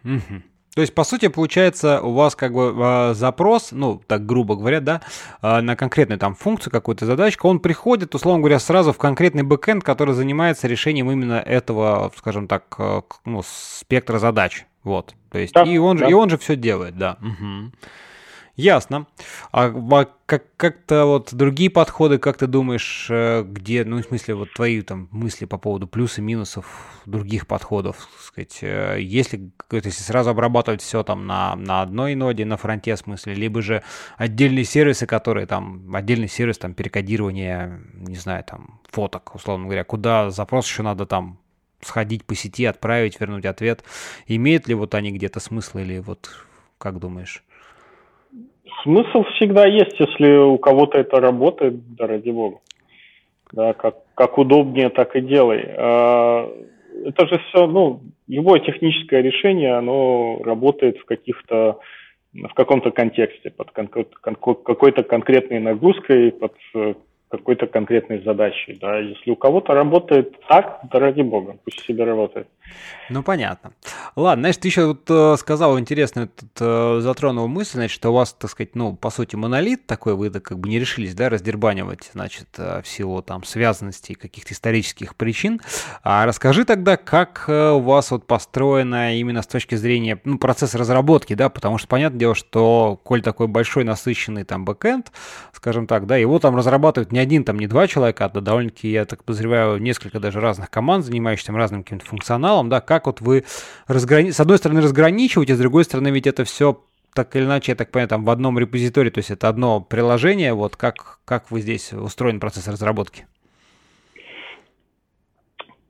Угу. 0.05 0.43
То 0.75 0.81
есть, 0.81 0.95
по 0.95 1.05
сути, 1.05 1.29
получается, 1.29 2.01
у 2.01 2.13
вас 2.13 2.35
как 2.35 2.55
бы 2.55 2.75
э, 2.75 3.15
запрос, 3.15 3.73
ну, 3.73 4.01
так 4.07 4.25
грубо 4.25 4.57
говоря, 4.57 4.81
да, 4.81 5.03
э, 5.43 5.61
на 5.61 5.77
конкретную 5.77 6.19
там 6.19 6.35
функцию, 6.35 6.73
какую-то 6.73 7.05
задачку, 7.05 7.49
он 7.49 7.61
приходит, 7.61 8.15
условно 8.15 8.41
говоря, 8.41 8.59
сразу 8.59 8.95
в 8.95 8.99
конкретный 8.99 9.43
бэкэнд, 9.43 9.85
который 9.85 10.15
занимается 10.15 10.69
решением 10.69 11.11
именно 11.11 11.35
этого, 11.35 12.11
скажем 12.17 12.49
так, 12.49 12.75
э, 12.79 13.03
ну, 13.27 13.43
спектра 13.45 14.19
задач. 14.19 14.65
Вот. 14.83 15.15
То 15.31 15.39
есть, 15.39 15.53
да, 15.53 15.63
и, 15.65 15.77
он 15.77 15.99
да. 15.99 16.07
же, 16.07 16.11
и 16.11 16.15
он 16.15 16.31
же 16.31 16.39
все 16.39 16.57
делает, 16.57 16.97
да. 16.97 17.19
Угу. 17.21 17.73
Ясно. 18.55 19.07
А, 19.51 20.07
как, 20.27 20.45
как-то 20.59 21.07
вот 21.07 21.33
другие 21.33 21.71
подходы, 21.71 22.19
как 22.19 22.37
ты 22.37 22.47
думаешь, 22.47 23.07
э, 23.09 23.45
где, 23.45 23.83
ну, 23.83 23.97
в 23.97 24.05
смысле, 24.05 24.35
вот 24.35 24.53
твои 24.53 24.83
там 24.83 25.09
мысли 25.11 25.47
по 25.47 25.57
поводу 25.57 25.87
плюсов 25.87 26.19
и 26.19 26.23
минусов 26.23 26.67
других 27.07 27.47
подходов, 27.47 28.09
сказать, 28.21 28.59
э, 28.61 28.99
если, 29.01 29.51
если 29.71 29.91
сразу 29.91 30.31
обрабатывать 30.31 30.83
все 30.83 31.03
там 31.03 31.27
на, 31.27 31.57
на 31.57 31.81
одной 31.81 32.15
ноде, 32.15 32.45
на 32.45 32.59
фронте, 32.59 32.95
в 32.95 32.99
смысле, 32.99 33.33
либо 33.33 33.63
же 33.63 33.83
отдельные 34.19 34.65
сервисы, 34.65 35.07
которые 35.07 35.47
там, 35.47 35.95
отдельный 35.95 36.29
сервис 36.29 36.59
там 36.59 36.75
перекодирования, 36.75 37.81
не 37.95 38.17
знаю, 38.17 38.45
там, 38.45 38.81
фоток, 38.91 39.35
условно 39.35 39.65
говоря, 39.65 39.85
куда 39.85 40.31
запрос 40.31 40.67
еще 40.67 40.83
надо 40.83 41.07
там 41.07 41.39
сходить 41.81 42.27
по 42.27 42.35
сети, 42.35 42.67
отправить, 42.67 43.19
вернуть 43.19 43.47
ответ. 43.47 43.83
Имеют 44.27 44.69
ли 44.69 44.75
вот 44.75 44.95
они 44.95 45.11
где-то 45.11 45.41
смысл 45.41 45.79
или 45.79 46.01
вот 46.01 46.31
как 46.77 46.99
думаешь? 46.99 47.43
Смысл 48.83 49.23
всегда 49.35 49.67
есть, 49.67 49.99
если 49.99 50.37
у 50.37 50.59
кого-то 50.59 50.99
это 50.99 51.21
работает, 51.21 51.95
да 51.97 52.07
ради 52.07 52.31
бога. 52.31 52.59
Да, 53.53 53.75
как, 53.75 53.97
как 54.15 54.39
удобнее, 54.39 54.89
так 54.89 55.15
и 55.15 55.21
делай. 55.21 55.65
А, 55.77 56.51
это 57.05 57.27
же 57.27 57.39
все, 57.39 57.67
ну, 57.67 58.01
любое 58.29 58.61
техническое 58.61 59.23
решение, 59.23 59.75
оно 59.75 60.41
работает 60.43 60.99
в 60.99 61.05
каких-то 61.05 61.79
в 62.33 62.55
каком-то 62.55 62.91
контексте, 62.91 63.51
под 63.51 63.73
какой-то 63.73 65.03
конкретной 65.03 65.61
нагрузкой, 65.61 66.33
под 66.33 66.55
какой-то 67.33 67.67
конкретной 67.67 68.23
задачей. 68.23 68.79
Да. 68.79 68.99
Если 68.99 69.31
у 69.31 69.37
кого-то 69.37 69.73
работает 69.73 70.39
так, 70.49 70.81
да 70.93 70.99
ради 70.99 71.23
бога, 71.23 71.57
пусть 71.65 71.81
себе 71.81 72.05
работает. 72.05 72.47
Ну, 73.09 73.23
понятно. 73.23 73.73
Ладно, 74.17 74.45
значит, 74.45 74.61
ты 74.61 74.69
еще 74.69 74.87
вот, 74.89 75.09
э, 75.09 75.37
сказал 75.39 75.79
интересную, 75.79 76.29
тут, 76.29 76.51
э, 76.61 76.99
затронул 77.01 77.49
мысль, 77.49 77.79
значит, 77.79 77.95
что 77.95 78.11
у 78.11 78.13
вас, 78.13 78.35
так 78.35 78.51
сказать, 78.51 78.75
ну, 78.75 78.95
по 78.95 79.09
сути, 79.09 79.35
монолит 79.35 79.87
такой, 79.87 80.15
вы 80.15 80.31
как 80.31 80.59
бы 80.59 80.69
не 80.69 80.79
решились, 80.79 81.15
да, 81.15 81.31
раздербанивать, 81.31 82.11
значит, 82.13 82.49
э, 82.59 82.83
в 82.83 82.87
силу 82.87 83.23
там 83.23 83.45
связанностей 83.45 84.15
каких-то 84.15 84.53
исторических 84.53 85.17
причин. 85.17 85.61
А 86.03 86.27
расскажи 86.27 86.67
тогда, 86.67 86.99
как 86.99 87.45
э, 87.49 87.71
у 87.71 87.81
вас 87.81 88.11
вот 88.11 88.27
построено 88.27 89.17
именно 89.17 89.41
с 89.41 89.47
точки 89.47 89.75
зрения, 89.75 90.21
ну, 90.25 90.37
процесса 90.39 90.77
разработки, 90.77 91.33
да, 91.33 91.49
потому 91.49 91.79
что, 91.79 91.89
понятное 91.89 92.21
дело, 92.21 92.35
что, 92.35 93.01
коль 93.03 93.23
такой 93.23 93.47
большой 93.49 93.85
насыщенный 93.85 94.45
там 94.45 94.67
бэкэнд, 94.67 95.13
скажем 95.53 95.87
так, 95.87 96.07
да, 96.07 96.19
его 96.19 96.39
там 96.39 96.57
разрабатывают 96.57 97.11
не 97.11 97.22
один, 97.23 97.45
там 97.45 97.59
не 97.59 97.67
два 97.67 97.87
человека, 97.87 98.27
а 98.27 98.41
довольно-таки, 98.41 98.91
я 98.91 99.05
так 99.05 99.25
подозреваю, 99.25 99.79
несколько 99.79 100.21
даже 100.21 100.41
разных 100.41 100.71
команд, 100.71 101.05
занимающихся 101.05 101.53
разным 101.53 101.83
каким-то 101.83 102.07
функционалом, 102.07 102.69
да, 102.69 102.81
как 102.81 103.07
вот 103.07 103.21
вы 103.21 103.45
разграни... 103.87 104.31
с 104.31 104.41
одной 104.41 104.59
стороны 104.59 104.81
разграничиваете, 104.81 105.55
с 105.55 105.59
другой 105.59 105.85
стороны 105.85 106.09
ведь 106.09 106.27
это 106.27 106.45
все 106.45 106.81
так 107.15 107.37
или 107.37 107.45
иначе, 107.45 107.73
я 107.73 107.77
так 107.77 107.91
понимаю, 107.91 108.09
там 108.09 108.25
в 108.25 108.31
одном 108.31 108.59
репозитории, 108.59 109.11
то 109.11 109.19
есть 109.19 109.31
это 109.31 109.49
одно 109.49 109.81
приложение, 109.81 110.55
вот 110.55 110.77
как, 110.77 111.19
как 111.25 111.51
вы 111.51 111.61
здесь 111.61 111.93
устроен 111.93 112.41
процесс 112.41 112.69
разработки? 112.69 113.27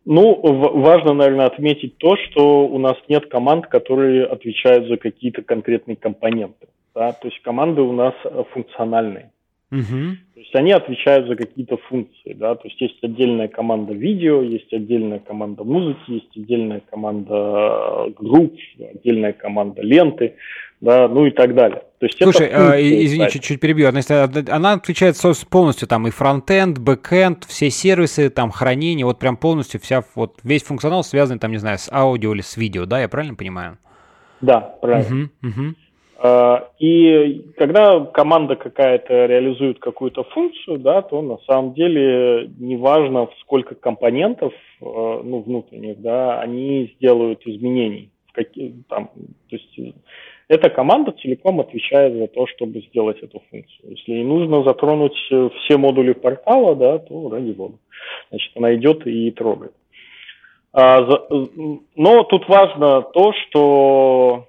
Ну, 0.05 0.41
важно, 0.43 1.15
наверное, 1.15 1.47
отметить 1.47 1.97
то, 1.99 2.17
что 2.17 2.67
у 2.67 2.79
нас 2.79 2.97
нет 3.09 3.27
команд, 3.31 3.69
которые 3.69 4.27
отвечают 4.27 4.89
за 4.89 4.97
какие-то 4.97 5.43
конкретные 5.43 5.97
компоненты. 5.97 6.67
Да? 6.93 7.13
То 7.13 7.29
есть 7.29 7.41
команды 7.43 7.83
у 7.83 7.93
нас 7.93 8.13
функциональные. 8.53 9.31
Угу. 9.73 10.17
То 10.35 10.41
есть 10.41 10.55
они 10.55 10.73
отвечают 10.73 11.29
за 11.29 11.35
какие-то 11.35 11.79
функции, 11.89 12.35
да, 12.35 12.55
то 12.57 12.69
есть 12.69 12.79
есть 12.79 13.03
отдельная 13.03 13.49
команда 13.49 13.95
видео, 13.95 14.43
есть 14.43 14.71
отдельная 14.71 15.19
команда 15.19 15.65
музыки, 15.65 15.99
есть 16.09 16.37
отдельная 16.37 16.83
команда 16.91 17.35
э, 17.35 18.11
групп, 18.19 18.55
отдельная 18.79 19.33
команда 19.33 19.81
ленты, 19.81 20.35
да, 20.83 21.09
ну 21.09 21.25
и 21.25 21.31
так 21.31 21.55
далее. 21.55 21.85
То 22.01 22.07
есть 22.07 22.19
Слушай, 22.23 22.49
это 22.49 22.59
функции, 22.59 23.05
извини, 23.07 23.31
чуть-чуть 23.31 23.61
перебью. 23.61 23.89
Она 23.89 24.73
отвечает 24.73 25.17
полностью 25.49 25.89
там 25.89 26.07
и 26.07 26.11
фронтенд, 26.11 26.79
бэкенд, 26.79 27.45
все 27.45 27.71
сервисы, 27.71 28.29
там 28.29 28.51
хранение, 28.51 29.07
вот 29.07 29.19
прям 29.19 29.39
полностью 29.39 29.81
вся, 29.81 30.05
вот 30.15 30.39
весь 30.43 30.65
функционал 30.65 31.03
связан 31.03 31.39
там, 31.39 31.51
не 31.51 31.59
знаю, 31.59 31.79
с 31.79 31.91
аудио 31.91 32.35
или 32.35 32.43
с 32.43 32.59
видео, 32.59 32.85
да, 32.85 33.01
я 33.01 33.09
правильно 33.09 33.37
понимаю? 33.37 33.79
Да, 34.43 34.61
правильно. 34.61 35.31
Угу, 35.41 35.49
угу. 35.49 35.75
А, 36.25 36.69
и 36.79 37.53
когда 37.57 37.99
команда 38.05 38.55
какая-то 38.55 39.27
реализует 39.27 39.81
какую-то 39.81 40.23
функцию, 40.23 40.79
да, 40.79 41.03
то 41.03 41.21
на 41.21 41.39
самом 41.49 41.75
деле 41.75 42.49
неважно, 42.61 43.29
сколько 43.41 43.75
компонентов 43.75 44.53
а, 44.81 45.21
ну, 45.25 45.41
внутренних, 45.41 46.01
да, 46.01 46.41
они 46.41 46.93
сделают 46.95 47.45
изменений. 47.45 48.11
В 48.29 48.35
какие, 48.35 48.85
там, 48.89 49.11
то 49.49 49.57
есть 49.57 49.97
эта 50.47 50.71
команда 50.71 51.11
целиком 51.11 51.59
отвечает 51.59 52.15
за 52.15 52.29
то, 52.29 52.47
чтобы 52.47 52.83
сделать 52.83 53.21
эту 53.21 53.43
функцию. 53.51 53.91
Если 53.91 54.13
ей 54.13 54.25
нужно 54.25 54.63
затронуть 54.63 55.17
все 55.17 55.77
модули 55.77 56.13
портала, 56.13 56.77
да, 56.77 56.99
то 56.99 57.31
ради 57.31 57.51
бога. 57.51 57.79
Значит, 58.31 58.53
она 58.57 58.73
идет 58.77 59.05
и 59.09 59.29
трогает. 59.33 59.75
А, 60.73 61.01
но 61.97 62.23
тут 62.23 62.49
важно 62.49 63.03
то, 63.03 63.33
что 63.33 64.47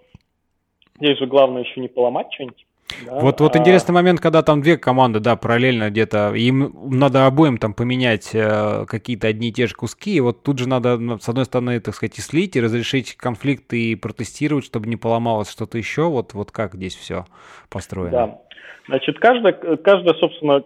Здесь 0.97 1.17
же 1.17 1.25
главное 1.25 1.63
еще 1.63 1.79
не 1.79 1.87
поломать 1.87 2.27
что-нибудь. 2.31 2.65
Да? 3.05 3.19
Вот, 3.19 3.39
вот 3.39 3.55
а... 3.55 3.59
интересный 3.59 3.93
момент, 3.93 4.19
когда 4.19 4.43
там 4.43 4.61
две 4.61 4.77
команды, 4.77 5.19
да, 5.19 5.35
параллельно 5.35 5.89
где-то, 5.89 6.33
им 6.35 6.73
надо 6.89 7.25
обоим 7.25 7.57
там 7.57 7.73
поменять 7.73 8.31
э, 8.33 8.85
какие-то 8.87 9.27
одни 9.27 9.49
и 9.49 9.51
те 9.51 9.67
же 9.67 9.73
куски, 9.73 10.15
и 10.15 10.19
вот 10.19 10.43
тут 10.43 10.59
же 10.59 10.67
надо, 10.67 10.99
с 11.19 11.27
одной 11.27 11.45
стороны, 11.45 11.79
так 11.79 11.95
сказать, 11.95 12.17
и 12.17 12.21
слить, 12.21 12.55
и 12.55 12.61
разрешить 12.61 13.15
конфликты, 13.15 13.79
и 13.79 13.95
протестировать, 13.95 14.65
чтобы 14.65 14.87
не 14.87 14.95
поломалось 14.95 15.49
что-то 15.49 15.77
еще, 15.77 16.03
вот, 16.03 16.33
вот 16.33 16.51
как 16.51 16.75
здесь 16.75 16.95
все 16.95 17.25
построено? 17.69 18.11
Да, 18.11 18.39
значит, 18.87 19.19
каждая, 19.19 19.53
каждая, 19.53 20.13
собственно, 20.15 20.63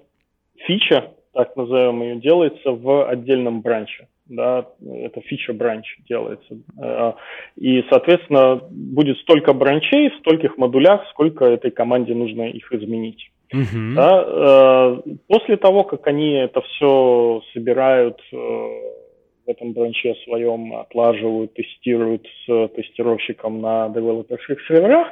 фича, 0.66 1.12
так 1.34 1.56
назовем 1.56 2.02
ее, 2.02 2.20
делается 2.20 2.72
в 2.72 3.08
отдельном 3.08 3.62
бранче 3.62 4.08
да, 4.30 4.66
это 4.82 5.22
фича 5.22 5.54
бранч 5.54 5.98
делается. 6.08 6.58
Э, 6.82 7.14
и, 7.56 7.84
соответственно, 7.90 8.62
будет 8.70 9.18
столько 9.20 9.54
бранчей 9.54 10.10
в 10.10 10.18
стольких 10.20 10.58
модулях, 10.58 11.08
сколько 11.12 11.46
этой 11.46 11.72
команде 11.72 12.14
нужно 12.14 12.44
их 12.44 12.72
изменить. 12.72 13.32
Uh-huh. 13.54 13.94
Да, 13.96 14.24
э, 14.28 15.16
после 15.28 15.58
того, 15.58 15.84
как 15.84 16.06
они 16.08 16.34
это 16.34 16.62
все 16.62 17.42
собирают 17.54 18.20
э, 18.32 18.36
в 18.36 19.50
этом 19.50 19.74
бранче 19.74 20.16
своем, 20.26 20.76
отлаживают, 20.76 21.54
тестируют 21.54 22.28
с 22.46 22.68
тестировщиком 22.76 23.62
на 23.62 23.90
девелоперских 23.90 24.60
серверах, 24.68 25.08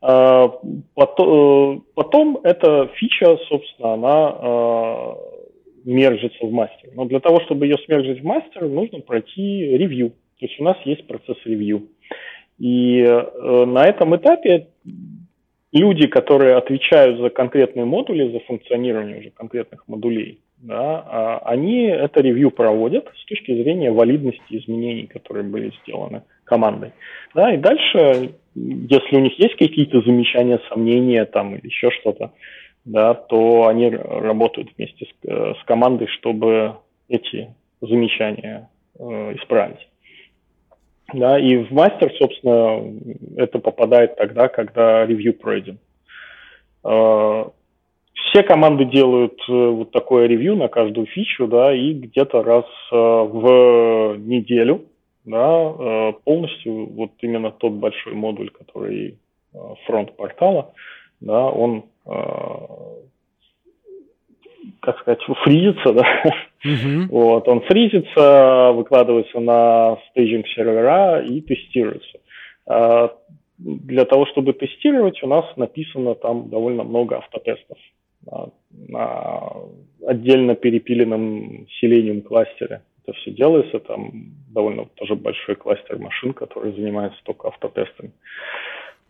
потом, 0.00 1.82
потом 1.94 2.38
эта 2.44 2.88
фича, 2.94 3.38
собственно, 3.48 3.94
она 3.94 5.16
мержится 5.84 6.46
в 6.46 6.52
мастер. 6.52 6.90
Но 6.94 7.04
для 7.04 7.20
того, 7.20 7.40
чтобы 7.40 7.66
ее 7.66 7.76
смержить 7.84 8.20
в 8.20 8.24
мастер, 8.24 8.66
нужно 8.68 9.00
пройти 9.00 9.76
ревью. 9.76 10.10
То 10.38 10.46
есть 10.46 10.58
у 10.58 10.64
нас 10.64 10.76
есть 10.84 11.06
процесс 11.06 11.36
ревью. 11.44 11.88
И 12.58 13.00
э, 13.00 13.64
на 13.66 13.84
этом 13.84 14.16
этапе 14.16 14.68
люди, 15.72 16.06
которые 16.06 16.56
отвечают 16.56 17.20
за 17.20 17.30
конкретные 17.30 17.84
модули, 17.84 18.32
за 18.32 18.40
функционирование 18.40 19.18
уже 19.18 19.30
конкретных 19.30 19.86
модулей, 19.88 20.38
да, 20.64 21.04
а, 21.06 21.38
они 21.44 21.82
это 21.82 22.20
ревью 22.20 22.50
проводят 22.50 23.06
с 23.16 23.24
точки 23.26 23.54
зрения 23.54 23.90
валидности 23.90 24.42
изменений, 24.48 25.06
которые 25.06 25.44
были 25.44 25.72
сделаны 25.82 26.22
командой. 26.44 26.92
Да, 27.34 27.52
и 27.52 27.58
дальше, 27.58 28.30
если 28.54 29.16
у 29.16 29.20
них 29.20 29.38
есть 29.38 29.56
какие-то 29.56 30.00
замечания, 30.00 30.60
сомнения 30.70 31.26
там 31.26 31.54
или 31.56 31.66
еще 31.66 31.90
что-то, 31.90 32.32
да, 32.84 33.14
то 33.14 33.66
они 33.66 33.90
работают 33.90 34.70
вместе 34.76 35.06
с, 35.06 35.28
э, 35.28 35.54
с 35.60 35.64
командой, 35.64 36.06
чтобы 36.08 36.76
эти 37.08 37.54
замечания 37.80 38.68
э, 38.98 39.02
исправить. 39.36 39.88
Да, 41.12 41.38
и 41.38 41.56
в 41.56 41.70
мастер, 41.70 42.12
собственно, 42.18 42.82
это 43.36 43.58
попадает 43.58 44.16
тогда, 44.16 44.48
когда 44.48 45.06
ревью 45.06 45.34
пройден. 45.34 45.78
Э, 46.84 47.44
все 48.14 48.42
команды 48.42 48.84
делают 48.84 49.40
вот 49.46 49.90
такое 49.92 50.26
ревью 50.26 50.56
на 50.56 50.68
каждую 50.68 51.06
фичу, 51.06 51.46
да, 51.46 51.74
и 51.74 51.92
где-то 51.92 52.42
раз 52.42 52.64
в 52.90 54.16
неделю, 54.18 54.86
да, 55.24 56.12
полностью 56.24 56.86
вот 56.94 57.10
именно 57.20 57.50
тот 57.50 57.72
большой 57.72 58.14
модуль, 58.14 58.50
который 58.50 59.18
фронт 59.84 60.16
портала, 60.16 60.72
да, 61.20 61.46
он 61.46 61.84
как 64.80 64.98
сказать, 65.00 65.20
фризится, 65.44 65.92
да. 65.92 66.22
Uh-huh. 66.64 67.06
Вот, 67.08 67.48
он 67.48 67.60
фризится, 67.62 68.72
выкладывается 68.72 69.40
на 69.40 69.98
стейджинг 70.10 70.46
сервера 70.48 71.22
и 71.22 71.40
тестируется. 71.40 72.18
А, 72.66 73.14
для 73.58 74.04
того, 74.04 74.26
чтобы 74.26 74.52
тестировать, 74.52 75.22
у 75.22 75.26
нас 75.26 75.44
написано 75.56 76.14
там 76.14 76.48
довольно 76.48 76.84
много 76.84 77.18
автотестов 77.18 77.78
на, 78.26 78.50
на 78.88 79.52
отдельно 80.06 80.54
перепиленном 80.54 81.66
Selenium 81.82 82.22
кластере. 82.22 82.82
Это 83.06 83.16
все 83.18 83.32
делается, 83.32 83.80
там 83.80 84.10
довольно 84.48 84.86
тоже 84.94 85.14
большой 85.14 85.56
кластер 85.56 85.98
машин, 85.98 86.32
который 86.32 86.72
занимается 86.72 87.18
только 87.24 87.48
автотестами. 87.48 88.12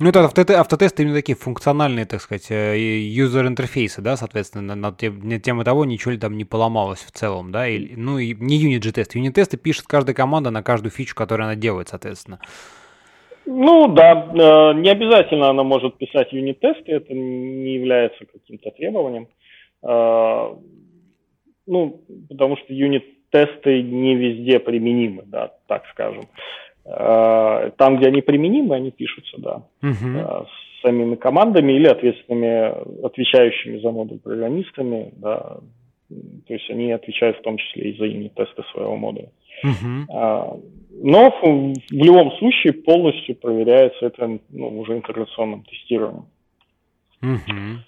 Ну, 0.00 0.08
это 0.08 0.24
автотесты, 0.24 0.54
автотесты 0.54 1.02
именно 1.02 1.14
такие 1.14 1.36
функциональные, 1.36 2.04
так 2.04 2.20
сказать, 2.20 2.50
юзер 2.50 3.46
интерфейсы, 3.46 4.02
да, 4.02 4.16
соответственно, 4.16 4.74
на, 4.74 4.90
на 4.90 5.40
тему 5.40 5.62
того, 5.62 5.84
ничего 5.84 6.10
ли 6.10 6.18
там 6.18 6.36
не 6.36 6.44
поломалось 6.44 6.98
в 6.98 7.12
целом, 7.12 7.52
да, 7.52 7.68
или, 7.68 7.94
ну, 7.94 8.18
и 8.18 8.34
не 8.34 8.56
юнит-тесты. 8.56 9.18
Юнит-тесты 9.18 9.56
пишет 9.56 9.86
каждая 9.86 10.14
команда 10.16 10.50
на 10.50 10.64
каждую 10.64 10.90
фичу, 10.90 11.14
которую 11.14 11.46
она 11.46 11.54
делает, 11.54 11.90
соответственно. 11.90 12.40
Ну 13.46 13.86
да, 13.88 14.12
э, 14.32 14.74
не 14.80 14.88
обязательно 14.90 15.50
она 15.50 15.62
может 15.62 15.96
писать 15.96 16.32
юнит-тесты, 16.32 16.90
это 16.90 17.12
не 17.14 17.74
является 17.74 18.24
каким-то 18.24 18.70
требованием. 18.72 19.28
Э, 19.84 20.56
ну, 21.66 22.02
потому 22.28 22.56
что 22.56 22.72
юнит-тесты 22.72 23.82
не 23.82 24.16
везде 24.16 24.58
применимы, 24.58 25.22
да, 25.26 25.52
так 25.68 25.84
скажем. 25.92 26.24
Э, 26.86 27.70
там, 27.78 27.96
где 27.96 28.08
они 28.08 28.20
применимы, 28.20 28.76
они 28.76 28.90
пишутся, 28.90 29.36
да, 29.38 29.62
uh-huh. 29.82 30.46
с 30.46 30.82
самими 30.82 31.14
командами 31.14 31.72
или 31.72 31.86
ответственными, 31.86 33.04
отвечающими 33.06 33.78
за 33.78 33.90
модуль 33.90 34.18
программистами, 34.18 35.12
да, 35.16 35.58
то 36.10 36.52
есть 36.52 36.68
они 36.70 36.92
отвечают 36.92 37.38
в 37.38 37.42
том 37.42 37.56
числе 37.56 37.90
и 37.90 37.98
за 37.98 38.04
юнит-тесты 38.04 38.62
своего 38.72 38.96
модуля. 38.96 39.30
Uh-huh. 39.64 40.62
Но 41.02 41.30
в, 41.30 41.42
в 41.42 42.04
любом 42.04 42.32
случае 42.32 42.74
полностью 42.74 43.34
проверяется 43.36 44.06
это 44.06 44.38
ну, 44.50 44.78
уже 44.78 44.92
интеграционным 44.94 45.62
тестированием. 45.62 46.26
Uh-huh. 47.22 47.78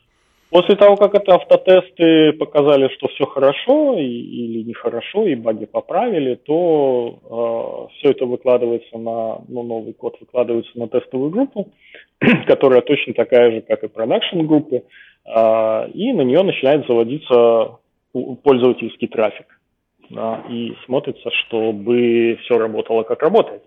После 0.51 0.77
того, 0.77 0.97
как 0.97 1.15
это 1.15 1.35
автотесты 1.35 2.33
показали, 2.35 2.89
что 2.95 3.09
все 3.09 3.27
хорошо 3.27 3.99
и, 3.99 4.05
или 4.05 4.63
нехорошо, 4.63 5.27
и 5.27 5.35
баги 5.35 5.65
поправили, 5.65 6.37
то 6.37 7.89
э, 7.91 7.95
все 7.95 8.11
это 8.11 8.27
выкладывается 8.27 8.97
на, 8.97 9.41
ну, 9.49 9.63
новый 9.65 9.93
код 9.93 10.17
выкладывается 10.21 10.71
на 10.79 10.87
тестовую 10.87 11.31
группу, 11.31 11.69
которая 12.47 12.81
точно 12.83 13.15
такая 13.15 13.51
же, 13.51 13.61
как 13.63 13.83
и 13.83 13.89
продакшн 13.89 14.43
группы, 14.43 14.85
э, 15.25 15.91
и 15.95 16.13
на 16.13 16.23
нее 16.23 16.43
начинает 16.45 16.87
заводиться 16.87 17.79
пользовательский 18.45 19.09
трафик. 19.09 19.47
Да, 20.09 20.45
и 20.49 20.73
смотрится, 20.85 21.29
чтобы 21.33 22.39
все 22.45 22.59
работало 22.59 23.03
как 23.03 23.23
работает. 23.23 23.63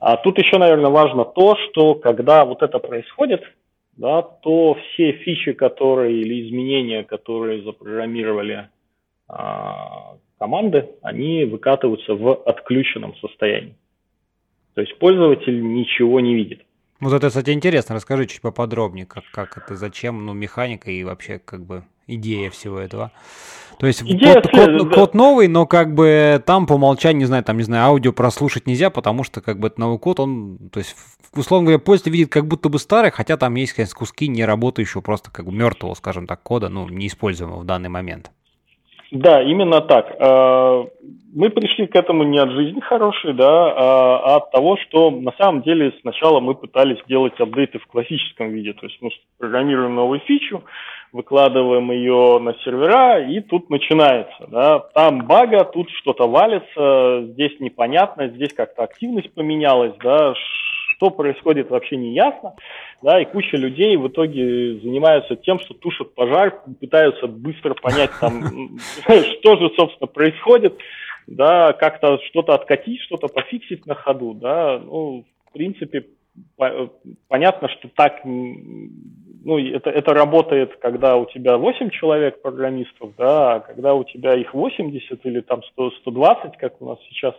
А 0.00 0.16
тут 0.16 0.38
еще, 0.38 0.56
наверное, 0.56 0.90
важно 0.90 1.26
то, 1.26 1.56
что 1.56 1.94
когда 1.94 2.46
вот 2.46 2.62
это 2.62 2.78
происходит, 2.78 3.42
да, 3.98 4.22
то 4.22 4.74
все 4.74 5.12
фичи, 5.12 5.52
которые 5.52 6.20
или 6.20 6.48
изменения, 6.48 7.02
которые 7.02 7.62
запрограммировали 7.62 8.68
а, 9.28 10.16
команды, 10.38 10.88
они 11.02 11.44
выкатываются 11.44 12.14
в 12.14 12.32
отключенном 12.46 13.16
состоянии. 13.16 13.74
То 14.74 14.82
есть 14.82 14.96
пользователь 14.98 15.60
ничего 15.60 16.20
не 16.20 16.36
видит. 16.36 16.62
Вот 17.00 17.12
это, 17.12 17.28
кстати, 17.28 17.50
интересно. 17.50 17.96
Расскажи 17.96 18.26
чуть 18.26 18.40
поподробнее, 18.40 19.04
как, 19.04 19.24
как 19.32 19.58
это, 19.58 19.74
зачем, 19.74 20.24
ну, 20.24 20.32
механика 20.32 20.90
и 20.90 21.02
вообще, 21.02 21.40
как 21.40 21.66
бы, 21.66 21.82
идея 22.08 22.50
всего 22.50 22.78
этого. 22.78 23.12
То 23.78 23.86
есть 23.86 24.02
Идея 24.02 24.34
код, 24.34 24.50
код, 24.50 24.94
код 24.94 25.14
новый, 25.14 25.46
но 25.46 25.64
как 25.64 25.94
бы 25.94 26.42
там 26.44 26.66
по 26.66 26.72
умолчанию, 26.72 27.20
не 27.20 27.24
знаю, 27.26 27.44
там, 27.44 27.58
не 27.58 27.62
знаю, 27.62 27.84
аудио 27.84 28.12
прослушать 28.12 28.66
нельзя, 28.66 28.90
потому 28.90 29.22
что 29.22 29.40
как 29.40 29.60
бы 29.60 29.68
это 29.68 29.80
новый 29.80 30.00
код, 30.00 30.18
он, 30.18 30.58
то 30.72 30.80
есть, 30.80 30.96
условно 31.36 31.66
говоря, 31.66 31.78
пользователь 31.78 32.12
видит 32.12 32.32
как 32.32 32.48
будто 32.48 32.70
бы 32.70 32.80
старый, 32.80 33.12
хотя 33.12 33.36
там 33.36 33.54
есть, 33.54 33.74
конечно, 33.74 33.96
куски 33.96 34.26
не 34.26 34.44
работающего, 34.44 35.00
просто 35.00 35.30
как 35.30 35.46
бы 35.46 35.52
мертвого, 35.52 35.94
скажем 35.94 36.26
так, 36.26 36.42
кода, 36.42 36.68
ну, 36.68 36.88
неиспользуемого 36.88 37.60
в 37.60 37.66
данный 37.66 37.88
момент. 37.88 38.32
Да, 39.10 39.42
именно 39.42 39.80
так. 39.80 40.14
А, 40.18 40.86
мы 41.34 41.50
пришли 41.50 41.86
к 41.86 41.94
этому 41.94 42.24
не 42.24 42.38
от 42.38 42.50
жизни 42.50 42.80
хорошей, 42.80 43.32
да, 43.32 43.72
а 43.72 44.36
от 44.36 44.50
того, 44.50 44.76
что 44.76 45.10
на 45.10 45.32
самом 45.38 45.62
деле 45.62 45.94
сначала 46.00 46.40
мы 46.40 46.54
пытались 46.54 46.98
делать 47.08 47.38
апдейты 47.38 47.78
в 47.78 47.86
классическом 47.86 48.50
виде, 48.50 48.72
то 48.72 48.86
есть 48.86 48.98
мы 49.00 49.10
программируем 49.38 49.94
новую 49.94 50.20
фичу, 50.20 50.64
выкладываем 51.12 51.90
ее 51.90 52.38
на 52.38 52.54
сервера, 52.64 53.26
и 53.26 53.40
тут 53.40 53.70
начинается, 53.70 54.46
да, 54.48 54.80
там 54.94 55.26
бага, 55.26 55.64
тут 55.64 55.88
что-то 55.90 56.28
валится, 56.28 57.32
здесь 57.32 57.58
непонятно, 57.60 58.28
здесь 58.28 58.52
как-то 58.52 58.84
активность 58.84 59.32
поменялась, 59.32 59.94
да, 60.02 60.34
что 60.96 61.10
происходит 61.10 61.70
вообще 61.70 61.96
не 61.96 62.12
ясно, 62.12 62.54
да, 63.02 63.20
и 63.20 63.24
куча 63.24 63.56
людей 63.56 63.96
в 63.96 64.08
итоге 64.08 64.80
занимаются 64.80 65.36
тем, 65.36 65.58
что 65.60 65.74
тушат 65.74 66.14
пожар, 66.14 66.62
пытаются 66.80 67.26
быстро 67.26 67.74
понять 67.74 68.10
там, 68.20 68.42
что 69.02 69.56
же, 69.56 69.70
собственно, 69.76 70.08
происходит, 70.08 70.76
да, 71.26 71.72
как-то 71.72 72.18
что-то 72.28 72.54
откатить, 72.54 73.00
что-то 73.02 73.28
пофиксить 73.28 73.86
на 73.86 73.94
ходу, 73.94 74.34
да, 74.34 74.78
ну, 74.78 75.24
в 75.48 75.52
принципе, 75.52 76.04
понятно, 77.28 77.68
что 77.68 77.88
так 77.94 78.24
ну, 79.44 79.58
это, 79.58 79.90
это 79.90 80.12
работает, 80.12 80.76
когда 80.76 81.16
у 81.16 81.24
тебя 81.26 81.56
8 81.56 81.90
человек 81.90 82.42
программистов, 82.42 83.12
да, 83.16 83.54
а 83.54 83.60
когда 83.60 83.94
у 83.94 84.04
тебя 84.04 84.34
их 84.34 84.52
80 84.52 85.24
или 85.24 85.40
там 85.40 85.62
100, 85.62 85.90
120, 86.02 86.56
как 86.58 86.80
у 86.82 86.86
нас 86.86 86.98
сейчас, 87.08 87.34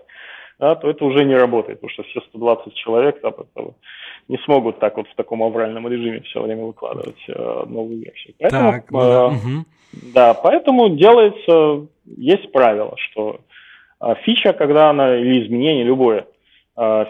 да, 0.59 0.75
то 0.75 0.89
это 0.89 1.05
уже 1.05 1.23
не 1.23 1.35
работает, 1.35 1.79
потому 1.79 1.91
что 1.91 2.03
все 2.03 2.21
120 2.21 2.73
человек 2.73 3.17
это, 3.23 3.45
не 4.27 4.37
смогут 4.39 4.79
так 4.79 4.97
вот 4.97 5.07
в 5.07 5.15
таком 5.15 5.43
авральном 5.43 5.87
режиме 5.87 6.21
все 6.21 6.41
время 6.41 6.63
выкладывать 6.63 7.23
э, 7.27 7.63
новую 7.67 7.99
версию. 7.99 8.33
Поэтому, 8.39 8.71
так, 8.71 8.91
ну, 8.91 8.99
да. 8.99 9.25
Угу. 9.27 9.65
да, 10.13 10.33
поэтому 10.33 10.89
делается, 10.89 11.87
есть 12.05 12.51
правило, 12.51 12.95
что 12.97 13.39
э, 14.01 14.15
фича, 14.23 14.53
когда 14.53 14.89
она, 14.89 15.15
или 15.15 15.45
изменение 15.45 15.83
любое, 15.83 16.21
э, 16.21 16.25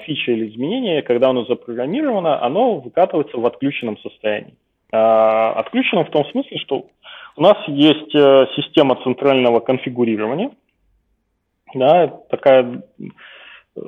фича 0.05 0.31
или 0.31 0.49
изменение, 0.49 1.01
когда 1.01 1.29
оно 1.29 1.45
запрограммировано, 1.45 2.43
оно 2.43 2.79
выкатывается 2.79 3.37
в 3.37 3.45
отключенном 3.45 3.97
состоянии. 3.99 4.55
А, 4.91 5.53
отключено 5.53 6.03
в 6.03 6.09
том 6.09 6.25
смысле, 6.31 6.57
что 6.57 6.87
у 7.35 7.41
нас 7.41 7.57
есть 7.67 8.13
э, 8.15 8.47
система 8.55 9.01
центрального 9.03 9.59
конфигурирования, 9.59 10.51
да, 11.73 12.07
такая, 12.29 12.83
э, 13.75 13.81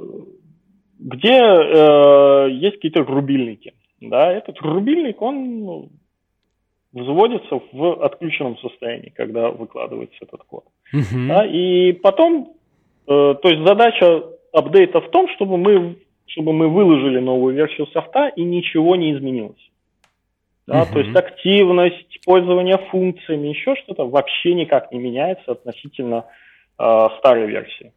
где 0.99 1.37
э, 1.37 2.49
есть 2.51 2.75
какие-то 2.75 3.03
рубильники. 3.03 3.73
Да, 3.99 4.31
этот 4.31 4.59
рубильник, 4.61 5.21
он 5.21 5.59
ну, 5.59 5.89
взводится 6.93 7.61
в 7.71 8.03
отключенном 8.03 8.57
состоянии, 8.59 9.09
когда 9.09 9.49
выкладывается 9.49 10.17
этот 10.21 10.43
код. 10.43 10.65
Uh-huh. 10.93 11.27
Да, 11.27 11.45
и 11.45 11.93
потом, 11.93 12.53
э, 13.07 13.35
то 13.41 13.49
есть 13.49 13.67
задача 13.67 14.23
апдейта 14.51 15.01
в 15.01 15.09
том, 15.09 15.27
чтобы 15.35 15.57
мы, 15.57 15.97
чтобы 16.27 16.53
мы 16.53 16.67
выложили 16.67 17.19
новую 17.19 17.55
версию 17.55 17.87
софта 17.87 18.31
и 18.35 18.43
ничего 18.43 18.95
не 18.95 19.13
изменилось. 19.13 19.71
Да, 20.67 20.83
угу. 20.83 20.93
То 20.93 20.99
есть 20.99 21.15
активность, 21.15 22.19
пользование 22.25 22.77
функциями, 22.89 23.47
еще 23.47 23.75
что-то 23.75 24.07
вообще 24.07 24.53
никак 24.53 24.91
не 24.91 24.99
меняется 24.99 25.51
относительно 25.51 26.25
э, 26.77 27.07
старой 27.19 27.47
версии. 27.47 27.91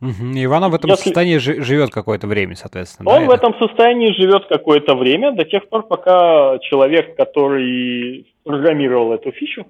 Угу. 0.00 0.32
Иван 0.34 0.70
в 0.70 0.74
этом 0.74 0.90
Если... 0.90 1.04
состоянии 1.04 1.38
живет 1.38 1.90
какое-то 1.90 2.26
время, 2.26 2.54
соответственно. 2.54 3.10
Он 3.10 3.20
да, 3.20 3.26
в 3.26 3.30
это? 3.30 3.46
этом 3.46 3.58
состоянии 3.58 4.12
живет 4.12 4.46
какое-то 4.46 4.94
время, 4.94 5.32
до 5.32 5.44
тех 5.44 5.68
пор, 5.68 5.86
пока 5.86 6.58
человек, 6.58 7.16
который 7.16 8.26
программировал 8.44 9.14
эту 9.14 9.32
фичу, 9.32 9.66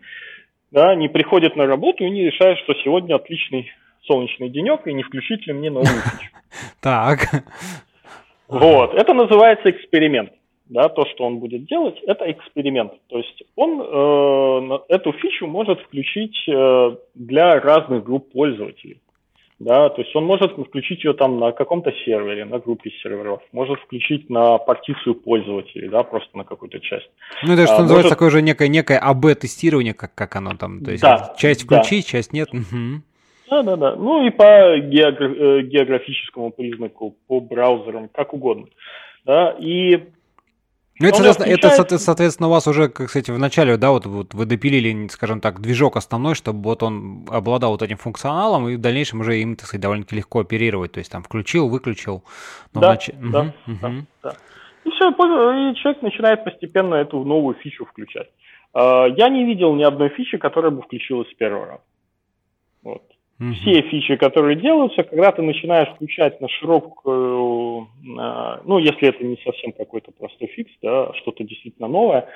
да, 0.72 0.96
не 0.96 1.08
приходит 1.08 1.54
на 1.54 1.66
работу 1.66 2.04
и 2.04 2.10
не 2.10 2.24
решает, 2.24 2.58
что 2.58 2.74
сегодня 2.82 3.14
отличный 3.14 3.70
солнечный 4.06 4.48
денек, 4.48 4.86
и 4.86 4.92
не 4.92 5.02
включить 5.02 5.46
ли 5.46 5.52
мне 5.52 5.70
новую 5.70 5.86
фичу. 5.86 6.30
Так. 6.80 7.28
Вот, 8.48 8.94
это 8.94 9.12
называется 9.12 9.70
эксперимент. 9.70 10.30
Да, 10.68 10.88
то, 10.88 11.04
что 11.06 11.24
он 11.24 11.38
будет 11.38 11.66
делать, 11.66 11.96
это 12.06 12.30
эксперимент. 12.30 12.92
То 13.08 13.18
есть 13.18 13.42
он 13.54 13.80
э, 13.80 14.78
эту 14.88 15.12
фичу 15.12 15.46
может 15.46 15.80
включить 15.80 16.36
э, 16.48 16.96
для 17.14 17.60
разных 17.60 18.02
групп 18.02 18.32
пользователей. 18.32 19.00
Да, 19.58 19.88
то 19.88 20.02
есть 20.02 20.14
он 20.14 20.24
может 20.24 20.52
включить 20.52 21.02
ее 21.02 21.14
там 21.14 21.38
на 21.38 21.52
каком-то 21.52 21.90
сервере, 22.04 22.44
на 22.44 22.58
группе 22.58 22.90
серверов, 23.02 23.40
может 23.52 23.80
включить 23.80 24.28
на 24.28 24.58
партицию 24.58 25.14
пользователей, 25.14 25.88
да, 25.88 26.02
просто 26.02 26.36
на 26.36 26.44
какую-то 26.44 26.78
часть. 26.80 27.08
Ну, 27.42 27.54
это 27.54 27.64
что 27.64 27.76
а, 27.76 27.82
называется 27.82 28.08
может... 28.08 28.10
такое 28.10 28.30
же 28.30 28.42
некое, 28.42 28.68
некое 28.68 28.98
АБ-тестирование, 28.98 29.94
как, 29.94 30.14
как 30.14 30.36
оно 30.36 30.50
там, 30.58 30.84
то 30.84 30.90
есть 30.90 31.02
да, 31.02 31.34
часть 31.38 31.62
включить, 31.62 32.04
да. 32.04 32.10
часть 32.10 32.34
нет. 32.34 32.48
Угу. 32.52 33.02
Да, 33.50 33.62
да, 33.62 33.76
да. 33.76 33.96
Ну 33.96 34.26
и 34.26 34.30
по 34.30 34.78
географ... 34.78 35.32
Э, 35.36 35.62
географическому 35.62 36.50
признаку, 36.50 37.16
по 37.26 37.40
браузерам, 37.40 38.08
как 38.08 38.34
угодно. 38.34 38.66
Да, 39.24 39.56
и 39.58 40.08
ну, 40.98 41.08
это, 41.08 41.16
соответственно, 41.18 41.52
это, 41.52 41.98
соответственно, 41.98 42.48
у 42.48 42.52
вас 42.52 42.66
уже, 42.66 42.88
как 42.88 43.08
кстати, 43.08 43.30
в 43.30 43.38
начале, 43.38 43.76
да, 43.76 43.90
вот, 43.90 44.06
вот 44.06 44.32
вы 44.32 44.46
допилили, 44.46 45.08
скажем 45.08 45.42
так, 45.42 45.60
движок 45.60 45.96
основной, 45.96 46.34
чтобы 46.34 46.62
вот 46.62 46.82
он 46.82 47.26
обладал 47.30 47.72
вот 47.72 47.82
этим 47.82 47.98
функционалом, 47.98 48.68
и 48.68 48.76
в 48.76 48.80
дальнейшем 48.80 49.20
уже 49.20 49.38
им, 49.38 49.56
так 49.56 49.66
сказать, 49.66 49.82
довольно-таки 49.82 50.16
легко 50.16 50.40
оперировать. 50.40 50.92
То 50.92 50.98
есть 50.98 51.12
там 51.12 51.22
включил, 51.22 51.68
выключил. 51.68 52.24
Ну, 52.72 52.80
да, 52.80 52.90
нач... 52.90 53.10
да, 53.12 53.40
угу, 53.40 53.78
да, 53.82 53.88
угу. 53.88 54.06
да. 54.22 54.32
И 54.84 54.90
все, 54.90 55.10
и 55.10 55.74
человек 55.74 56.00
начинает 56.00 56.44
постепенно 56.44 56.94
эту 56.94 57.22
новую 57.24 57.56
фичу 57.56 57.84
включать. 57.84 58.28
А, 58.72 59.06
я 59.06 59.28
не 59.28 59.44
видел 59.44 59.74
ни 59.74 59.82
одной 59.82 60.08
фичи, 60.10 60.38
которая 60.38 60.70
бы 60.70 60.80
включилась 60.80 61.28
с 61.30 61.34
первого 61.34 61.66
раза. 61.66 61.82
Mm-hmm. 63.38 63.52
Все 63.52 63.82
фичи, 63.82 64.16
которые 64.16 64.56
делаются, 64.56 65.02
когда 65.02 65.30
ты 65.30 65.42
начинаешь 65.42 65.90
включать 65.94 66.40
на 66.40 66.48
широкую, 66.48 67.86
ну, 68.02 68.78
если 68.78 69.08
это 69.08 69.22
не 69.24 69.36
совсем 69.44 69.72
какой-то 69.72 70.10
простой 70.12 70.48
фикс, 70.48 70.72
да, 70.82 71.12
что-то 71.14 71.44
действительно 71.44 71.86
новое, 71.86 72.28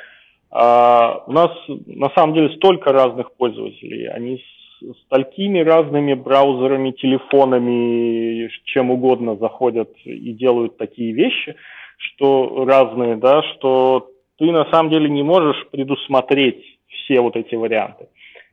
а, 0.50 1.24
у 1.26 1.32
нас 1.32 1.50
на 1.86 2.10
самом 2.10 2.34
деле 2.34 2.54
столько 2.56 2.92
разных 2.92 3.32
пользователей, 3.36 4.08
они 4.08 4.38
с, 4.38 4.84
с 4.84 5.08
такими 5.08 5.60
разными 5.60 6.12
браузерами, 6.12 6.90
телефонами, 6.90 8.50
чем 8.64 8.90
угодно 8.90 9.36
заходят 9.36 9.90
и 10.04 10.32
делают 10.32 10.76
такие 10.76 11.12
вещи, 11.12 11.56
что 11.96 12.66
разные, 12.66 13.16
да, 13.16 13.42
что 13.54 14.10
ты 14.38 14.52
на 14.52 14.70
самом 14.70 14.90
деле 14.90 15.08
не 15.08 15.22
можешь 15.22 15.66
предусмотреть 15.70 16.62
все 16.88 17.20
вот 17.20 17.36
эти 17.36 17.54
варианты 17.54 18.08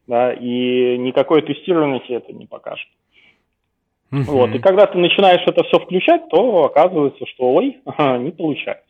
да, 0.08 0.34
и 0.34 0.98
никакое 0.98 1.42
тестирование 1.42 2.00
тебе 2.00 2.18
это 2.18 2.34
не 2.34 2.46
покажет. 2.46 2.88
Uh-huh. 4.12 4.24
Вот, 4.24 4.56
и 4.56 4.60
когда 4.60 4.86
ты 4.86 4.98
начинаешь 4.98 5.44
это 5.46 5.64
все 5.66 5.80
включать, 5.80 6.30
то 6.30 6.64
оказывается, 6.64 7.26
что 7.26 7.54
ой, 7.54 7.78
не 8.20 8.32
получается. 8.32 8.86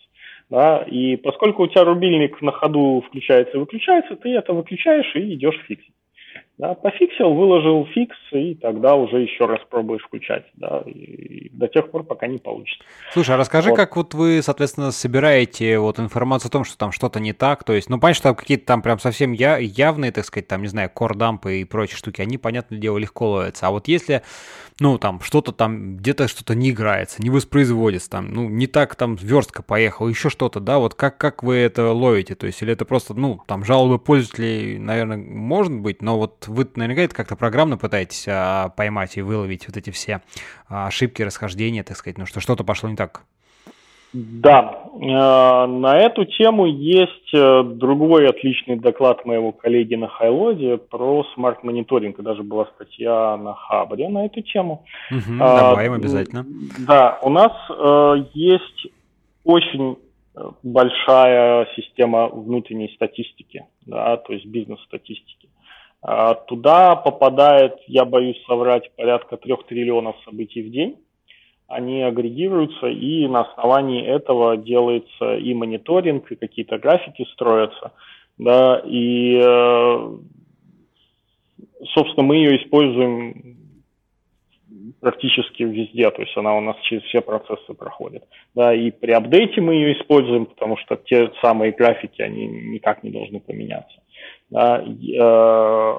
Да, 0.50 0.84
и 0.88 1.18
поскольку 1.18 1.64
у 1.64 1.68
тебя 1.68 1.84
рубильник 1.84 2.42
на 2.42 2.52
ходу 2.54 3.04
включается 3.06 3.58
и 3.58 3.60
выключается, 3.60 4.16
ты 4.16 4.30
это 4.30 4.54
выключаешь 4.54 5.14
и 5.16 5.34
идешь 5.34 5.60
фиксить. 5.68 5.94
Да, 6.58 6.74
пофиксил, 6.74 7.36
выложил 7.36 7.86
фикс, 7.94 8.16
и 8.32 8.56
тогда 8.56 8.96
уже 8.96 9.22
еще 9.22 9.46
раз 9.46 9.60
пробуешь 9.70 10.02
включать, 10.02 10.44
да, 10.56 10.82
и 10.88 11.50
до 11.50 11.68
тех 11.68 11.92
пор, 11.92 12.04
пока 12.04 12.26
не 12.26 12.40
получится. 12.40 12.84
Слушай, 13.14 13.36
а 13.36 13.38
расскажи, 13.38 13.70
вот. 13.70 13.76
как 13.76 13.96
вот 13.96 14.16
вы, 14.16 14.42
соответственно, 14.42 14.90
собираете 14.90 15.78
вот 15.78 16.00
информацию 16.00 16.50
о 16.50 16.52
том, 16.52 16.64
что 16.64 16.76
там 16.76 16.92
что-то 16.92 17.20
не 17.20 17.34
так, 17.34 17.64
то 17.64 17.74
есть, 17.74 17.90
ну, 17.90 18.00
понятно, 18.00 18.18
что 18.18 18.34
какие-то 18.34 18.66
там 18.66 18.82
прям 18.82 18.98
совсем 18.98 19.34
я, 19.34 19.58
явные, 19.58 20.12
так 20.12 20.26
сказать, 20.26 20.48
там, 20.48 20.64
не 20.64 20.68
знаю, 20.68 20.90
кордампы 20.90 21.62
и 21.62 21.64
прочие 21.64 21.98
штуки, 21.98 22.22
они, 22.22 22.40
понятное 22.40 22.80
дело, 22.80 22.98
легко 22.98 23.30
ловятся, 23.30 23.68
а 23.68 23.72
вот 23.72 23.88
если 23.88 24.24
ну, 24.80 24.98
там, 25.00 25.22
что-то 25.22 25.52
там, 25.52 25.98
где-то 25.98 26.28
что-то 26.28 26.54
не 26.54 26.70
играется, 26.70 27.22
не 27.22 27.30
воспроизводится, 27.30 28.10
там, 28.12 28.32
ну, 28.32 28.48
не 28.48 28.68
так 28.68 28.96
там 28.96 29.16
верстка 29.16 29.64
поехала, 29.64 30.08
еще 30.08 30.30
что-то, 30.30 30.60
да, 30.60 30.78
вот 30.78 30.94
как, 30.94 31.18
как 31.18 31.42
вы 31.42 31.56
это 31.56 31.92
ловите, 31.92 32.36
то 32.36 32.46
есть, 32.46 32.62
или 32.62 32.74
это 32.74 32.86
просто, 32.86 33.14
ну, 33.16 33.42
там, 33.48 33.66
жалобы 33.66 33.98
пользователей, 33.98 34.78
наверное, 34.78 35.18
может 35.18 35.74
быть, 35.74 36.02
но 36.02 36.18
вот 36.18 36.47
вы 36.48 36.68
наверняка 36.76 37.04
это 37.04 37.16
как-то 37.16 37.36
программно 37.36 37.78
пытаетесь 37.78 38.26
а, 38.28 38.70
поймать 38.70 39.18
и 39.18 39.22
выловить 39.22 39.68
вот 39.68 39.78
эти 39.78 39.90
все 39.90 40.22
а, 40.68 40.88
ошибки, 40.88 41.22
расхождения, 41.22 41.84
так 41.84 41.98
сказать, 41.98 42.18
ну, 42.18 42.26
что 42.26 42.40
что-то 42.40 42.64
пошло 42.64 42.90
не 42.90 42.96
так. 42.96 43.24
Да, 44.14 44.84
э, 44.94 45.66
на 45.68 45.98
эту 45.98 46.26
тему 46.26 46.66
есть 46.66 47.34
э, 47.34 47.64
другой 47.64 48.28
отличный 48.28 48.78
доклад 48.78 49.26
моего 49.26 49.52
коллеги 49.52 49.96
на 49.96 50.08
HighLoad 50.08 50.70
е 50.70 50.78
про 50.78 51.26
smart 51.36 51.62
мониторинг. 51.62 52.20
Даже 52.22 52.42
была 52.42 52.68
статья 52.76 53.36
на 53.36 53.54
Хабре 53.54 54.08
на 54.08 54.26
эту 54.26 54.42
тему. 54.42 54.86
Угу, 55.12 55.38
добавим 55.38 55.94
обязательно. 55.94 56.46
Да, 56.88 57.20
у 57.22 57.30
нас 57.30 57.52
э, 57.70 58.26
есть 58.34 58.88
очень 59.44 59.98
большая 60.64 61.68
система 61.76 62.28
внутренней 62.28 62.92
статистики, 62.96 63.66
да, 63.86 64.18
то 64.18 64.34
есть 64.34 64.46
бизнес-статистики. 64.46 65.50
Туда 66.48 66.96
попадает, 66.96 67.76
я 67.88 68.06
боюсь 68.06 68.42
соврать, 68.46 68.92
порядка 68.96 69.36
трех 69.36 69.66
триллионов 69.66 70.16
событий 70.24 70.62
в 70.62 70.72
день 70.72 70.98
они 71.68 72.02
агрегируются, 72.02 72.88
и 72.88 73.28
на 73.28 73.42
основании 73.42 74.06
этого 74.06 74.58
делается 74.58 75.36
и 75.36 75.54
мониторинг, 75.54 76.32
и 76.32 76.36
какие-то 76.36 76.80
графики 76.80 77.26
строятся, 77.34 77.92
да, 78.38 78.82
и, 78.86 79.40
э, 79.44 80.18
собственно, 81.94 82.26
мы 82.26 82.38
ее 82.38 82.64
используем 82.64 83.58
практически 85.02 85.64
везде, 85.64 86.10
то 86.10 86.22
есть 86.22 86.36
она 86.38 86.56
у 86.56 86.62
нас 86.62 86.78
через 86.84 87.04
все 87.04 87.22
процессы 87.22 87.74
проходит. 87.74 88.24
Да, 88.56 88.74
и 88.74 88.90
при 88.90 89.12
апдейте 89.12 89.62
мы 89.62 89.76
ее 89.76 90.00
используем, 90.00 90.46
потому 90.46 90.78
что 90.78 90.96
те 90.96 91.32
самые 91.42 91.72
графики, 91.72 92.22
они 92.22 92.48
никак 92.48 93.04
не 93.04 93.12
должны 93.12 93.40
поменяться. 93.40 94.02
Да, 94.50 94.82
э, 94.82 95.94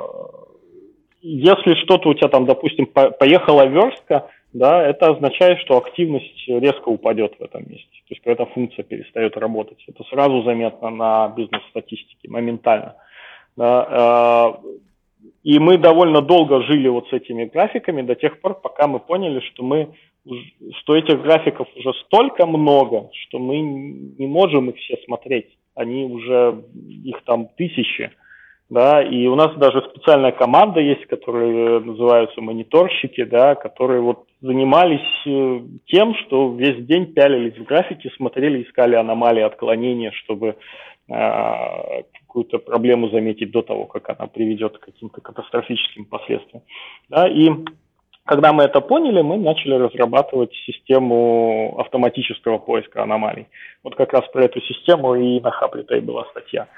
если 1.20 1.74
что-то 1.82 2.08
у 2.08 2.14
тебя 2.14 2.28
там, 2.28 2.46
допустим, 2.46 2.86
поехала 2.86 3.66
верстка, 3.66 4.30
да, 4.52 4.82
это 4.82 5.08
означает, 5.08 5.58
что 5.60 5.76
активность 5.76 6.48
резко 6.48 6.88
упадет 6.88 7.34
в 7.38 7.42
этом 7.42 7.68
месте. 7.68 7.86
То 8.08 8.14
есть, 8.14 8.22
когда 8.22 8.44
эта 8.44 8.52
функция 8.52 8.82
перестает 8.82 9.36
работать. 9.36 9.78
Это 9.86 10.02
сразу 10.04 10.42
заметно 10.42 10.88
на 10.90 11.28
бизнес-статистике, 11.28 12.28
моментально. 12.30 12.96
Да, 13.56 14.56
э, 14.62 14.68
и 15.42 15.58
мы 15.58 15.76
довольно 15.76 16.22
долго 16.22 16.62
жили 16.62 16.88
вот 16.88 17.08
с 17.08 17.12
этими 17.12 17.44
графиками 17.44 18.02
до 18.02 18.14
тех 18.14 18.40
пор, 18.40 18.54
пока 18.54 18.86
мы 18.86 19.00
поняли, 19.00 19.40
что 19.40 19.62
мы 19.62 19.94
что 20.76 20.96
этих 20.96 21.22
графиков 21.22 21.68
уже 21.76 21.92
столько 22.04 22.46
много, 22.46 23.10
что 23.22 23.38
мы 23.38 23.60
не 23.60 24.26
можем 24.26 24.70
их 24.70 24.76
все 24.76 24.96
смотреть. 25.04 25.56
Они 25.74 26.04
уже, 26.04 26.64
их 27.04 27.22
там 27.24 27.48
тысячи 27.56 28.10
да, 28.70 29.02
и 29.02 29.26
у 29.26 29.34
нас 29.34 29.56
даже 29.56 29.82
специальная 29.90 30.32
команда 30.32 30.80
есть, 30.80 31.06
которые 31.06 31.80
называются 31.80 32.40
мониторщики, 32.42 33.24
да, 33.24 33.54
которые 33.54 34.02
вот 34.02 34.26
занимались 34.42 35.26
э, 35.26 35.60
тем, 35.86 36.14
что 36.16 36.54
весь 36.54 36.84
день 36.86 37.12
пялились 37.14 37.56
в 37.56 37.64
графике, 37.64 38.10
смотрели, 38.16 38.62
искали 38.62 38.94
аномалии, 38.94 39.42
отклонения, 39.42 40.12
чтобы 40.12 40.56
э, 41.08 42.02
какую-то 42.20 42.58
проблему 42.58 43.08
заметить 43.08 43.50
до 43.50 43.62
того, 43.62 43.86
как 43.86 44.10
она 44.10 44.28
приведет 44.28 44.76
к 44.76 44.84
каким-то 44.84 45.22
катастрофическим 45.22 46.04
последствиям. 46.04 46.62
Да, 47.08 47.26
и 47.26 47.48
когда 48.24 48.52
мы 48.52 48.64
это 48.64 48.82
поняли, 48.82 49.22
мы 49.22 49.38
начали 49.38 49.72
разрабатывать 49.72 50.52
систему 50.66 51.74
автоматического 51.78 52.58
поиска 52.58 53.02
аномалий. 53.02 53.46
Вот 53.82 53.94
как 53.94 54.12
раз 54.12 54.28
про 54.28 54.44
эту 54.44 54.60
систему 54.60 55.14
и 55.14 55.40
на 55.40 55.50
Хаблитой 55.50 56.02
была 56.02 56.26
статья. 56.32 56.68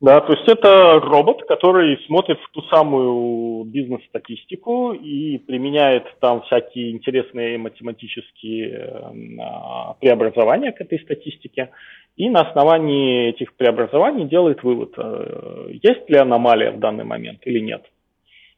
Да, 0.00 0.20
то 0.20 0.32
есть 0.32 0.48
это 0.48 1.00
робот, 1.00 1.42
который 1.48 1.98
смотрит 2.06 2.38
в 2.38 2.50
ту 2.52 2.62
самую 2.72 3.64
бизнес-статистику 3.64 4.92
и 4.92 5.38
применяет 5.38 6.04
там 6.20 6.42
всякие 6.42 6.92
интересные 6.92 7.58
математические 7.58 8.70
э, 8.70 9.94
преобразования 10.00 10.70
к 10.70 10.80
этой 10.80 11.00
статистике. 11.00 11.70
И 12.16 12.30
на 12.30 12.42
основании 12.42 13.30
этих 13.30 13.54
преобразований 13.56 14.28
делает 14.28 14.62
вывод, 14.62 14.94
э, 14.96 15.70
есть 15.82 16.08
ли 16.08 16.16
аномалия 16.16 16.70
в 16.70 16.78
данный 16.78 17.04
момент 17.04 17.40
или 17.44 17.58
нет. 17.58 17.82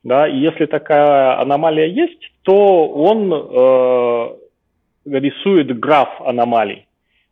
Да, 0.02 0.28
и 0.28 0.36
если 0.36 0.66
такая 0.66 1.40
аномалия 1.40 1.86
есть, 1.86 2.32
то 2.42 2.86
он 2.86 3.32
э, 3.32 4.36
рисует 5.06 5.78
граф 5.78 6.20
аномалий 6.20 6.86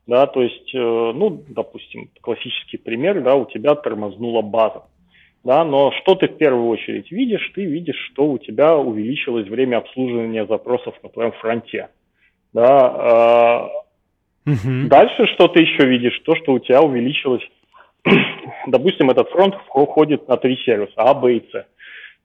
да, 0.08 0.26
то 0.26 0.42
есть, 0.42 0.74
э, 0.74 0.78
ну, 0.78 1.44
допустим, 1.48 2.10
классический 2.22 2.78
пример, 2.78 3.22
да, 3.22 3.34
у 3.36 3.44
тебя 3.44 3.74
тормознула 3.74 4.40
база, 4.40 4.84
да, 5.44 5.64
но 5.64 5.92
что 6.00 6.14
ты 6.14 6.28
в 6.28 6.38
первую 6.38 6.66
очередь 6.68 7.12
видишь? 7.12 7.52
Ты 7.54 7.66
видишь, 7.66 8.10
что 8.10 8.24
у 8.24 8.38
тебя 8.38 8.74
увеличилось 8.74 9.46
время 9.46 9.76
обслуживания 9.76 10.46
запросов 10.46 10.94
на 11.02 11.10
твоем 11.10 11.32
фронте. 11.32 11.90
Да, 12.54 13.68
угу. 14.46 14.88
Дальше 14.88 15.26
что 15.34 15.48
ты 15.48 15.60
еще 15.60 15.86
видишь? 15.86 16.18
То, 16.24 16.34
что 16.36 16.52
у 16.52 16.58
тебя 16.58 16.80
увеличилось, 16.80 17.42
допустим, 18.66 19.10
этот 19.10 19.28
фронт 19.28 19.54
входит 19.66 20.26
на 20.26 20.38
три 20.38 20.56
сервиса, 20.64 20.94
А, 20.96 21.12
Б 21.12 21.36
и 21.36 21.40
С. 21.52 21.66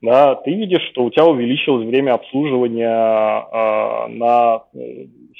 Да, 0.00 0.36
ты 0.36 0.54
видишь, 0.54 0.88
что 0.90 1.04
у 1.04 1.10
тебя 1.10 1.26
увеличилось 1.26 1.86
время 1.86 2.14
обслуживания 2.14 2.88
э, 2.88 4.08
на 4.08 4.62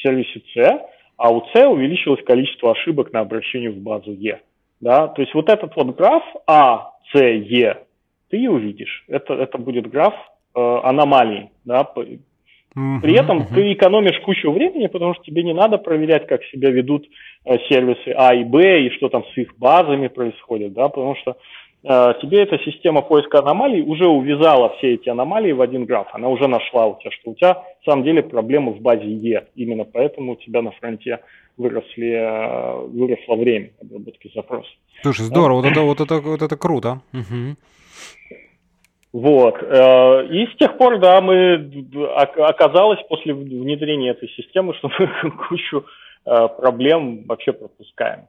сервисе 0.02 0.42
С, 0.54 0.93
а 1.16 1.32
у 1.32 1.42
С 1.52 1.66
увеличилось 1.66 2.22
количество 2.24 2.72
ошибок 2.72 3.12
на 3.12 3.20
обращение 3.20 3.70
в 3.70 3.78
базу 3.78 4.12
Е. 4.12 4.40
Да? 4.80 5.08
То 5.08 5.22
есть 5.22 5.34
вот 5.34 5.48
этот 5.48 5.74
вот 5.76 5.96
граф 5.96 6.22
А, 6.46 6.92
С, 7.12 7.18
Е, 7.18 7.78
ты 8.30 8.50
увидишь. 8.50 9.04
Это, 9.08 9.34
это 9.34 9.58
будет 9.58 9.88
граф 9.88 10.14
э, 10.54 10.60
аномалий. 10.60 11.50
Да? 11.64 11.84
При 12.74 13.16
этом 13.16 13.42
uh-huh. 13.42 13.54
ты 13.54 13.72
экономишь 13.72 14.18
кучу 14.24 14.50
времени, 14.50 14.88
потому 14.88 15.14
что 15.14 15.22
тебе 15.22 15.44
не 15.44 15.54
надо 15.54 15.78
проверять, 15.78 16.26
как 16.26 16.42
себя 16.46 16.70
ведут 16.70 17.06
э, 17.44 17.56
сервисы 17.68 18.12
А 18.16 18.34
и 18.34 18.42
Б, 18.42 18.86
и 18.86 18.90
что 18.96 19.08
там 19.08 19.24
с 19.32 19.38
их 19.38 19.56
базами 19.56 20.08
происходит, 20.08 20.72
да, 20.72 20.88
потому 20.88 21.14
что 21.14 21.36
тебе 21.84 22.42
эта 22.42 22.58
система 22.64 23.02
поиска 23.02 23.40
аномалий 23.40 23.82
уже 23.82 24.06
увязала 24.06 24.74
все 24.78 24.94
эти 24.94 25.08
аномалии 25.10 25.52
в 25.52 25.60
один 25.60 25.84
граф. 25.84 26.08
Она 26.12 26.28
уже 26.28 26.48
нашла 26.48 26.86
у 26.86 26.98
тебя, 26.98 27.10
что 27.10 27.30
у 27.30 27.34
тебя 27.34 27.62
в 27.82 27.84
самом 27.84 28.04
деле 28.04 28.22
проблема 28.22 28.72
в 28.72 28.80
базе 28.80 29.04
Е. 29.04 29.46
Именно 29.54 29.84
поэтому 29.84 30.32
у 30.32 30.36
тебя 30.36 30.62
на 30.62 30.70
фронте 30.72 31.20
выросли, 31.56 32.10
э, 32.10 32.86
выросло 32.86 33.36
время 33.36 33.70
обработки 33.80 34.30
запросов. 34.34 34.72
Слушай, 35.02 35.22
здорово, 35.22 35.60
вот 35.60 35.66
это, 35.66 35.80
вот 35.82 36.00
это, 36.00 36.20
вот 36.20 36.42
это 36.42 36.56
круто. 36.56 37.02
Угу. 37.12 37.56
Вот. 39.12 39.62
Э, 39.62 40.26
и 40.26 40.46
с 40.46 40.56
тех 40.56 40.76
пор, 40.76 40.98
да, 40.98 41.20
мы 41.20 41.70
оказалось 42.14 43.00
после 43.08 43.34
внедрения 43.34 44.10
этой 44.10 44.28
системы, 44.30 44.74
что 44.74 44.90
мы 44.98 45.30
кучу 45.48 45.78
э, 45.78 46.03
проблем 46.24 47.24
вообще 47.26 47.52
пропускаем, 47.52 48.26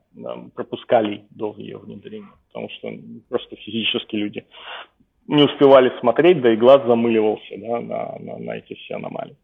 пропускали 0.54 1.26
до 1.30 1.54
ее 1.58 1.78
внедрения, 1.78 2.28
потому 2.48 2.70
что 2.70 2.92
просто 3.30 3.56
физически 3.56 4.16
люди 4.16 4.46
не 5.28 5.44
успевали 5.44 5.92
смотреть, 6.00 6.42
да 6.42 6.54
и 6.54 6.58
глаз 6.58 6.86
замыливался 6.86 7.56
да, 7.58 7.80
на, 7.80 8.20
на, 8.20 8.38
на 8.38 8.58
эти 8.58 8.76
все 8.76 8.96
аномалии. 8.96 9.38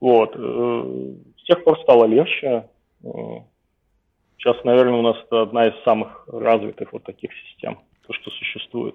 Вот. 0.00 0.34
Э, 0.36 1.14
с 1.38 1.44
тех 1.44 1.64
пор 1.64 1.78
стало 1.80 2.04
легче. 2.04 2.68
Сейчас, 4.38 4.62
наверное, 4.64 4.98
у 4.98 5.02
нас 5.02 5.16
это 5.24 5.42
одна 5.42 5.66
из 5.66 5.74
самых 5.84 6.28
развитых 6.28 6.92
вот 6.92 7.02
таких 7.04 7.30
систем, 7.32 7.78
то, 8.06 8.12
что 8.12 8.30
существует. 8.30 8.94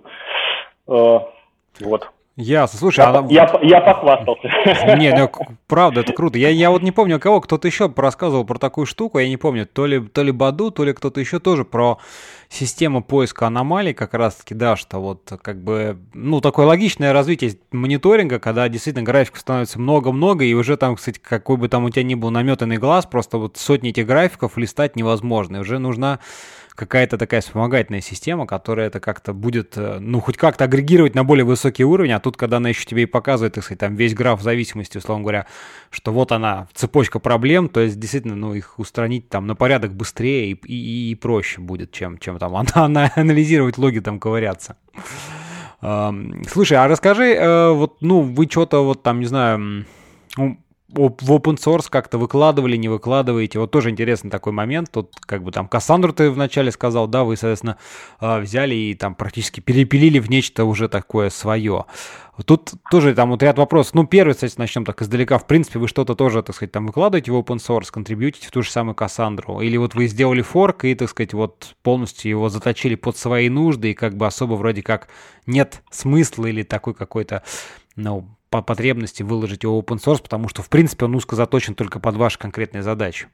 Вот. 0.86 2.12
Ясно. 2.42 2.80
Слушай, 2.80 3.00
я, 3.02 3.10
а... 3.10 3.28
я, 3.30 3.60
я 3.62 3.82
похвастался. 3.82 4.48
Не, 4.98 5.14
ну 5.14 5.30
правда, 5.68 6.00
это 6.00 6.14
круто. 6.14 6.38
Я, 6.38 6.48
я 6.48 6.72
вот 6.72 6.82
не 6.82 6.94
помню, 6.94 7.20
кого 7.20 7.42
кто-то 7.42 7.68
еще 7.68 7.94
рассказывал 7.94 8.46
про 8.46 8.58
такую 8.58 8.86
штуку, 8.86 9.20
я 9.20 9.28
не 9.28 9.36
помню, 9.36 9.66
то 9.66 9.86
ли, 9.86 10.00
то 10.00 10.24
ли 10.24 10.32
Баду, 10.32 10.72
то 10.72 10.86
ли 10.86 10.94
кто-то 10.94 11.20
еще 11.20 11.40
тоже 11.40 11.66
про 11.66 11.98
систему 12.48 13.04
поиска 13.04 13.48
аномалий, 13.48 13.94
как 13.94 14.14
раз-таки, 14.14 14.56
да, 14.56 14.78
что 14.78 15.00
вот 15.00 15.30
как 15.42 15.62
бы, 15.62 15.98
ну, 16.14 16.40
такое 16.40 16.66
логичное 16.66 17.12
развитие 17.12 17.58
мониторинга, 17.74 18.40
когда 18.40 18.70
действительно 18.70 19.04
графиков 19.04 19.42
становится 19.42 19.78
много-много, 19.78 20.46
и 20.46 20.54
уже 20.54 20.78
там, 20.78 20.96
кстати, 20.96 21.20
какой 21.20 21.58
бы 21.58 21.68
там 21.68 21.84
у 21.84 21.90
тебя 21.90 22.04
ни 22.04 22.16
был 22.16 22.32
наметанный 22.32 22.78
глаз, 22.78 23.06
просто 23.06 23.38
вот 23.38 23.58
сотни 23.58 23.90
этих 23.90 24.08
графиков 24.08 24.58
листать 24.58 24.96
невозможно, 24.96 25.58
и 25.58 25.60
уже 25.60 25.78
нужна 25.78 26.20
какая-то 26.80 27.18
такая 27.18 27.42
вспомогательная 27.42 28.00
система, 28.00 28.48
которая 28.48 28.88
это 28.88 29.02
как-то 29.02 29.34
будет, 29.34 29.74
э, 29.76 30.00
ну, 30.00 30.22
хоть 30.22 30.38
как-то 30.38 30.64
агрегировать 30.64 31.14
на 31.14 31.26
более 31.26 31.44
высокий 31.44 31.84
уровень, 31.84 32.14
а 32.14 32.22
тут, 32.22 32.38
когда 32.38 32.58
она 32.58 32.70
еще 32.70 32.86
тебе 32.86 33.04
и 33.04 33.06
показывает, 33.06 33.56
так 33.56 33.66
сказать, 33.66 33.80
там 33.80 33.96
весь 33.96 34.14
граф 34.14 34.42
зависимости, 34.42 34.98
условно 34.98 35.24
говоря, 35.24 35.46
что 35.90 36.14
вот 36.14 36.32
она, 36.32 36.70
цепочка 36.74 37.20
проблем, 37.20 37.68
то 37.68 37.82
есть 37.82 38.00
действительно, 38.00 38.38
ну, 38.38 38.54
их 38.54 38.80
устранить 38.80 39.28
там 39.28 39.46
на 39.46 39.56
порядок 39.56 39.94
быстрее 39.94 40.52
и, 40.52 40.54
и, 40.54 41.12
и 41.12 41.16
проще 41.16 41.60
будет, 41.60 41.92
чем, 41.92 42.18
чем 42.18 42.40
там 42.40 42.56
она, 42.56 42.70
она 42.76 43.12
анализировать 43.14 43.78
логи, 43.78 44.00
там 44.00 44.20
ковыряться. 44.20 44.78
Слушай, 45.82 46.78
а 46.78 46.88
расскажи, 46.88 47.34
э, 47.34 47.72
вот, 47.72 48.02
ну, 48.02 48.22
вы 48.22 48.48
что-то 48.50 48.86
вот 48.86 49.04
там, 49.04 49.20
не 49.20 49.26
знаю, 49.26 49.86
в 50.92 51.32
open 51.32 51.58
source 51.58 51.88
как-то 51.90 52.18
выкладывали, 52.18 52.76
не 52.76 52.90
выкладываете. 52.90 53.60
Вот 53.60 53.72
тоже 53.72 53.90
интересный 53.92 54.32
такой 54.32 54.54
момент. 54.54 54.90
Тут 54.92 55.14
как 55.22 55.44
бы 55.44 55.52
там 55.52 55.68
Кассандру 55.68 56.14
ты 56.14 56.32
вначале 56.32 56.72
сказал, 56.72 57.08
да, 57.08 57.24
вы, 57.24 57.38
соответственно, 57.38 57.78
а, 58.20 58.40
взяли 58.40 58.74
и 58.74 58.96
там 58.96 59.16
практически 59.16 59.60
перепилили 59.60 60.20
в 60.20 60.30
нечто 60.30 60.66
уже 60.66 60.90
такое 60.90 61.30
свое. 61.30 61.86
Тут 62.46 62.74
тоже 62.90 63.14
там 63.14 63.32
вот 63.32 63.44
ряд 63.44 63.58
вопросов. 63.58 63.94
Ну, 63.94 64.08
первый, 64.08 64.34
кстати, 64.34 64.56
начнем 64.58 64.86
так 64.86 65.02
издалека. 65.02 65.38
В 65.38 65.46
принципе, 65.46 65.78
вы 65.78 65.88
что-то 65.88 66.16
тоже, 66.16 66.42
так 66.42 66.56
сказать, 66.56 66.72
там 66.72 66.88
выкладываете 66.88 67.32
в 67.32 67.36
open 67.36 67.58
source, 67.58 67.92
контрибьютите 67.92 68.48
в 68.48 68.52
ту 68.52 68.62
же 68.62 68.72
самую 68.72 68.96
Кассандру. 68.96 69.62
Или 69.62 69.78
вот 69.78 69.94
вы 69.94 70.08
сделали 70.08 70.42
форк 70.42 70.86
и, 70.86 70.96
так 70.96 71.10
сказать, 71.10 71.34
вот 71.34 71.76
полностью 71.84 72.32
его 72.32 72.50
заточили 72.50 72.96
под 72.96 73.18
свои 73.18 73.50
нужды, 73.50 73.92
и 73.92 73.94
как 73.94 74.16
бы 74.16 74.26
особо 74.26 74.54
вроде 74.54 74.82
как 74.82 75.10
нет 75.46 75.84
смысла 75.92 76.46
или 76.46 76.64
такой 76.64 76.94
какой-то, 76.94 77.44
ну, 77.96 78.28
по 78.50 78.62
потребности 78.62 79.24
выложить 79.24 79.64
его 79.64 79.80
open 79.80 79.98
source, 79.98 80.22
потому 80.22 80.48
что, 80.48 80.62
в 80.62 80.70
принципе, 80.70 81.06
он 81.06 81.16
узко 81.16 81.36
заточен 81.36 81.76
только 81.76 82.00
под 82.00 82.16
ваши 82.16 82.40
конкретные 82.40 82.82
задачи? 82.82 83.28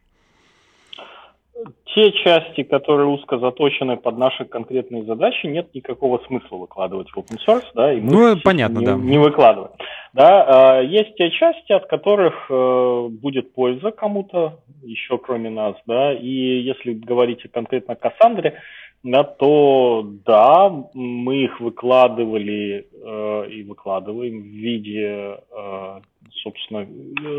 Те 1.95 2.11
части, 2.11 2.63
которые 2.63 3.07
узко 3.07 3.39
заточены 3.39 3.95
под 3.95 4.17
наши 4.17 4.43
конкретные 4.43 5.05
задачи, 5.05 5.45
нет 5.45 5.73
никакого 5.73 6.19
смысла 6.27 6.57
выкладывать 6.57 7.09
в 7.09 7.17
open 7.17 7.37
source, 7.47 7.65
да, 7.73 7.93
и 7.93 8.01
мы 8.01 8.35
ну, 8.35 8.41
понятно, 8.43 8.79
не, 8.79 8.85
да. 8.85 8.95
не 8.95 9.17
выкладываем. 9.17 9.71
Да, 10.11 10.77
а, 10.77 10.81
есть 10.81 11.15
те 11.15 11.31
части, 11.31 11.71
от 11.71 11.87
которых 11.87 12.47
э, 12.49 13.07
будет 13.09 13.53
польза 13.53 13.91
кому-то, 13.91 14.59
еще 14.83 15.17
кроме 15.17 15.49
нас, 15.49 15.75
да, 15.85 16.13
и 16.13 16.27
если 16.27 16.93
говорить 16.93 17.49
конкретно 17.53 17.93
о 17.93 17.95
Кассандре, 17.95 18.59
да, 19.05 19.23
то 19.23 20.03
да, 20.25 20.69
мы 20.95 21.43
их 21.43 21.59
выкладывали 21.59 22.87
э, 22.91 23.49
и 23.51 23.63
выкладываем 23.63 24.41
в 24.41 24.45
виде, 24.45 25.37
э, 25.51 25.99
собственно, 26.41 26.87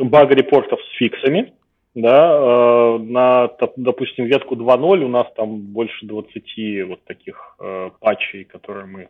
баг-репортов 0.04 0.78
с 0.80 0.96
фиксами. 0.96 1.52
Да, 1.96 2.36
э, 2.38 2.98
на, 2.98 3.50
допустим, 3.76 4.26
ветку 4.26 4.54
2.0 4.54 5.02
у 5.02 5.08
нас 5.08 5.26
там 5.34 5.58
больше 5.58 6.06
20 6.06 6.86
вот 6.86 7.02
таких 7.04 7.56
э, 7.58 7.90
патчей, 7.98 8.44
которые 8.44 8.86
мы 8.86 9.08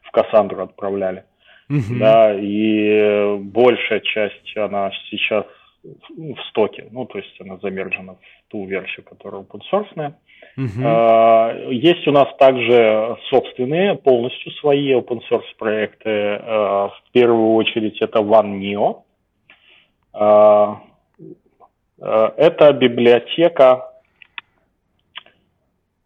в 0.00 0.10
Кассандру 0.12 0.62
отправляли. 0.62 1.24
Mm-hmm. 1.70 1.98
Да, 1.98 2.34
и 2.34 3.36
большая 3.38 4.00
часть, 4.00 4.56
она 4.56 4.90
сейчас 5.10 5.44
в 5.82 6.40
стоке, 6.50 6.88
ну, 6.90 7.06
то 7.06 7.18
есть 7.18 7.40
она 7.40 7.58
замержена 7.58 8.14
в 8.14 8.18
ту 8.48 8.64
версию, 8.66 9.04
которая 9.04 9.42
open 9.42 9.60
source. 9.72 10.14
Uh-huh. 10.56 11.72
Есть 11.72 12.06
у 12.06 12.12
нас 12.12 12.28
также 12.38 13.16
собственные, 13.30 13.96
полностью 13.96 14.52
свои 14.52 14.92
open 14.92 15.20
source 15.30 15.44
проекты. 15.58 16.10
А, 16.10 16.88
в 16.88 17.12
первую 17.12 17.54
очередь 17.54 18.00
это 18.00 18.20
OneNeo. 18.20 19.02
А, 20.12 20.82
это 21.98 22.72
библиотека 22.72 23.92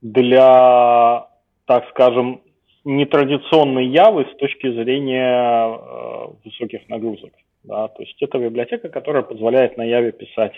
для, 0.00 1.26
так 1.64 1.88
скажем, 1.90 2.40
нетрадиционной 2.84 3.86
Явы 3.86 4.26
с 4.32 4.36
точки 4.36 4.70
зрения 4.72 5.78
высоких 6.44 6.88
нагрузок. 6.88 7.32
Да? 7.66 7.88
То 7.88 8.02
есть 8.02 8.20
это 8.22 8.38
библиотека, 8.38 8.88
которая 8.88 9.22
позволяет 9.22 9.76
на 9.76 9.84
Яве 9.84 10.12
писать 10.12 10.54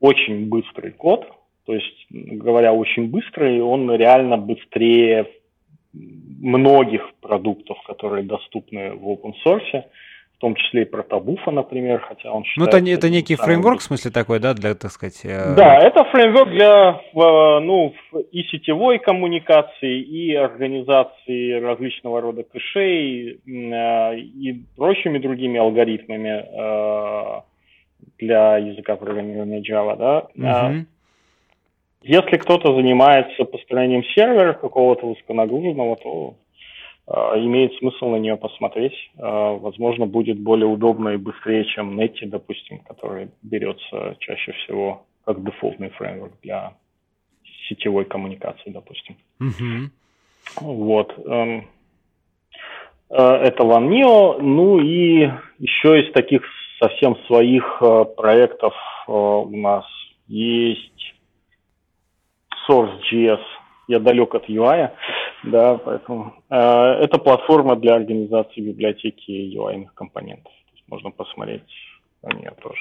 очень 0.00 0.48
быстрый 0.48 0.92
код, 0.92 1.26
то 1.64 1.74
есть, 1.74 2.06
говоря 2.10 2.72
очень 2.72 3.08
быстрый, 3.08 3.60
он 3.60 3.90
реально 3.94 4.36
быстрее 4.36 5.28
многих 5.92 7.14
продуктов, 7.20 7.78
которые 7.86 8.24
доступны 8.24 8.92
в 8.92 9.08
open 9.08 9.32
source, 9.44 9.84
том 10.42 10.56
числе 10.56 10.82
и 10.82 10.84
протобуфа, 10.84 11.52
например, 11.52 12.00
хотя 12.00 12.32
он 12.32 12.42
считается... 12.42 12.78
Ну, 12.78 12.82
это, 12.82 12.90
это 12.90 13.08
некий 13.10 13.36
фреймворк, 13.36 13.78
в 13.78 13.84
смысле, 13.84 14.10
такой, 14.10 14.40
да, 14.40 14.54
для, 14.54 14.74
так 14.74 14.90
сказать... 14.90 15.20
Э... 15.24 15.54
Да, 15.56 15.78
это 15.78 16.02
фреймворк 16.02 16.50
для, 16.50 17.00
ну, 17.14 17.94
и 18.32 18.42
сетевой 18.50 18.98
коммуникации, 18.98 20.00
и 20.00 20.34
организации 20.34 21.60
различного 21.60 22.20
рода 22.20 22.42
кэшей, 22.42 23.38
э, 23.46 24.16
и 24.18 24.64
прочими 24.76 25.18
другими 25.18 25.60
алгоритмами 25.60 26.44
э, 26.44 27.40
для 28.18 28.56
языка 28.58 28.96
программирования 28.96 29.60
Java, 29.60 29.96
да. 29.96 30.68
Угу. 30.68 30.86
Если 32.02 32.36
кто-то 32.36 32.74
занимается 32.74 33.44
построением 33.44 34.02
сервера 34.16 34.54
какого-то 34.54 35.06
высоконагруженного, 35.06 35.96
то 35.96 36.34
э, 36.34 36.41
имеет 37.12 37.74
смысл 37.74 38.08
на 38.08 38.16
нее 38.16 38.36
посмотреть. 38.36 38.94
Э, 39.16 39.56
возможно, 39.58 40.06
будет 40.06 40.38
более 40.38 40.66
удобно 40.66 41.10
и 41.10 41.16
быстрее, 41.16 41.64
чем 41.64 41.98
Netty, 41.98 42.26
допустим, 42.26 42.78
который 42.80 43.28
берется 43.42 44.16
чаще 44.20 44.52
всего 44.52 45.04
как 45.24 45.44
дефолтный 45.44 45.90
фреймворк 45.90 46.32
для 46.42 46.74
сетевой 47.68 48.04
коммуникации, 48.04 48.70
допустим. 48.70 49.16
Mm-hmm. 49.40 49.90
Вот. 50.60 51.14
Эм, 51.26 51.68
Это 53.08 53.62
OneNeo. 53.62 54.40
Ну 54.40 54.80
и 54.80 55.30
еще 55.58 56.00
из 56.00 56.12
таких 56.12 56.42
совсем 56.80 57.16
своих 57.26 57.82
проектов 58.16 58.74
у 59.06 59.56
нас 59.56 59.84
есть 60.26 61.14
Source.js. 62.68 63.40
Я 63.88 63.98
далек 63.98 64.34
от 64.34 64.48
UI, 64.48 64.90
да, 65.44 65.76
поэтому 65.78 66.34
это 66.48 67.18
платформа 67.18 67.76
для 67.76 67.94
организации 67.94 68.60
библиотеки 68.60 69.30
UI 69.30 69.86
компонентов. 69.94 70.52
Можно 70.88 71.10
посмотреть 71.10 71.62
на 72.22 72.36
нее 72.36 72.52
тоже. 72.60 72.80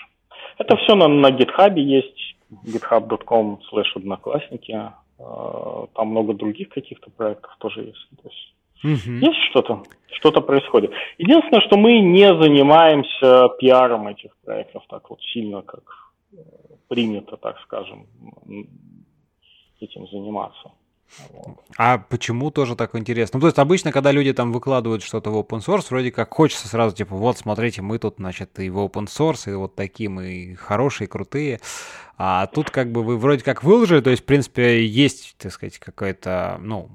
Это 0.58 0.76
все 0.78 0.96
на, 0.96 1.08
на 1.08 1.32
GitHub 1.32 1.80
есть, 1.80 2.36
github.com 2.66 3.60
slash 3.72 3.92
одноклассники. 3.96 4.72
А, 5.20 5.88
там 5.94 6.08
много 6.10 6.34
других 6.34 6.70
каких-то 6.70 7.10
проектов 7.12 7.56
тоже 7.60 7.82
есть. 7.82 8.10
То 8.22 8.30
есть 8.30 8.52
Угу. 8.84 9.12
Есть 9.22 9.40
что-то, 9.52 9.84
что-то 10.12 10.42
происходит. 10.42 10.92
Единственное, 11.20 11.62
что 11.62 11.78
мы 11.78 12.00
не 12.00 12.26
занимаемся 12.26 13.50
пиаром 13.60 14.08
этих 14.08 14.36
проектов 14.44 14.84
так 14.90 15.08
вот 15.12 15.22
сильно, 15.22 15.62
как 15.62 15.84
э, 16.34 16.38
принято, 16.88 17.38
так 17.38 17.60
скажем, 17.60 18.08
этим 19.80 20.08
заниматься. 20.08 20.72
А 21.78 21.98
почему 21.98 22.52
тоже 22.52 22.76
так 22.76 22.96
интересно? 22.96 23.38
Ну, 23.38 23.42
то 23.42 23.48
есть 23.48 23.60
обычно, 23.60 23.92
когда 23.92 24.12
люди 24.12 24.34
там 24.34 24.52
выкладывают 24.52 25.04
что-то 25.04 25.32
в 25.32 25.38
open 25.38 25.60
source, 25.66 25.88
вроде 25.90 26.12
как 26.12 26.34
хочется 26.34 26.68
сразу, 26.68 26.96
типа, 26.96 27.16
вот, 27.16 27.38
смотрите, 27.38 27.82
мы 27.82 27.98
тут, 27.98 28.16
значит, 28.18 28.60
и 28.60 28.70
в 28.70 28.78
open 28.78 29.08
source, 29.08 29.52
и 29.52 29.56
вот 29.56 29.76
такие 29.76 30.10
мы 30.10 30.56
хорошие, 30.60 31.08
крутые. 31.08 31.60
А 32.18 32.48
тут 32.48 32.70
как 32.70 32.92
бы 32.92 33.04
вы 33.04 33.18
вроде 33.18 33.44
как 33.44 33.64
выложили, 33.64 34.02
то 34.02 34.10
есть, 34.10 34.24
в 34.24 34.26
принципе, 34.26 34.86
есть, 34.86 35.36
так 35.38 35.52
сказать, 35.52 35.80
какое-то, 35.80 36.58
ну, 36.62 36.90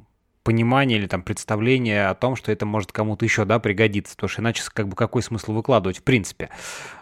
понимание 0.47 0.99
или 0.99 1.09
там 1.09 1.23
представление 1.23 2.07
о 2.07 2.15
том, 2.15 2.37
что 2.37 2.53
это 2.53 2.65
может 2.65 2.93
кому-то 2.93 3.25
еще, 3.25 3.45
да, 3.45 3.59
пригодиться, 3.59 4.15
потому 4.15 4.29
что 4.29 4.43
иначе 4.43 4.63
как 4.73 4.87
бы 4.87 4.95
какой 4.95 5.21
смысл 5.21 5.53
выкладывать 5.53 5.99
в 5.99 6.03
принципе, 6.05 6.51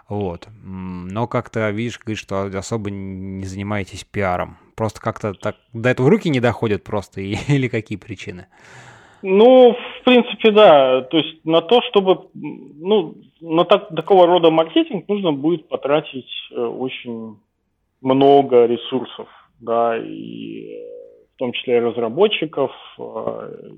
вот. 0.08 0.48
Но 0.62 1.26
как-то, 1.26 1.68
видишь, 1.68 1.98
говоришь, 1.98 2.20
что 2.20 2.44
особо 2.44 2.90
не 2.90 3.44
занимаетесь 3.44 4.04
пиаром, 4.04 4.56
просто 4.74 5.00
как-то 5.00 5.34
так 5.34 5.56
до 5.72 5.88
этого 5.90 6.10
руки 6.10 6.28
не 6.28 6.40
доходят 6.40 6.84
просто, 6.84 7.20
или 7.20 7.68
какие 7.68 7.98
причины? 7.98 8.46
Ну, 9.26 9.72
в 9.72 10.04
принципе, 10.04 10.50
да. 10.50 11.00
То 11.02 11.16
есть 11.16 11.44
на 11.44 11.62
то, 11.62 11.80
чтобы, 11.88 12.28
ну, 12.34 13.14
на 13.40 13.64
так, 13.64 13.88
такого 13.94 14.26
рода 14.26 14.50
маркетинг 14.50 15.08
нужно 15.08 15.32
будет 15.32 15.66
потратить 15.68 16.30
э, 16.50 16.60
очень 16.60 17.38
много 18.02 18.66
ресурсов, 18.66 19.26
да, 19.60 19.96
и 19.96 20.78
в 21.34 21.38
том 21.38 21.52
числе 21.52 21.80
разработчиков, 21.80 22.70
э, 22.98 23.70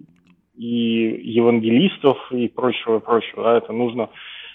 и 0.57 1.21
евангелистов 1.23 2.19
и 2.33 2.49
прочего, 2.49 2.99
прочего. 2.99 3.45
Да, 3.45 3.59
это 3.59 3.73
нужно, 3.73 4.09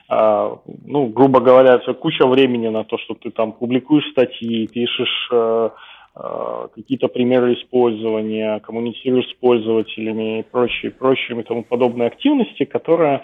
э, 0.10 0.56
ну, 0.86 1.08
грубо 1.08 1.40
говоря, 1.40 1.80
куча 1.94 2.28
времени 2.28 2.68
на 2.68 2.84
то, 2.84 2.98
что 2.98 3.14
ты 3.14 3.32
там 3.32 3.54
публикуешь 3.54 4.12
статьи, 4.12 4.68
пишешь 4.68 5.30
э, 5.32 5.70
какие-то 6.14 7.08
примеры 7.08 7.54
использования, 7.54 8.60
коммуницируешь 8.60 9.30
с 9.30 9.34
пользователями 9.36 10.40
и 10.40 10.44
прочие, 10.44 10.92
прочие 10.92 11.40
и 11.40 11.44
тому 11.44 11.64
подобные 11.64 12.08
активности, 12.08 12.66
которые, 12.66 13.22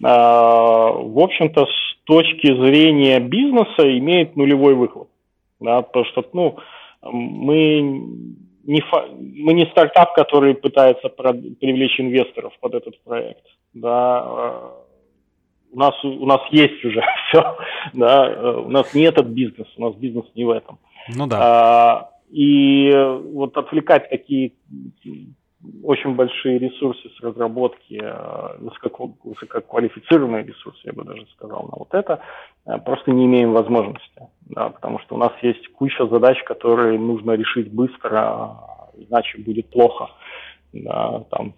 в 0.00 1.20
общем-то, 1.20 1.66
с 1.66 2.04
точки 2.04 2.46
зрения 2.46 3.18
бизнеса 3.18 3.98
имеют 3.98 4.36
нулевой 4.36 4.74
выхлоп. 4.74 5.08
Да, 5.58 5.82
потому 5.82 6.04
что, 6.04 6.24
ну, 6.32 6.58
мы 7.02 7.80
не 8.68 8.82
мы 9.42 9.54
не 9.54 9.66
стартап, 9.66 10.14
который 10.14 10.54
пытается 10.54 11.08
привлечь 11.08 11.98
инвесторов 11.98 12.52
под 12.60 12.74
этот 12.74 13.02
проект. 13.02 13.44
Да, 13.72 14.24
э, 14.26 14.70
у 15.72 15.78
нас, 15.78 15.94
у 16.04 16.26
нас 16.26 16.40
есть 16.50 16.84
уже 16.84 17.02
все, 17.28 17.56
да, 17.94 18.30
э, 18.30 18.62
у 18.66 18.68
нас 18.68 18.92
не 18.94 19.04
этот 19.04 19.26
бизнес, 19.26 19.66
у 19.76 19.82
нас 19.82 19.94
бизнес 19.94 20.26
не 20.34 20.44
в 20.44 20.50
этом. 20.50 20.78
Ну 21.14 21.26
да. 21.26 21.38
А, 21.40 22.10
и 22.30 22.92
вот 23.32 23.56
отвлекать 23.56 24.08
такие 24.10 24.52
очень 25.82 26.14
большие 26.14 26.58
ресурсы 26.58 27.08
с 27.08 27.20
разработки, 27.20 28.00
э, 28.00 28.58
высококвалифицированные 29.24 30.44
ресурсы, 30.44 30.80
я 30.84 30.92
бы 30.92 31.04
даже 31.04 31.26
сказал, 31.36 31.64
на 31.64 31.78
вот 31.78 31.88
это, 31.92 32.20
э, 32.66 32.78
просто 32.78 33.10
не 33.10 33.26
имеем 33.26 33.52
возможности, 33.52 34.28
да, 34.46 34.68
потому 34.70 35.00
что 35.00 35.16
у 35.16 35.18
нас 35.18 35.32
есть 35.42 35.66
куча 35.72 36.06
задач, 36.06 36.42
которые 36.44 36.98
нужно 36.98 37.32
решить 37.32 37.72
быстро, 37.72 38.18
а 38.18 38.90
иначе 38.96 39.38
будет 39.38 39.68
плохо. 39.70 40.10
Да, 40.72 41.24
там 41.30 41.54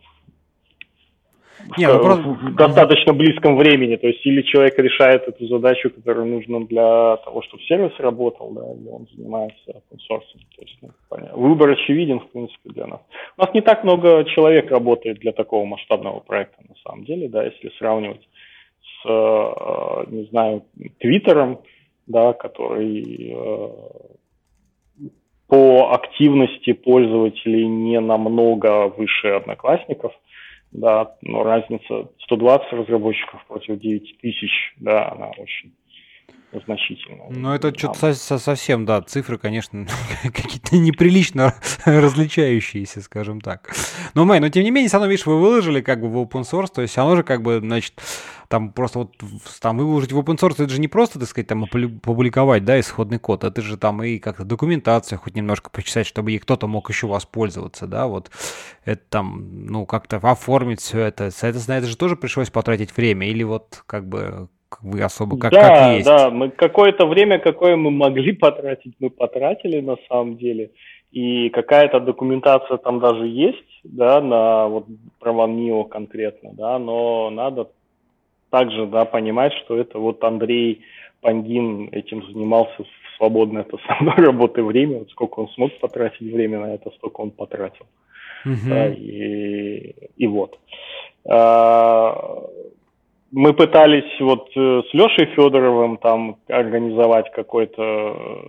не, 1.76 1.86
в, 1.86 2.00
просто... 2.00 2.22
в 2.22 2.54
достаточно 2.54 3.12
близком 3.12 3.56
времени. 3.56 3.96
То 3.96 4.06
есть 4.06 4.24
или 4.24 4.42
человек 4.42 4.78
решает 4.78 5.26
эту 5.28 5.46
задачу, 5.46 5.90
которая 5.90 6.24
нужна 6.24 6.60
для 6.60 7.16
того, 7.18 7.42
чтобы 7.42 7.62
сервис 7.64 7.92
работал, 7.98 8.50
да, 8.50 8.62
или 8.72 8.88
он 8.88 9.06
занимается 9.14 9.58
open 9.68 9.98
source. 10.10 10.38
То 10.56 10.62
есть, 10.62 10.78
ну, 10.82 10.90
Выбор 11.34 11.70
очевиден, 11.70 12.20
в 12.20 12.30
принципе, 12.30 12.70
для 12.70 12.86
нас. 12.86 13.00
У 13.36 13.42
нас 13.42 13.54
не 13.54 13.60
так 13.60 13.84
много 13.84 14.24
человек 14.24 14.70
работает 14.70 15.18
для 15.18 15.32
такого 15.32 15.64
масштабного 15.64 16.20
проекта, 16.20 16.62
на 16.68 16.74
самом 16.84 17.04
деле, 17.04 17.28
да, 17.28 17.44
если 17.44 17.70
сравнивать 17.78 18.26
с, 18.82 19.08
э, 19.08 20.04
не 20.10 20.24
знаю, 20.24 20.64
Твиттером, 20.98 21.60
да, 22.06 22.32
который 22.32 23.32
э, 23.32 23.68
по 25.48 25.92
активности 25.92 26.72
пользователей 26.72 27.66
не 27.66 28.00
намного 28.00 28.88
выше 28.88 29.28
одноклассников– 29.28 30.12
да, 30.72 31.14
но 31.22 31.42
разница 31.42 32.10
120 32.24 32.72
разработчиков 32.72 33.44
против 33.46 33.78
9 33.78 34.18
тысяч, 34.20 34.74
да, 34.78 35.10
она 35.10 35.28
очень 35.38 35.72
значительная. 36.52 37.30
Ну, 37.30 37.52
это 37.52 37.76
что-то 37.76 38.14
со 38.14 38.38
совсем, 38.38 38.84
да, 38.84 39.02
цифры, 39.02 39.38
конечно, 39.38 39.86
какие-то 40.22 40.76
неприлично 40.76 41.54
различающиеся, 41.84 43.02
скажем 43.02 43.40
так. 43.40 43.72
Но, 44.14 44.24
Мэй, 44.24 44.40
но 44.40 44.48
тем 44.48 44.64
не 44.64 44.70
менее, 44.70 44.88
все 44.88 44.96
равно, 44.96 45.08
видишь, 45.10 45.26
вы 45.26 45.40
выложили 45.40 45.80
как 45.80 46.00
бы 46.00 46.08
в 46.08 46.16
open 46.16 46.42
source, 46.42 46.72
то 46.74 46.82
есть 46.82 46.96
оно 46.98 47.16
же 47.16 47.22
как 47.22 47.42
бы, 47.42 47.60
значит, 47.60 48.00
там 48.48 48.72
просто 48.72 49.00
вот 49.00 49.16
там 49.60 49.78
выложить 49.78 50.12
в 50.12 50.18
open 50.18 50.36
source, 50.36 50.64
это 50.64 50.68
же 50.68 50.80
не 50.80 50.88
просто, 50.88 51.20
так 51.20 51.28
сказать, 51.28 51.46
там 51.46 51.64
опубликовать, 51.64 52.64
да, 52.64 52.80
исходный 52.80 53.20
код, 53.20 53.44
это 53.44 53.62
же 53.62 53.76
там 53.76 54.02
и 54.02 54.18
как-то 54.18 54.44
документацию 54.44 55.18
хоть 55.18 55.36
немножко 55.36 55.70
почитать, 55.70 56.06
чтобы 56.06 56.32
ей 56.32 56.38
кто-то 56.38 56.66
мог 56.66 56.90
еще 56.90 57.06
воспользоваться, 57.06 57.86
да, 57.86 58.08
вот 58.08 58.30
это 58.84 59.02
там, 59.08 59.66
ну, 59.66 59.86
как-то 59.86 60.16
оформить 60.16 60.80
все 60.80 61.00
это, 61.00 61.30
соответственно, 61.30 61.76
это 61.76 61.86
же 61.86 61.96
тоже 61.96 62.16
пришлось 62.16 62.50
потратить 62.50 62.96
время, 62.96 63.28
или 63.28 63.44
вот 63.44 63.84
как 63.86 64.08
бы 64.08 64.48
вы 64.82 65.02
особо 65.02 65.38
как, 65.38 65.52
да, 65.52 65.68
как 65.68 65.92
есть? 65.94 66.06
Да, 66.06 66.30
мы 66.30 66.50
какое-то 66.50 67.06
время, 67.06 67.38
какое 67.38 67.76
мы 67.76 67.90
могли 67.90 68.32
потратить, 68.32 68.94
мы 69.00 69.10
потратили 69.10 69.80
на 69.80 69.96
самом 70.08 70.36
деле. 70.36 70.70
И 71.12 71.48
какая-то 71.50 71.98
документация 71.98 72.76
там 72.76 73.00
даже 73.00 73.26
есть, 73.26 73.80
да, 73.82 74.20
на 74.20 74.68
вот 74.68 74.86
про 75.18 75.32
Ваннио 75.32 75.84
конкретно, 75.84 76.50
да, 76.52 76.78
но 76.78 77.30
надо 77.30 77.70
также, 78.50 78.86
да, 78.86 79.04
понимать, 79.04 79.52
что 79.64 79.76
это 79.76 79.98
вот 79.98 80.22
Андрей 80.22 80.82
Пандин 81.20 81.88
этим 81.92 82.24
занимался 82.26 82.84
в 82.84 83.16
свободное 83.16 83.62
это 83.62 83.76
со 83.86 84.02
мной 84.02 84.16
работы 84.18 84.62
время, 84.62 85.00
вот 85.00 85.10
сколько 85.10 85.40
он 85.40 85.48
смог 85.50 85.78
потратить 85.80 86.32
время 86.32 86.60
на 86.60 86.74
это, 86.74 86.90
столько 86.92 87.20
он 87.20 87.30
потратил. 87.30 87.86
Uh-huh. 88.46 88.68
Да, 88.68 88.88
и, 88.88 89.94
и 90.16 90.26
вот. 90.26 90.58
А, 91.28 92.42
мы 93.32 93.52
пытались 93.52 94.20
вот 94.20 94.50
э, 94.56 94.82
с 94.90 94.94
Лешей 94.94 95.26
Федоровым 95.34 95.98
там 95.98 96.36
организовать 96.48 97.30
какой-то 97.32 97.82
э, 97.82 98.44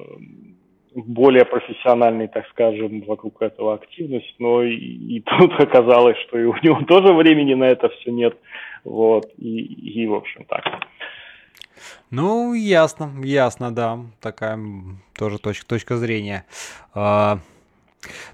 более 0.95 1.45
профессиональный, 1.45 2.27
так 2.27 2.47
скажем, 2.49 3.01
вокруг 3.01 3.41
этого 3.41 3.75
активность, 3.75 4.35
но 4.39 4.63
и, 4.63 4.75
и 4.75 5.21
тут 5.21 5.53
оказалось, 5.59 6.17
что 6.27 6.39
и 6.39 6.45
у 6.45 6.55
него 6.61 6.81
тоже 6.87 7.13
времени 7.13 7.53
на 7.53 7.65
это 7.65 7.89
все 7.89 8.11
нет. 8.11 8.37
Вот, 8.83 9.25
и, 9.37 9.59
и 9.59 10.07
в 10.07 10.15
общем 10.15 10.45
так. 10.45 10.63
Ну, 12.09 12.53
ясно, 12.53 13.11
ясно, 13.23 13.73
да. 13.73 13.99
Такая 14.19 14.59
тоже 15.17 15.39
точка, 15.39 15.65
точка 15.67 15.97
зрения. 15.97 16.45
А, 16.93 17.39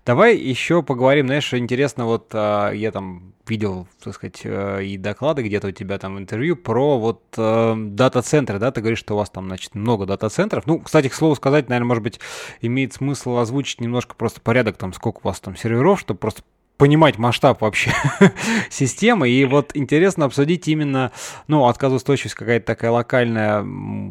давай 0.05 0.37
еще 0.37 0.83
поговорим, 0.83 1.27
знаешь, 1.27 1.53
интересно, 1.53 2.05
вот 2.05 2.29
а, 2.33 2.71
я 2.71 2.91
там 2.91 3.33
видел, 3.49 3.87
так 4.03 4.13
сказать, 4.13 4.41
э, 4.43 4.83
и 4.83 4.97
доклады 4.97 5.41
где-то 5.41 5.67
у 5.67 5.71
тебя 5.71 5.97
там 5.97 6.17
интервью 6.17 6.55
про 6.55 6.99
вот 6.99 7.21
э, 7.37 7.75
дата-центры, 7.77 8.59
да, 8.59 8.71
ты 8.71 8.81
говоришь, 8.81 8.99
что 8.99 9.13
у 9.13 9.17
вас 9.17 9.29
там, 9.29 9.47
значит, 9.47 9.75
много 9.75 10.05
дата-центров. 10.05 10.65
Ну, 10.67 10.79
кстати, 10.79 11.07
к 11.07 11.13
слову 11.13 11.35
сказать, 11.35 11.69
наверное, 11.69 11.87
может 11.87 12.03
быть, 12.03 12.19
имеет 12.61 12.93
смысл 12.93 13.37
озвучить 13.37 13.81
немножко 13.81 14.15
просто 14.15 14.41
порядок 14.41 14.77
там, 14.77 14.93
сколько 14.93 15.19
у 15.23 15.27
вас 15.27 15.39
там 15.39 15.55
серверов, 15.55 15.99
чтобы 15.99 16.19
просто 16.19 16.43
понимать 16.77 17.17
масштаб 17.17 17.61
вообще 17.61 17.91
системы. 18.69 19.29
И 19.29 19.45
вот 19.45 19.71
интересно 19.73 20.25
обсудить 20.25 20.67
именно, 20.67 21.11
ну, 21.47 21.65
отказоустойчивость 21.65 22.35
какая-то 22.35 22.65
такая 22.65 22.91
локальная, 22.91 23.65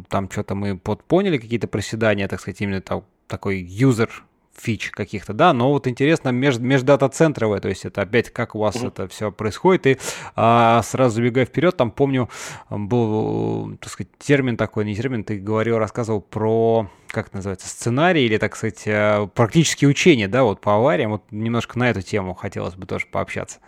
там 0.09 0.31
что-то 0.31 0.55
мы 0.55 0.77
подпоняли, 0.77 1.39
какие-то 1.39 1.69
проседания, 1.69 2.29
так 2.29 2.41
сказать, 2.41 2.61
именно 2.61 2.81
там, 2.81 3.05
такой 3.29 3.63
user 3.63 4.11
фич 4.59 4.91
каких-то, 4.91 5.33
да, 5.33 5.53
но 5.53 5.71
вот 5.71 5.87
интересно 5.87 6.31
меж, 6.31 6.59
междата-центровое, 6.59 7.61
то 7.61 7.69
есть 7.69 7.85
это 7.85 8.03
опять 8.03 8.31
как 8.31 8.55
у 8.55 8.59
вас 8.59 8.77
mm-hmm. 8.77 8.89
это 8.89 9.09
все 9.09 9.31
происходит, 9.33 9.87
и 9.87 9.97
а, 10.35 10.83
сразу 10.83 11.17
забегая 11.17 11.45
вперед, 11.45 11.77
там 11.77 11.91
помню, 11.91 12.29
был, 12.71 13.77
так 13.81 13.91
сказать, 13.91 14.11
термин 14.19 14.57
такой, 14.57 14.85
не 14.85 14.95
термин, 14.95 15.25
ты 15.25 15.39
говорил, 15.39 15.79
рассказывал 15.79 16.21
про, 16.21 16.89
как 17.09 17.33
называется, 17.33 17.69
сценарий 17.69 18.25
или, 18.25 18.39
так 18.39 18.57
сказать, 18.57 18.83
э, 18.87 19.29
практические 19.35 19.91
учения, 19.91 20.29
да, 20.29 20.45
вот 20.45 20.61
по 20.61 20.77
авариям, 20.77 21.13
вот 21.13 21.23
немножко 21.31 21.79
на 21.79 21.91
эту 21.91 22.03
тему 22.03 22.35
хотелось 22.35 22.75
бы 22.75 22.87
тоже 22.87 23.07
пообщаться. 23.11 23.61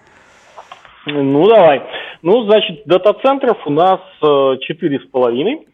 Ну, 1.06 1.48
давай. 1.48 1.82
Ну, 2.22 2.44
значит, 2.44 2.82
дата-центров 2.84 3.58
у 3.66 3.70
нас 3.70 4.00
э, 4.22 4.56
четыре 4.60 5.00
с 5.00 5.06
половиной. 5.06 5.66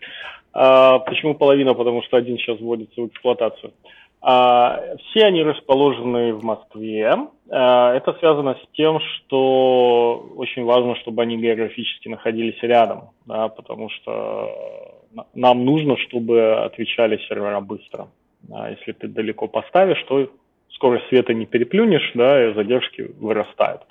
А, 0.53 1.01
почему 1.01 1.35
половина? 1.35 1.75
Потому 1.75 2.03
что 2.03 2.17
один 2.17 2.39
сейчас 2.39 2.61
вводится 2.61 3.01
в 3.01 3.07
эксплуатацию. 3.09 3.73
А, 3.73 4.04
все 4.25 5.27
они 5.27 5.43
расположены 5.43 6.33
в 6.33 6.43
Москве. 6.43 7.15
А, 7.51 7.95
это 7.95 8.15
связано 8.15 8.55
с 8.55 8.77
тем, 8.77 8.99
что 9.01 10.27
очень 10.37 10.65
важно, 10.65 10.97
чтобы 10.97 11.23
они 11.23 11.37
географически 11.37 12.09
находились 12.09 12.61
рядом, 12.63 13.11
да, 13.27 13.49
потому 13.49 13.91
что 13.91 15.03
нам 15.35 15.65
нужно, 15.65 15.97
чтобы 15.99 16.55
отвечали 16.55 17.19
сервера 17.29 17.61
быстро. 17.61 18.09
А 18.51 18.71
если 18.71 18.93
ты 18.93 19.09
далеко 19.09 19.47
поставишь, 19.47 20.03
то 20.09 20.29
скорость 20.71 21.07
света 21.09 21.35
не 21.35 21.47
переплюнешь, 21.47 22.11
да, 22.15 22.49
и 22.49 22.55
задержки 22.55 23.03
вырастают. 23.21 23.83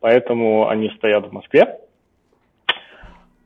Поэтому 0.00 0.68
они 0.68 0.90
стоят 0.96 1.28
в 1.28 1.32
Москве. 1.32 1.78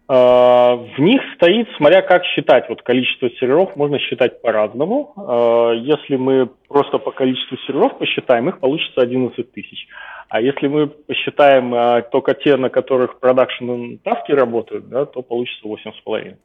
А, 0.07 0.77
в 0.77 0.99
них 0.99 1.23
стоит, 1.37 1.67
смотря 1.79 2.03
как 2.03 2.25
считать, 2.25 2.69
вот 2.69 2.83
количество 2.83 3.31
серверов 3.31 3.75
можно 3.75 3.99
считать 3.99 4.43
по-разному. 4.43 5.15
А, 5.17 5.73
если 5.73 6.17
мы 6.17 6.51
просто 6.69 6.99
по 6.99 7.11
количеству 7.11 7.57
серверов 7.67 7.97
посчитаем, 7.99 8.49
их 8.51 8.59
получится 8.59 9.01
11 9.01 9.53
тысяч. 9.53 9.87
А 10.29 10.43
если 10.43 10.69
мы 10.69 10.89
посчитаем 10.89 11.73
а, 11.75 12.03
только 12.03 12.35
те, 12.35 12.57
на 12.57 12.69
которых 12.69 13.19
продакшн 13.19 13.95
таски 14.03 14.33
работают, 14.33 14.89
да, 14.89 15.07
то 15.07 15.23
получится 15.23 15.67
8,5. 15.67 16.37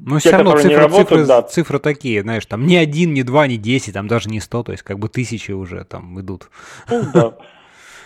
Но 0.00 0.20
те, 0.20 0.28
все 0.28 0.36
равно 0.36 0.56
цифры, 0.56 0.76
работают, 0.76 1.08
цифры, 1.08 1.26
да. 1.26 1.42
цифры 1.42 1.78
такие, 1.80 2.22
знаешь, 2.22 2.46
там 2.46 2.66
ни 2.66 2.76
один, 2.76 3.14
ни 3.14 3.22
два, 3.22 3.48
ни 3.48 3.56
десять, 3.56 3.94
там 3.94 4.06
даже 4.06 4.28
не 4.28 4.38
сто, 4.38 4.62
то 4.62 4.70
есть 4.70 4.84
как 4.84 5.00
бы 5.00 5.08
тысячи 5.08 5.50
уже 5.50 5.84
там 5.84 6.20
идут. 6.20 6.50
Ну 6.88 7.02
да. 7.12 7.34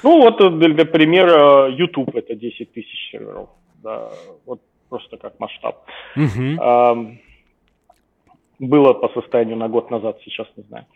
Ну 0.03 0.23
вот 0.23 0.41
э, 0.41 0.51
для 0.51 0.85
примера 0.85 1.69
YouTube 1.69 2.15
это 2.15 2.35
10 2.35 2.73
тысяч 2.73 3.11
серверов. 3.11 3.49
Да, 3.83 4.11
вот 4.47 4.61
просто 4.89 5.17
как 5.17 5.41
масштаб. 5.41 5.85
Угу. 6.17 7.19
было 8.59 8.93
по 8.93 9.09
состоянию 9.21 9.57
на 9.57 9.69
год 9.69 9.91
назад, 9.91 10.19
сейчас 10.25 10.47
не 10.57 10.65
знаю. 10.65 10.87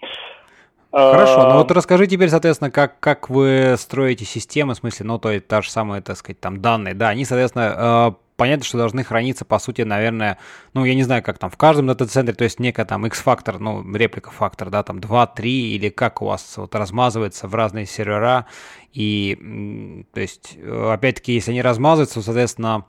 Хорошо, 0.92 1.48
ну 1.48 1.58
вот 1.58 1.70
расскажи 1.70 2.06
теперь, 2.06 2.28
соответственно, 2.28 2.70
как, 2.70 3.00
как 3.00 3.28
вы 3.28 3.74
строите 3.76 4.24
системы, 4.24 4.74
в 4.74 4.76
смысле, 4.78 5.06
ну, 5.06 5.18
то 5.18 5.30
есть 5.30 5.46
та 5.46 5.60
же 5.60 5.70
самая, 5.70 6.00
так 6.00 6.16
сказать, 6.16 6.40
там 6.40 6.62
данные, 6.62 6.94
да, 6.94 7.08
они, 7.08 7.24
соответственно, 7.24 8.14
э, 8.16 8.25
понятно, 8.36 8.64
что 8.64 8.78
должны 8.78 9.02
храниться, 9.02 9.44
по 9.44 9.58
сути, 9.58 9.82
наверное, 9.82 10.38
ну, 10.74 10.84
я 10.84 10.94
не 10.94 11.02
знаю, 11.02 11.22
как 11.22 11.38
там, 11.38 11.50
в 11.50 11.56
каждом 11.56 11.86
дата-центре, 11.86 12.34
то 12.34 12.44
есть 12.44 12.60
некая 12.60 12.84
там 12.84 13.06
X-фактор, 13.06 13.58
ну, 13.58 13.94
реплика-фактор, 13.94 14.70
да, 14.70 14.82
там 14.82 15.00
2, 15.00 15.26
3, 15.26 15.74
или 15.74 15.88
как 15.88 16.22
у 16.22 16.26
вас 16.26 16.56
вот 16.56 16.74
размазывается 16.74 17.48
в 17.48 17.54
разные 17.54 17.86
сервера, 17.86 18.46
и, 18.92 20.04
то 20.12 20.20
есть, 20.20 20.56
опять-таки, 20.62 21.32
если 21.32 21.50
они 21.50 21.62
размазываются, 21.62 22.22
соответственно, 22.22 22.84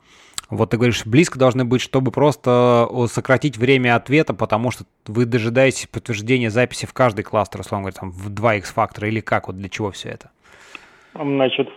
вот 0.50 0.70
ты 0.70 0.78
говоришь, 0.78 1.06
близко 1.06 1.38
должны 1.38 1.66
быть, 1.66 1.82
чтобы 1.82 2.12
просто 2.12 2.88
сократить 3.12 3.58
время 3.58 3.98
ответа, 3.98 4.34
потому 4.34 4.72
что 4.72 4.86
вы 5.06 5.26
дожидаетесь 5.26 5.88
подтверждения 5.88 6.50
записи 6.50 6.86
в 6.86 6.94
каждый 6.94 7.24
кластер, 7.24 7.60
условно 7.60 7.84
говоря, 7.84 8.00
там 8.00 8.12
в 8.12 8.30
2 8.30 8.56
X-фактора, 8.56 9.10
или 9.10 9.20
как, 9.20 9.48
вот 9.48 9.58
для 9.58 9.68
чего 9.68 9.92
все 9.92 10.10
это? 10.10 10.30
Значит, 11.14 11.68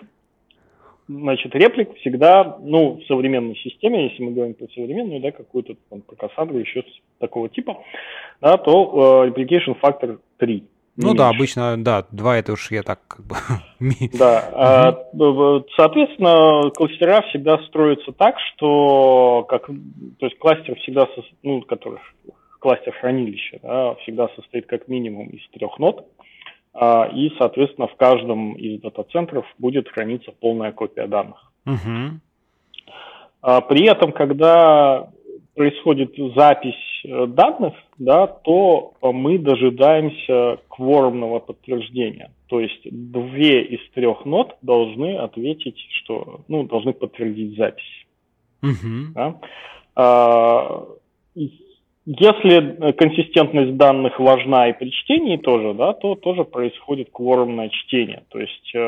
Значит, 1.10 1.56
реплик 1.56 1.96
всегда, 1.96 2.56
ну, 2.62 3.00
в 3.00 3.06
современной 3.06 3.56
системе, 3.56 4.10
если 4.10 4.22
мы 4.22 4.30
говорим 4.30 4.54
про 4.54 4.68
современную, 4.68 5.20
да, 5.20 5.32
какую-то 5.32 5.74
там 5.88 6.02
про 6.02 6.14
Cassandra, 6.14 6.60
еще 6.60 6.84
такого 7.18 7.48
типа, 7.48 7.82
да, 8.40 8.56
то 8.56 9.24
э, 9.24 9.30
replication 9.30 9.76
factor 9.82 10.20
3. 10.36 10.64
Ну 10.96 11.06
меньше. 11.08 11.18
да, 11.18 11.28
обычно, 11.28 11.82
да, 11.82 12.06
2 12.12 12.36
это 12.36 12.52
уж 12.52 12.70
я 12.70 12.84
так 12.84 13.00
как 13.08 13.26
бы... 13.26 13.34
Да, 14.16 15.04
угу. 15.12 15.66
соответственно, 15.74 16.70
кластера 16.70 17.22
всегда 17.22 17.58
строятся 17.66 18.12
так, 18.12 18.36
что, 18.38 19.44
как, 19.48 19.66
то 19.66 20.26
есть 20.26 20.38
кластер 20.38 20.76
всегда, 20.76 21.08
ну, 21.42 21.62
который, 21.62 21.98
кластер 22.60 22.92
хранилища, 22.92 23.58
да, 23.64 23.94
всегда 24.02 24.28
состоит 24.36 24.66
как 24.66 24.86
минимум 24.86 25.26
из 25.30 25.42
трех 25.50 25.76
нод, 25.80 26.06
а, 26.18 26.22
и, 26.74 27.32
соответственно, 27.38 27.88
в 27.88 27.96
каждом 27.96 28.52
из 28.54 28.80
дата-центров 28.80 29.44
будет 29.58 29.88
храниться 29.88 30.32
полная 30.32 30.72
копия 30.72 31.06
данных. 31.06 31.52
Угу. 31.66 32.20
При 33.68 33.86
этом, 33.86 34.12
когда 34.12 35.10
происходит 35.54 36.14
запись 36.36 37.04
э, 37.04 37.26
данных, 37.26 37.74
да, 37.98 38.26
то 38.26 38.94
мы 39.02 39.38
дожидаемся 39.38 40.58
кворумного 40.68 41.40
подтверждения. 41.40 42.32
То 42.46 42.60
есть 42.60 42.80
две 42.90 43.64
из 43.64 43.80
трех 43.90 44.24
нот 44.24 44.56
должны 44.62 45.16
ответить, 45.16 45.78
что, 46.02 46.40
ну, 46.48 46.64
должны 46.64 46.92
подтвердить 46.92 47.56
запись. 47.58 48.06
Угу. 48.62 49.12
Да? 49.14 49.40
А, 49.96 50.86
если 52.18 52.88
э, 52.88 52.92
консистентность 52.92 53.76
данных 53.76 54.18
важна 54.18 54.68
и 54.68 54.72
при 54.72 54.90
чтении 54.90 55.36
тоже, 55.36 55.74
да, 55.74 55.92
то 55.92 56.16
тоже 56.16 56.42
происходит 56.42 57.10
кворумное 57.12 57.68
чтение. 57.68 58.24
То 58.30 58.40
есть 58.40 58.74
э, 58.74 58.78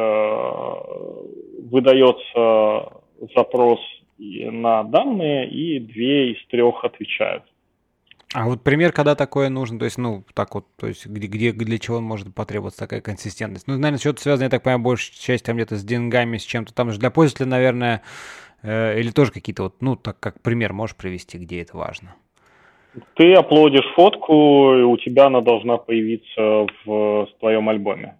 выдается 1.71 3.01
запрос 3.37 3.79
на 4.19 4.83
данные, 4.83 5.49
и 5.49 5.79
две 5.79 6.33
из 6.33 6.47
трех 6.49 6.85
отвечают. 6.85 7.45
А 8.35 8.47
вот 8.47 8.65
пример, 8.65 8.93
когда 8.93 9.15
такое 9.15 9.51
нужно, 9.51 9.79
то 9.79 9.85
есть, 9.85 9.99
ну, 9.99 10.25
так 10.35 10.55
вот, 10.55 10.67
то 10.77 10.89
есть, 10.89 11.07
где, 11.07 11.27
где 11.27 11.53
для 11.53 11.79
чего 11.79 12.01
может 12.01 12.35
потребоваться 12.35 12.81
такая 12.81 13.03
консистентность? 13.03 13.69
Ну, 13.69 13.75
наверное, 13.75 13.99
что-то 13.99 14.23
связано, 14.23 14.45
я 14.45 14.51
так 14.51 14.63
понимаю, 14.63 14.83
большая 14.83 15.15
часть 15.17 15.45
там 15.45 15.57
где-то 15.57 15.77
с 15.77 15.85
деньгами, 15.85 16.39
с 16.39 16.45
чем-то 16.45 16.75
там 16.75 16.91
же 16.91 16.99
для 16.99 17.11
пользователя, 17.11 17.47
наверное, 17.47 18.03
э, 18.63 18.99
или 18.99 19.11
тоже 19.11 19.31
какие-то 19.31 19.65
вот, 19.65 19.81
ну, 19.81 19.95
так 19.97 20.19
как 20.19 20.41
пример 20.41 20.73
можешь 20.73 20.97
привести, 20.97 21.39
где 21.39 21.61
это 21.61 21.77
важно? 21.77 22.17
Ты 23.15 23.33
оплодишь 23.35 23.91
фотку, 23.95 24.75
и 24.75 24.83
у 24.83 24.97
тебя 24.99 25.27
она 25.27 25.41
должна 25.41 25.79
появиться 25.79 26.67
в, 26.85 26.87
в 26.87 27.29
твоем 27.41 27.69
альбоме. 27.69 28.17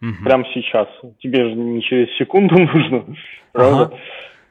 Угу. 0.00 0.24
Прямо 0.24 0.44
сейчас. 0.54 0.88
Тебе 1.20 1.50
же 1.50 1.54
не 1.54 1.82
через 1.82 2.14
секунду 2.16 2.54
нужно, 2.58 3.04
правда? 3.52 3.82
Ага. 3.84 3.98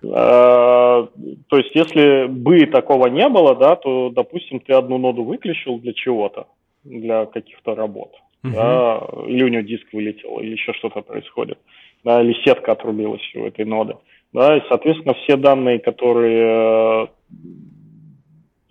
А, 0.04 1.08
то 1.48 1.58
есть, 1.58 1.76
если 1.76 2.26
бы 2.28 2.66
такого 2.66 3.08
не 3.08 3.28
было, 3.30 3.56
да, 3.56 3.76
то, 3.76 4.10
допустим, 4.10 4.60
ты 4.60 4.74
одну 4.74 4.98
ноду 4.98 5.24
выключил 5.24 5.78
для 5.80 5.94
чего-то, 5.94 6.48
для 6.84 7.26
каких-то 7.26 7.76
работ, 7.76 8.14
угу. 8.44 8.54
да, 8.54 9.02
или 9.28 9.44
у 9.44 9.48
него 9.48 9.62
диск 9.62 9.86
вылетел, 9.94 10.40
или 10.40 10.54
еще 10.54 10.74
что-то 10.74 11.02
происходит, 11.02 11.60
да, 12.04 12.22
или 12.22 12.34
сетка 12.44 12.72
отрубилась 12.72 13.22
у 13.36 13.46
этой 13.46 13.66
ноды, 13.66 13.96
да, 14.34 14.58
и, 14.58 14.62
соответственно, 14.70 15.14
все 15.14 15.38
данные, 15.38 15.78
которые 15.78 17.10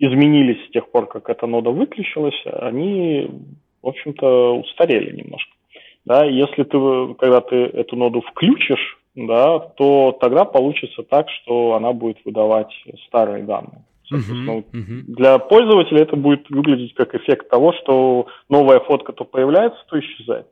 изменились 0.01 0.65
с 0.65 0.71
тех 0.71 0.89
пор, 0.89 1.07
как 1.07 1.29
эта 1.29 1.45
нода 1.45 1.69
выключилась, 1.69 2.39
они, 2.45 3.29
в 3.83 3.87
общем-то, 3.87 4.57
устарели 4.57 5.15
немножко. 5.15 5.51
Да, 6.05 6.25
если 6.25 6.63
ты, 6.63 7.13
когда 7.19 7.41
ты 7.41 7.55
эту 7.55 7.95
ноду 7.95 8.21
включишь, 8.21 8.97
да, 9.13 9.59
то 9.59 10.17
тогда 10.19 10.43
получится 10.45 11.03
так, 11.03 11.29
что 11.29 11.75
она 11.75 11.93
будет 11.93 12.17
выдавать 12.25 12.73
старые 13.05 13.43
данные. 13.43 13.85
Uh-huh, 14.11 14.65
uh-huh. 14.73 15.03
Для 15.07 15.37
пользователя 15.37 16.01
это 16.01 16.15
будет 16.15 16.49
выглядеть 16.49 16.95
как 16.95 17.13
эффект 17.15 17.49
того, 17.49 17.71
что 17.73 18.25
новая 18.49 18.79
фотка 18.79 19.13
то 19.13 19.23
появляется, 19.23 19.79
то 19.87 19.99
исчезает. 19.99 20.47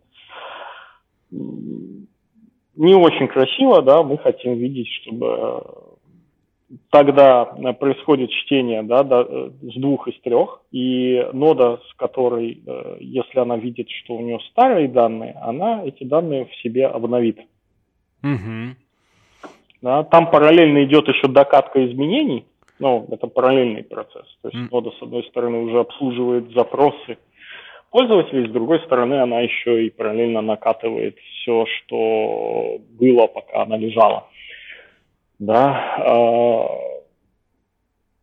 Не 1.31 2.93
очень 2.93 3.27
красиво, 3.27 3.81
да, 3.81 4.03
мы 4.03 4.17
хотим 4.19 4.53
видеть, 4.53 4.87
чтобы 5.01 5.63
тогда 6.91 7.45
происходит 7.79 8.31
чтение 8.31 8.83
да, 8.83 9.03
до, 9.03 9.51
с 9.61 9.73
двух 9.79 10.07
из 10.07 10.19
трех, 10.21 10.61
и 10.71 11.27
нода, 11.33 11.79
с 11.89 11.93
которой, 11.95 12.61
э, 12.65 12.97
если 12.99 13.39
она 13.39 13.57
видит, 13.57 13.89
что 13.89 14.15
у 14.15 14.21
нее 14.21 14.39
старые 14.51 14.87
данные, 14.87 15.33
она 15.41 15.83
эти 15.85 16.03
данные 16.03 16.45
в 16.45 16.55
себе 16.57 16.87
обновит. 16.87 17.39
Угу. 18.23 18.75
Да, 19.81 20.03
там 20.03 20.29
параллельно 20.29 20.83
идет 20.83 21.07
еще 21.07 21.27
докатка 21.27 21.85
изменений, 21.85 22.45
ну, 22.79 23.07
это 23.11 23.27
параллельный 23.27 23.83
процесс. 23.83 24.25
То 24.41 24.49
есть 24.49 24.57
mm. 24.57 24.67
нода, 24.71 24.91
с 24.91 25.01
одной 25.01 25.23
стороны, 25.25 25.57
уже 25.59 25.79
обслуживает 25.79 26.51
запросы 26.51 27.17
пользователей, 27.91 28.47
с 28.47 28.51
другой 28.51 28.79
стороны, 28.81 29.15
она 29.15 29.41
еще 29.41 29.85
и 29.85 29.89
параллельно 29.89 30.41
накатывает 30.41 31.17
все, 31.17 31.65
что 31.65 32.79
было, 32.99 33.27
пока 33.27 33.63
она 33.63 33.77
лежала. 33.77 34.28
Да, 35.39 35.95
э, 35.97 36.89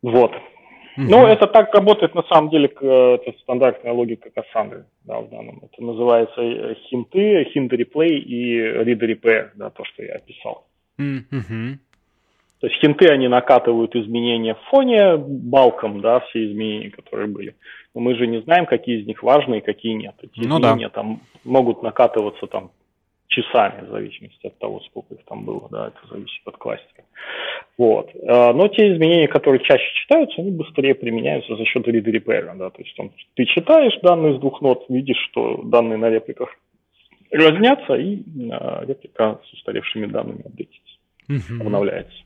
вот. 0.03 0.31
Ну, 0.97 1.27
это 1.27 1.45
так 1.45 1.73
работает 1.75 2.15
на 2.15 2.23
самом 2.23 2.49
деле, 2.49 2.65
это 2.67 3.31
стандартная 3.41 3.93
логика 3.93 4.29
Cassandra, 4.29 4.83
да, 5.03 5.19
в 5.19 5.29
данном. 5.29 5.61
Это 5.63 5.83
называется 5.83 6.41
э, 6.41 6.75
хинты, 6.89 7.43
hint 7.55 7.69
replay 7.69 8.17
и 8.17 8.59
read 8.59 8.99
repair, 8.99 9.49
да, 9.55 9.69
то, 9.69 9.83
что 9.85 10.03
я 10.03 10.15
описал. 10.15 10.65
Mm-hmm. 10.99 11.77
То 12.59 12.67
есть 12.67 12.79
хинты, 12.81 13.07
они 13.09 13.27
накатывают 13.27 13.95
изменения 13.95 14.55
в 14.55 14.69
фоне 14.71 15.17
балком, 15.17 16.01
да, 16.01 16.21
все 16.21 16.47
изменения, 16.47 16.89
которые 16.89 17.27
были. 17.27 17.55
Но 17.93 18.01
мы 18.01 18.15
же 18.15 18.25
не 18.25 18.41
знаем, 18.41 18.65
какие 18.65 18.99
из 19.01 19.05
них 19.05 19.21
важны 19.21 19.59
и 19.59 19.61
какие 19.61 19.93
нет. 19.93 20.15
Эти 20.23 20.39
ну, 20.39 20.57
изменения 20.57 20.87
да. 20.87 21.01
там 21.01 21.21
могут 21.43 21.83
накатываться 21.83 22.47
там 22.47 22.71
часами, 23.37 23.85
в 23.85 23.91
зависимости 23.91 24.47
от 24.47 24.57
того, 24.57 24.79
сколько 24.81 25.13
их 25.13 25.23
там 25.25 25.45
было, 25.45 25.67
да, 25.69 25.87
это 25.87 26.07
зависит 26.09 26.41
от 26.45 26.57
кластера. 26.57 27.03
Вот. 27.77 28.09
А, 28.27 28.53
но 28.53 28.67
те 28.67 28.93
изменения, 28.93 29.27
которые 29.27 29.63
чаще 29.63 29.85
читаются, 30.01 30.41
они 30.41 30.51
быстрее 30.51 30.95
применяются 30.95 31.55
за 31.55 31.65
счет 31.65 31.87
read 31.87 32.03
repair, 32.03 32.55
да, 32.57 32.69
то 32.69 32.81
есть 32.81 32.95
там, 32.95 33.11
ты 33.35 33.45
читаешь 33.45 33.97
данные 34.01 34.37
с 34.37 34.39
двух 34.39 34.61
нот, 34.61 34.85
видишь, 34.89 35.21
что 35.29 35.61
данные 35.63 35.97
на 35.97 36.09
репликах 36.09 36.49
разнятся, 37.31 37.95
и 37.95 38.23
а, 38.51 38.83
реплика 38.85 39.39
с 39.45 39.53
устаревшими 39.53 40.07
данными 40.07 40.41
апдейтится, 40.45 40.93
угу. 41.29 41.61
обновляется. 41.61 42.17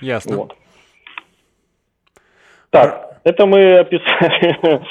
Ясно. 0.00 0.36
Вот. 0.36 0.56
Так, 2.70 3.20
это 3.24 3.46
мы 3.46 3.78
описали 3.78 4.82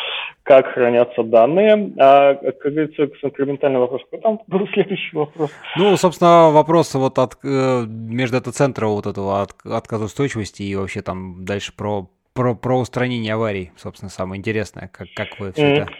как 0.47 0.67
хранятся 0.67 1.23
данные. 1.23 1.91
А, 1.99 2.35
как 2.35 2.71
говорится, 2.71 3.09
инкрементальный 3.21 3.79
вопрос. 3.79 4.01
Какой 4.05 4.21
там 4.21 4.39
был 4.47 4.65
следующий 4.69 5.15
вопрос? 5.15 5.51
Ну, 5.75 5.97
собственно, 5.97 6.51
вопрос 6.51 6.95
вот 6.95 7.19
от 7.19 7.33
э, 7.43 7.83
междата-центра 7.85 8.87
вот 8.87 9.07
этого 9.07 9.41
от, 9.41 9.51
отказоустойчивости 9.65 10.63
и 10.63 10.75
вообще 10.75 11.01
там 11.01 11.43
дальше 11.43 11.73
про, 11.75 12.07
про, 12.33 12.55
про 12.55 12.79
устранение 12.79 13.33
аварий, 13.33 13.71
собственно, 13.75 14.09
самое 14.09 14.39
интересное, 14.39 14.89
как, 14.91 15.07
как 15.15 15.37
вы 15.39 15.51
все 15.51 15.61
mm-hmm. 15.61 15.81
это... 15.81 15.91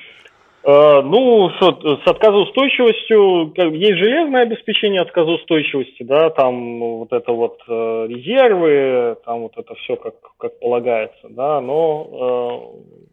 Uh, 0.64 1.02
ну, 1.02 1.50
что, 1.56 1.98
с 2.04 2.08
отказоустойчивостью, 2.08 3.54
есть 3.74 3.98
железное 4.00 4.42
обеспечение 4.42 5.02
отказоустойчивости, 5.02 6.04
да, 6.04 6.30
там 6.30 6.80
вот 6.80 7.14
это 7.14 7.32
вот 7.32 7.62
э, 7.70 8.08
резервы, 8.10 9.16
там 9.24 9.44
вот 9.44 9.54
это 9.56 9.76
все 9.76 9.96
как, 9.96 10.16
как 10.38 10.60
полагается, 10.60 11.30
да, 11.30 11.62
но 11.62 12.74
э, 12.76 13.08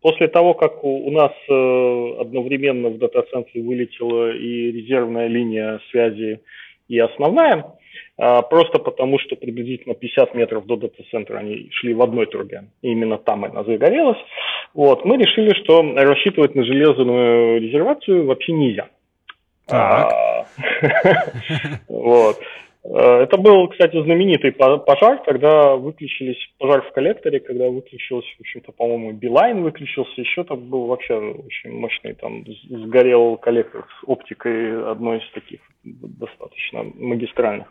После 0.00 0.28
того, 0.28 0.54
как 0.54 0.84
у, 0.84 1.10
нас 1.10 1.32
э, 1.48 2.20
одновременно 2.20 2.88
в 2.88 2.98
дата-центре 2.98 3.62
вылетела 3.62 4.30
и 4.30 4.70
резервная 4.70 5.26
линия 5.26 5.80
связи, 5.90 6.40
и 6.88 6.98
основная, 7.00 7.74
э, 8.16 8.42
просто 8.48 8.78
потому 8.78 9.18
что 9.18 9.34
приблизительно 9.34 9.94
50 9.94 10.34
метров 10.34 10.66
до 10.66 10.76
дата-центра 10.76 11.38
они 11.38 11.68
шли 11.72 11.94
в 11.94 12.02
одной 12.02 12.26
трубе, 12.26 12.64
и 12.80 12.92
именно 12.92 13.18
там 13.18 13.44
она 13.44 13.64
загорелась, 13.64 14.18
вот, 14.72 15.04
мы 15.04 15.16
решили, 15.16 15.52
что 15.62 15.82
рассчитывать 15.96 16.54
на 16.54 16.64
железную 16.64 17.60
резервацию 17.60 18.24
вообще 18.26 18.52
нельзя. 18.52 18.88
Так. 19.66 20.12
А, 20.12 20.46
вот. 21.88 22.38
Э, 22.84 23.22
это 23.22 23.36
был, 23.36 23.68
кстати, 23.68 24.00
знаменитый 24.02 24.52
пожар, 24.52 25.22
когда 25.24 25.76
выключились, 25.76 26.38
пожар 26.58 26.82
в 26.82 26.92
коллекторе, 26.92 27.40
когда 27.40 27.68
выключился, 27.68 28.28
в 28.36 28.40
общем-то, 28.40 28.72
по-моему, 28.72 29.12
Билайн 29.12 29.62
выключился, 29.62 30.20
еще 30.20 30.44
там 30.44 30.68
был 30.68 30.86
вообще 30.86 31.14
очень 31.14 31.72
мощный, 31.72 32.14
там 32.14 32.44
сгорел 32.68 33.36
коллектор 33.36 33.86
с 34.00 34.04
оптикой 34.08 34.90
одной 34.90 35.18
из 35.18 35.30
таких 35.32 35.60
достаточно 35.84 36.84
магистральных. 36.94 37.68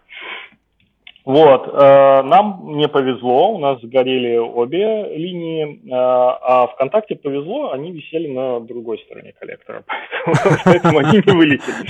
Вот, 1.28 1.68
э, 1.74 2.22
нам 2.24 2.78
не 2.78 2.88
повезло, 2.88 3.52
у 3.52 3.58
нас 3.58 3.82
сгорели 3.82 4.38
обе 4.38 5.14
линии, 5.14 5.82
э, 5.86 5.90
а 5.92 6.68
ВКонтакте 6.68 7.16
повезло, 7.18 7.74
они 7.74 7.92
висели 7.92 8.30
на 8.30 8.62
другой 8.62 8.98
стороне 9.00 9.34
коллектора, 9.38 9.84
поэтому 10.64 11.00
они 11.00 11.22
не 11.26 11.34
вылетели. 11.34 11.86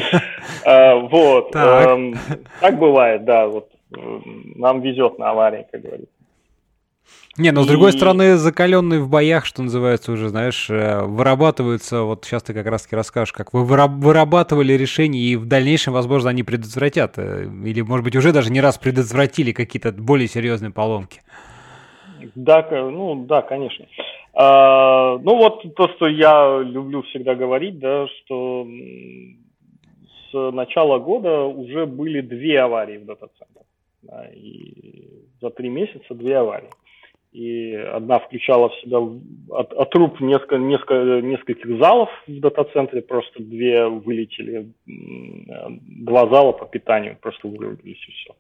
Э, 0.65 0.95
вот, 1.07 1.55
эм, 1.55 2.15
так 2.61 2.79
бывает, 2.79 3.25
да, 3.25 3.45
вот 3.45 3.69
нам 3.91 4.81
везет 4.81 5.19
на 5.19 5.29
аварии, 5.29 5.67
как 5.71 5.81
говорится. 5.81 6.16
Не, 7.37 7.51
но 7.51 7.61
с 7.61 7.67
другой 7.67 7.91
стороны, 7.91 8.35
закаленные 8.35 8.99
в 8.99 9.09
боях, 9.09 9.45
что 9.45 9.61
называется, 9.61 10.11
уже, 10.11 10.29
знаешь, 10.29 10.69
э, 10.71 11.03
вырабатываются, 11.03 12.01
вот 12.01 12.25
сейчас 12.25 12.41
ты 12.41 12.53
как 12.55 12.65
раз-таки 12.65 12.95
расскажешь, 12.95 13.31
как 13.31 13.53
вы 13.53 13.63
вырабатывали 13.63 14.73
решения, 14.73 15.19
и 15.19 15.35
в 15.35 15.45
дальнейшем, 15.45 15.93
возможно, 15.93 16.31
они 16.31 16.41
предотвратят, 16.41 17.13
э, 17.17 17.43
или, 17.43 17.81
может 17.81 18.03
быть, 18.03 18.15
уже 18.15 18.33
даже 18.33 18.51
не 18.51 18.59
раз 18.59 18.79
предотвратили 18.79 19.51
какие-то 19.51 19.91
более 19.91 20.27
серьезные 20.27 20.71
поломки. 20.71 21.21
Да, 22.33 22.67
ну 22.71 23.25
да, 23.25 23.43
конечно. 23.43 23.85
А, 24.33 25.17
ну 25.19 25.35
вот 25.37 25.75
то, 25.75 25.89
что 25.89 26.07
я 26.07 26.59
люблю 26.63 27.03
всегда 27.03 27.35
говорить, 27.35 27.77
да, 27.77 28.07
что 28.07 28.67
с 30.31 30.51
начала 30.51 30.97
года 30.97 31.43
уже 31.43 31.85
были 31.85 32.21
две 32.21 32.61
аварии 32.61 32.97
в 32.97 33.05
дата-центрах. 33.05 33.65
Да, 34.01 34.27
и 34.33 35.07
за 35.41 35.49
три 35.51 35.69
месяца 35.69 36.13
две 36.13 36.37
аварии 36.37 36.69
и 37.31 37.73
одна 37.73 38.19
включала 38.19 38.69
в 38.69 38.75
себя 38.75 38.99
от, 39.49 39.73
от 39.73 39.89
труб 39.91 40.19
несколько, 40.19 40.57
несколько, 40.57 41.21
нескольких 41.21 41.77
залов 41.79 42.09
в 42.27 42.39
дата-центре, 42.39 43.01
просто 43.01 43.43
две 43.43 43.87
вылетели, 43.87 44.67
два 44.85 46.27
зала 46.29 46.51
по 46.53 46.65
питанию 46.65 47.17
просто 47.21 47.47
вырубились 47.47 48.03
и 48.07 48.11
все. 48.11 48.33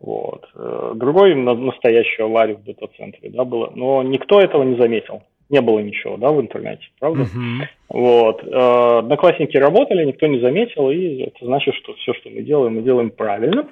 Вот. 0.00 0.46
Э, 0.54 0.92
другой 0.94 1.34
на 1.34 1.54
настоящую 1.54 2.26
аварию 2.26 2.58
в 2.58 2.64
дата-центре, 2.64 3.30
да, 3.30 3.44
было, 3.44 3.72
но 3.74 4.02
никто 4.02 4.40
этого 4.40 4.62
не 4.62 4.76
заметил. 4.76 5.22
Не 5.48 5.60
было 5.60 5.78
ничего, 5.78 6.16
да, 6.16 6.30
в 6.32 6.40
интернете, 6.40 6.84
правда? 6.98 7.22
Uh-huh. 7.22 7.66
Вот. 7.88 8.42
Э, 8.44 8.98
одноклассники 8.98 9.56
работали, 9.56 10.04
никто 10.04 10.26
не 10.26 10.40
заметил, 10.40 10.90
и 10.90 11.22
это 11.22 11.44
значит, 11.44 11.74
что 11.76 11.94
все, 11.94 12.14
что 12.14 12.30
мы 12.30 12.42
делаем, 12.42 12.74
мы 12.74 12.82
делаем 12.82 13.10
правильно. 13.10 13.68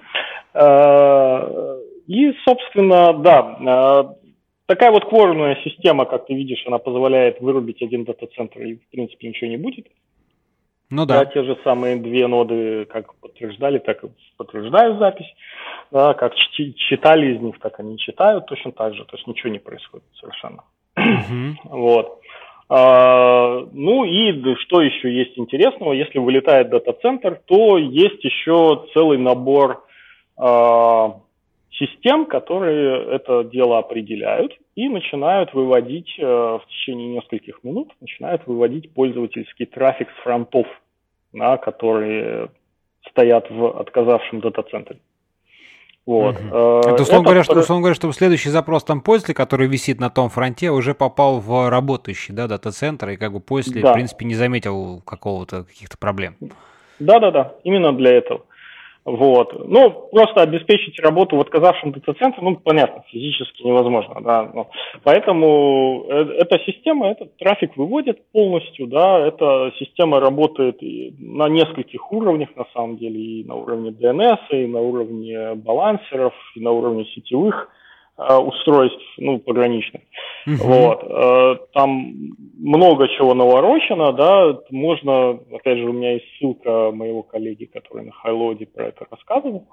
Э, 0.55 1.78
и, 2.07 2.32
собственно, 2.47 3.12
да, 3.14 4.16
Такая 4.66 4.90
вот 4.90 5.04
кворумная 5.06 5.58
система, 5.62 6.06
как 6.06 6.26
ты 6.26 6.34
видишь, 6.34 6.64
она 6.66 6.78
позволяет 6.78 7.40
вырубить 7.40 7.82
один 7.82 8.04
дата-центр 8.04 8.60
и, 8.62 8.76
в 8.76 8.88
принципе, 8.90 9.28
ничего 9.28 9.50
не 9.50 9.58
будет. 9.58 9.86
Ну 10.90 11.06
да. 11.06 11.20
да. 11.20 11.24
Те 11.26 11.42
же 11.42 11.58
самые 11.64 11.96
две 11.96 12.26
ноды 12.26 12.86
как 12.86 13.14
подтверждали, 13.16 13.78
так 13.78 14.04
и 14.04 14.08
подтверждают 14.36 14.98
запись. 14.98 15.32
Да, 15.90 16.14
как 16.14 16.34
читали 16.34 17.34
из 17.34 17.40
них, 17.40 17.58
так 17.58 17.78
они 17.80 17.98
читают 17.98 18.46
точно 18.46 18.72
так 18.72 18.94
же. 18.94 19.04
То 19.04 19.16
есть 19.16 19.26
ничего 19.26 19.50
не 19.50 19.58
происходит 19.58 20.06
совершенно. 20.20 20.64
Вот. 21.64 22.20
А, 22.68 23.66
ну 23.72 24.04
и 24.04 24.54
что 24.56 24.80
еще 24.80 25.12
есть 25.12 25.38
интересного? 25.38 25.92
Если 25.92 26.18
вылетает 26.18 26.70
дата-центр, 26.70 27.40
то 27.44 27.76
есть 27.76 28.24
еще 28.24 28.86
целый 28.94 29.18
набор 29.18 29.84
а, 30.36 31.20
систем, 31.79 32.27
которые 32.27 33.16
это 33.16 33.45
дело 33.45 33.79
определяют 33.79 34.53
и 34.75 34.89
начинают 34.89 35.53
выводить 35.55 36.14
э, 36.18 36.22
в 36.25 36.62
течение 36.68 37.09
нескольких 37.16 37.62
минут, 37.64 37.93
начинают 38.01 38.47
выводить 38.47 38.93
пользовательский 38.93 39.66
трафик 39.66 40.09
с 40.11 40.22
фронтов, 40.22 40.66
на 41.33 41.57
которые 41.57 42.51
стоят 43.11 43.51
в 43.51 43.81
отказавшем 43.81 44.41
дата-центре. 44.41 44.99
Вот. 46.07 46.37
Угу. 46.37 46.47
Это, 46.49 47.03
условно, 47.03 47.03
это... 47.03 47.22
Говоря, 47.22 47.45
что, 47.45 47.59
условно 47.59 47.83
говоря, 47.83 47.95
чтобы 47.95 48.12
следующий 48.12 48.51
запрос 48.51 48.85
там 48.85 49.01
пользователя, 49.01 49.35
который 49.35 49.66
висит 49.66 50.01
на 50.01 50.11
том 50.11 50.29
фронте, 50.29 50.70
уже 50.70 50.95
попал 50.95 51.41
в 51.41 51.70
работающий 51.70 52.35
да, 52.35 52.47
дата-центр, 52.47 53.11
и 53.11 53.16
как 53.16 53.33
бы 53.33 53.41
пользователь, 53.41 53.83
да. 53.83 53.93
в 53.93 53.95
принципе, 53.95 54.27
не 54.27 54.35
заметил 54.35 55.01
какого-то 55.01 55.64
каких-то 55.64 55.97
проблем. 55.97 56.37
Да-да-да, 56.99 57.55
именно 57.64 57.93
для 57.93 58.12
этого. 58.12 58.43
Вот. 59.05 59.68
Ну, 59.68 60.09
просто 60.11 60.40
обеспечить 60.40 60.98
работу 60.98 61.36
в 61.36 61.40
отказавшем 61.40 61.92
дата-центре, 61.92 62.42
ну, 62.42 62.57
понятно, 62.57 63.05
физически 63.09 63.62
невозможно, 63.62 64.20
да. 64.22 64.50
Но, 64.54 64.70
поэтому 65.03 66.07
э, 66.08 66.37
эта 66.38 66.58
система, 66.61 67.08
этот 67.08 67.37
трафик 67.37 67.76
выводит 67.76 68.24
полностью, 68.33 68.87
да, 68.87 69.20
эта 69.26 69.72
система 69.79 70.20
работает 70.20 70.79
на 70.80 71.49
нескольких 71.49 72.11
уровнях, 72.12 72.49
на 72.57 72.64
самом 72.72 72.96
деле, 72.96 73.20
и 73.20 73.45
на 73.45 73.57
уровне 73.57 73.91
DNS, 73.91 74.38
и 74.50 74.66
на 74.66 74.80
уровне 74.80 75.54
балансеров, 75.54 76.33
и 76.57 76.61
на 76.61 76.70
уровне 76.70 77.04
сетевых 77.14 77.68
Э, 78.16 78.37
устройств, 78.37 79.03
ну, 79.16 79.41
пограничных. 79.41 80.03
Uh-huh. 80.46 80.57
Вот. 80.57 81.03
Э, 81.04 81.57
там 81.72 82.14
много 82.58 83.08
чего 83.08 83.34
наворочено, 83.34 84.12
да, 84.12 84.58
можно, 84.71 85.38
опять 85.53 85.79
же, 85.79 85.88
у 85.88 85.92
меня 85.92 86.12
есть 86.14 86.26
ссылка 86.38 86.91
моего 86.92 87.22
коллеги, 87.22 87.64
который 87.64 88.07
на 88.07 88.12
Хайлоде 88.12 88.66
про 88.66 88.88
это 88.88 89.07
рассказывал. 89.11 89.66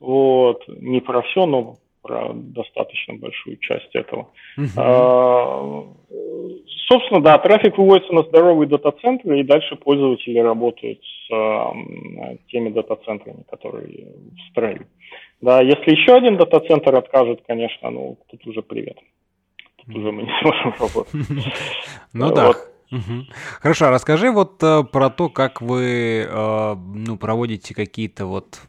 Вот. 0.00 0.62
Не 0.68 1.00
про 1.00 1.22
все, 1.22 1.46
но 1.46 1.74
про 2.02 2.32
достаточно 2.34 3.14
большую 3.14 3.56
часть 3.56 3.94
этого. 3.94 4.28
Uh-huh. 4.58 4.68
А, 4.76 5.84
собственно, 6.86 7.22
да, 7.22 7.38
трафик 7.38 7.78
выводится 7.78 8.12
на 8.12 8.22
здоровые 8.24 8.68
дата-центры, 8.68 9.40
и 9.40 9.44
дальше 9.44 9.76
пользователи 9.76 10.38
работают 10.38 11.00
с 11.02 11.32
а, 11.32 11.72
теми 12.48 12.68
дата-центрами, 12.68 13.44
которые 13.50 14.12
в 14.36 14.50
строю. 14.50 14.86
Да, 15.40 15.62
если 15.62 15.90
еще 15.92 16.14
один 16.14 16.36
дата-центр 16.36 16.94
откажет, 16.94 17.40
конечно, 17.46 17.90
ну, 17.90 18.18
тут 18.30 18.46
уже 18.46 18.62
привет. 18.62 18.98
Тут 19.86 19.96
уже 19.96 20.12
мы 20.12 20.22
не 20.22 20.30
сможем 20.40 20.74
работать. 20.78 21.14
Ну 22.12 22.32
да. 22.32 22.52
Хорошо, 23.60 23.86
а 23.86 23.90
расскажи 23.90 24.30
вот 24.30 24.62
э, 24.62 24.84
про 24.84 25.10
то, 25.10 25.28
как 25.28 25.60
вы 25.60 26.26
э, 26.28 26.74
ну, 26.76 27.16
проводите 27.16 27.74
какие-то 27.74 28.26
вот 28.26 28.60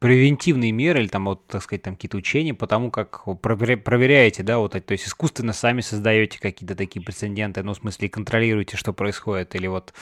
превентивные 0.00 0.72
меры 0.72 1.00
или 1.00 1.08
там 1.08 1.26
вот, 1.26 1.46
так 1.46 1.62
сказать, 1.62 1.82
там 1.82 1.94
какие-то 1.94 2.16
учения 2.16 2.52
по 2.52 2.66
тому, 2.66 2.90
как 2.90 3.24
проверяете, 3.40 4.42
да, 4.42 4.58
вот, 4.58 4.72
то 4.72 4.92
есть 4.92 5.06
искусственно 5.06 5.52
сами 5.52 5.80
создаете 5.82 6.40
какие-то 6.40 6.74
такие 6.74 7.04
прецеденты, 7.04 7.62
ну, 7.62 7.72
в 7.72 7.76
смысле, 7.76 8.08
контролируете, 8.08 8.76
что 8.76 8.92
происходит, 8.92 9.54
или 9.54 9.68
вот, 9.68 9.94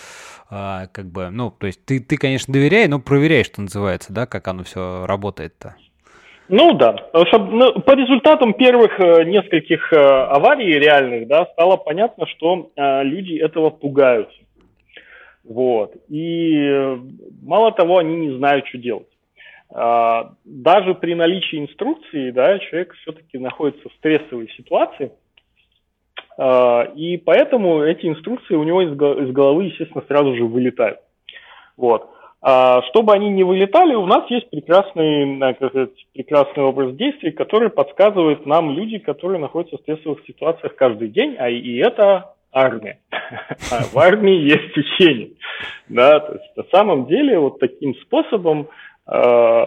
а, 0.49 0.87
как 0.87 1.11
бы, 1.11 1.29
ну, 1.29 1.51
то 1.51 1.67
есть 1.67 1.85
ты, 1.85 2.01
ты, 2.01 2.17
конечно, 2.17 2.53
доверяй, 2.53 2.89
но 2.89 3.01
проверяй, 3.01 3.45
что 3.45 3.61
называется, 3.61 4.15
да, 4.15 4.25
как 4.27 4.49
оно 4.49 4.65
все 4.65 5.05
работает-то. 5.07 5.77
Ну 6.53 6.73
да, 6.73 6.97
ну, 7.13 7.81
по 7.81 7.93
результатам 7.93 8.55
первых 8.55 8.99
э, 8.99 9.23
нескольких 9.23 9.93
э, 9.93 9.97
аварий 9.97 10.81
реальных, 10.81 11.29
да, 11.29 11.47
стало 11.53 11.77
понятно, 11.77 12.27
что 12.27 12.73
э, 12.75 13.05
люди 13.05 13.37
этого 13.37 13.71
пугаются. 13.71 14.37
Вот. 15.45 15.95
И 16.09 16.99
мало 17.43 17.71
того, 17.71 17.99
они 17.99 18.17
не 18.17 18.37
знают, 18.37 18.67
что 18.67 18.79
делать. 18.79 19.07
А, 19.73 20.33
даже 20.45 20.95
при 20.95 21.15
наличии 21.15 21.61
инструкции, 21.61 22.33
да, 22.33 22.59
человек 22.59 22.95
все-таки 23.03 23.39
находится 23.39 23.89
в 23.89 23.93
стрессовой 23.95 24.51
ситуации, 24.57 25.13
а, 26.37 26.83
и 26.97 27.17
поэтому 27.17 27.83
эти 27.83 28.07
инструкции 28.07 28.55
у 28.55 28.65
него 28.65 28.83
из 28.83 28.93
головы, 28.97 29.67
естественно, 29.67 30.05
сразу 30.09 30.35
же 30.35 30.45
вылетают. 30.45 30.99
Вот. 31.77 32.11
А 32.43 32.83
чтобы 32.89 33.13
они 33.13 33.29
не 33.31 33.45
вылетали, 33.45 33.95
у 33.95 34.07
нас 34.07 34.29
есть 34.31 34.49
прекрасный, 34.51 35.39
как 35.39 35.57
сказать, 35.71 35.91
прекрасный 36.15 36.63
образ 36.63 36.97
действий, 36.97 37.33
который 37.33 37.69
подсказывает 37.69 38.47
нам 38.47 38.71
люди, 38.71 38.99
которые 38.99 39.39
находятся 39.39 39.77
в 39.77 39.81
стрессовых 39.81 40.21
ситуациях 40.27 40.75
каждый 40.75 41.09
день, 41.09 41.37
а 41.39 41.51
и 41.51 41.77
это 41.77 42.35
армия. 42.51 42.99
В 43.93 43.99
армии 43.99 44.37
есть 44.37 44.77
учение. 44.77 45.33
Да, 45.89 46.21
то 46.21 46.33
есть 46.33 46.57
на 46.57 46.65
самом 46.71 47.07
деле 47.07 47.39
вот 47.39 47.59
таким 47.59 47.95
способом 47.97 48.69
Э, 49.11 49.65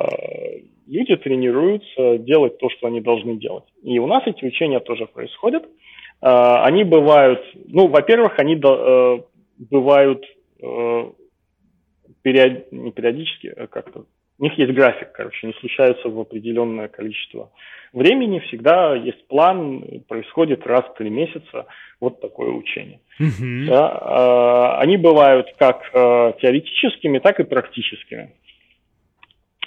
люди 0.88 1.16
тренируются 1.18 2.18
делать 2.20 2.58
то, 2.60 2.70
что 2.70 2.88
они 2.88 3.02
должны 3.02 3.36
делать. 3.36 3.66
И 3.84 4.00
у 4.00 4.08
нас 4.08 4.24
эти 4.26 4.45
учения 4.45 4.80
тоже 4.80 5.06
происходят. 5.06 5.64
Э, 6.22 6.64
они 6.64 6.84
бывают, 6.84 7.44
ну, 7.68 7.88
во-первых, 7.88 8.40
они 8.40 8.56
э, 8.56 9.20
бывают 9.70 10.26
период, 12.24 12.72
не 12.72 12.91
периодически, 12.91 13.54
а 13.56 13.68
как-то 13.68 14.06
у 14.40 14.44
них 14.44 14.58
есть 14.58 14.74
график, 14.74 15.12
короче, 15.12 15.48
они 15.48 15.54
случаются 15.60 16.10
в 16.10 16.20
определенное 16.20 16.88
количество 16.88 17.52
времени, 17.94 18.40
всегда 18.40 18.95
есть 18.95 19.28
план, 19.28 19.84
происходит 20.08 20.66
раз 20.66 20.84
в 20.86 20.95
три 20.95 21.12
месяца 21.12 21.68
вот 22.02 22.20
такое 22.20 22.50
учение. 22.50 23.00
Mm-hmm. 23.22 23.66
Да, 23.68 24.80
они 24.80 24.98
бывают 24.98 25.54
как 25.60 25.84
теоретическими, 25.91 27.20
так 27.20 27.40
и 27.40 27.44
практическими. 27.44 28.32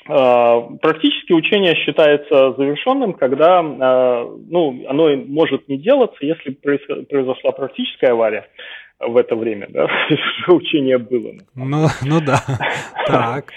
А, 0.09 0.61
практически 0.81 1.33
учение 1.33 1.75
считается 1.75 2.53
завершенным, 2.53 3.15
когда 3.15 3.59
а, 3.61 4.25
ну, 4.49 4.85
оно 4.89 5.17
может 5.17 5.69
не 5.69 5.79
делаться, 5.79 6.19
если 6.21 6.51
произошла 6.51 7.53
практическая 7.53 8.13
авария 8.13 8.47
в 8.99 9.17
это 9.17 9.37
время, 9.37 9.67
да, 9.69 9.89
учение 10.49 10.99
было. 10.99 11.35
Ну, 11.55 11.87
ну 12.03 12.21
да, 12.21 12.41
так. 13.07 13.53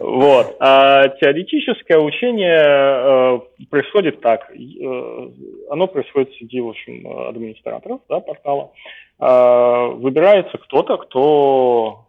Вот. 0.00 0.56
А 0.58 1.08
теоретическое 1.08 1.98
учение 1.98 2.58
э, 2.58 3.40
происходит 3.70 4.20
так. 4.20 4.50
Э, 4.50 5.28
оно 5.70 5.86
происходит 5.86 6.32
среди, 6.34 6.60
в 6.60 6.68
общем, 6.68 7.06
администраторов 7.28 8.00
да, 8.08 8.20
портала. 8.20 8.72
Э, 9.20 9.92
выбирается 9.94 10.58
кто-то, 10.58 10.96
кто 10.98 12.06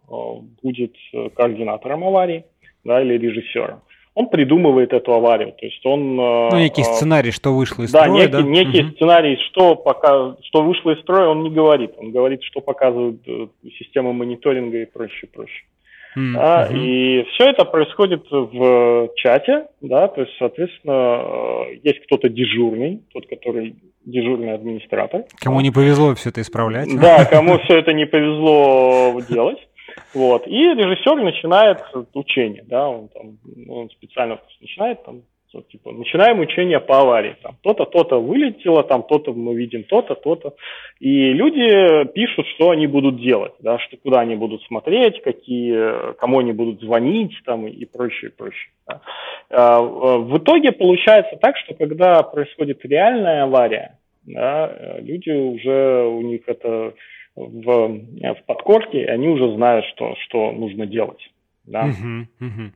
будет 0.62 0.96
координатором 1.36 2.04
аварии 2.04 2.46
да, 2.84 3.02
или 3.02 3.18
режиссером. 3.18 3.82
Он 4.14 4.28
придумывает 4.28 4.92
эту 4.92 5.14
аварию, 5.14 5.54
то 5.54 5.66
есть 5.66 5.86
он... 5.86 6.20
Э, 6.20 6.50
ну, 6.52 6.60
некий 6.60 6.82
э, 6.82 6.84
сценарий, 6.84 7.32
что 7.32 7.54
вышло 7.54 7.84
из 7.84 7.92
да, 7.92 8.02
строя, 8.02 8.20
некий, 8.20 8.32
да? 8.32 8.42
некий 8.42 8.84
угу. 8.84 8.92
сценарий, 8.92 9.38
что, 9.50 9.76
пока, 9.76 10.36
что 10.44 10.64
вышло 10.64 10.92
из 10.92 11.00
строя, 11.02 11.30
он 11.30 11.44
не 11.44 11.50
говорит. 11.50 11.92
Он 11.98 12.12
говорит, 12.12 12.44
что 12.44 12.60
показывает 12.60 13.22
э, 13.26 13.48
система 13.80 14.12
мониторинга 14.12 14.82
и 14.82 14.86
прочее, 14.86 15.30
прочее. 15.34 15.64
Mm-hmm. 16.18 16.34
Да, 16.34 16.68
и 16.70 17.24
все 17.34 17.52
это 17.52 17.64
происходит 17.64 18.26
в 18.30 19.12
чате, 19.16 19.68
да, 19.80 20.10
то 20.10 20.22
есть, 20.22 20.34
соответственно, 20.38 21.68
есть 21.84 22.04
кто-то 22.06 22.28
дежурный, 22.28 23.02
тот, 23.14 23.28
который 23.28 23.76
дежурный 24.04 24.54
администратор. 24.54 25.24
Кому 25.40 25.62
не 25.62 25.72
повезло 25.72 26.14
все 26.16 26.30
это 26.30 26.42
исправлять. 26.42 26.90
Да, 27.00 27.24
кому 27.26 27.60
все 27.64 27.78
это 27.78 27.94
не 27.94 28.06
повезло 28.06 29.22
делать. 29.30 29.60
Вот. 30.14 30.48
И 30.48 30.74
режиссер 30.74 31.16
начинает 31.16 31.80
учение, 32.14 32.64
да, 32.68 32.90
он, 32.90 33.10
там, 33.10 33.38
он 33.70 33.90
специально 33.90 34.40
начинает 34.60 35.04
там, 35.04 35.22
вот, 35.54 35.68
типа, 35.68 35.92
начинаем 35.92 36.40
учение 36.40 36.80
по 36.80 37.02
аварии. 37.02 37.36
Там 37.42 37.58
то-то, 37.62 37.86
то-то 37.86 38.22
вылетело, 38.22 38.84
там 38.84 39.04
то-то 39.04 39.34
мы 39.34 39.54
видим, 39.56 39.84
то-то, 39.84 40.16
то-то. 40.16 40.54
И 41.00 41.34
люди 41.34 42.06
пишут, 42.14 42.48
что 42.56 42.70
они 42.70 42.88
будут 42.88 43.20
делать, 43.20 43.54
да, 43.60 43.78
что 43.80 43.98
куда 43.98 44.22
они 44.22 44.36
будут 44.36 44.64
смотреть, 44.64 45.22
какие, 45.22 46.14
кому 46.16 46.40
они 46.40 46.54
будут 46.54 46.82
звонить 46.82 47.34
там, 47.46 47.68
и 47.68 47.86
прочее, 47.86 48.32
прочее. 48.32 48.72
Да. 48.88 49.02
А, 49.50 49.82
в 49.82 50.38
итоге 50.38 50.72
получается 50.72 51.38
так, 51.42 51.58
что 51.58 51.74
когда 51.74 52.24
происходит 52.24 52.86
реальная 52.86 53.44
авария, 53.44 53.98
да, 54.26 55.00
люди 55.00 55.32
уже, 55.32 56.06
у 56.06 56.22
них 56.22 56.42
это 56.48 56.94
в, 57.36 57.64
в 57.64 58.46
подкорке, 58.46 59.06
они 59.06 59.28
уже 59.30 59.56
знают, 59.56 59.86
что, 59.86 60.16
что 60.26 60.52
нужно 60.52 60.86
делать. 60.86 61.32
Да? 61.66 61.88
Uh-huh, 61.88 62.26
uh-huh. 62.40 62.72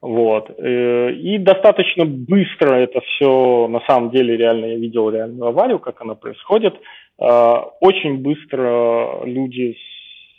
Вот. 0.00 0.50
Э, 0.58 1.12
и 1.12 1.38
достаточно 1.38 2.04
быстро 2.04 2.74
это 2.74 3.00
все, 3.00 3.66
на 3.68 3.80
самом 3.88 4.10
деле, 4.10 4.36
реально, 4.36 4.66
я 4.66 4.76
видел 4.76 5.10
реальную 5.10 5.48
аварию, 5.48 5.78
как 5.78 6.00
она 6.00 6.14
происходит. 6.14 6.74
Э, 7.18 7.56
очень 7.80 8.18
быстро 8.18 9.24
люди 9.24 9.76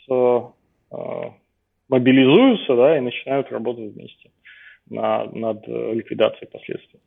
с, 0.06 0.12
э, 0.12 1.30
мобилизуются 1.88 2.76
да, 2.76 2.98
и 2.98 3.00
начинают 3.00 3.50
работать 3.52 3.92
вместе 3.92 4.30
над, 4.88 5.34
над 5.34 5.66
ликвидацией 5.66 6.48
последствий. 6.50 7.00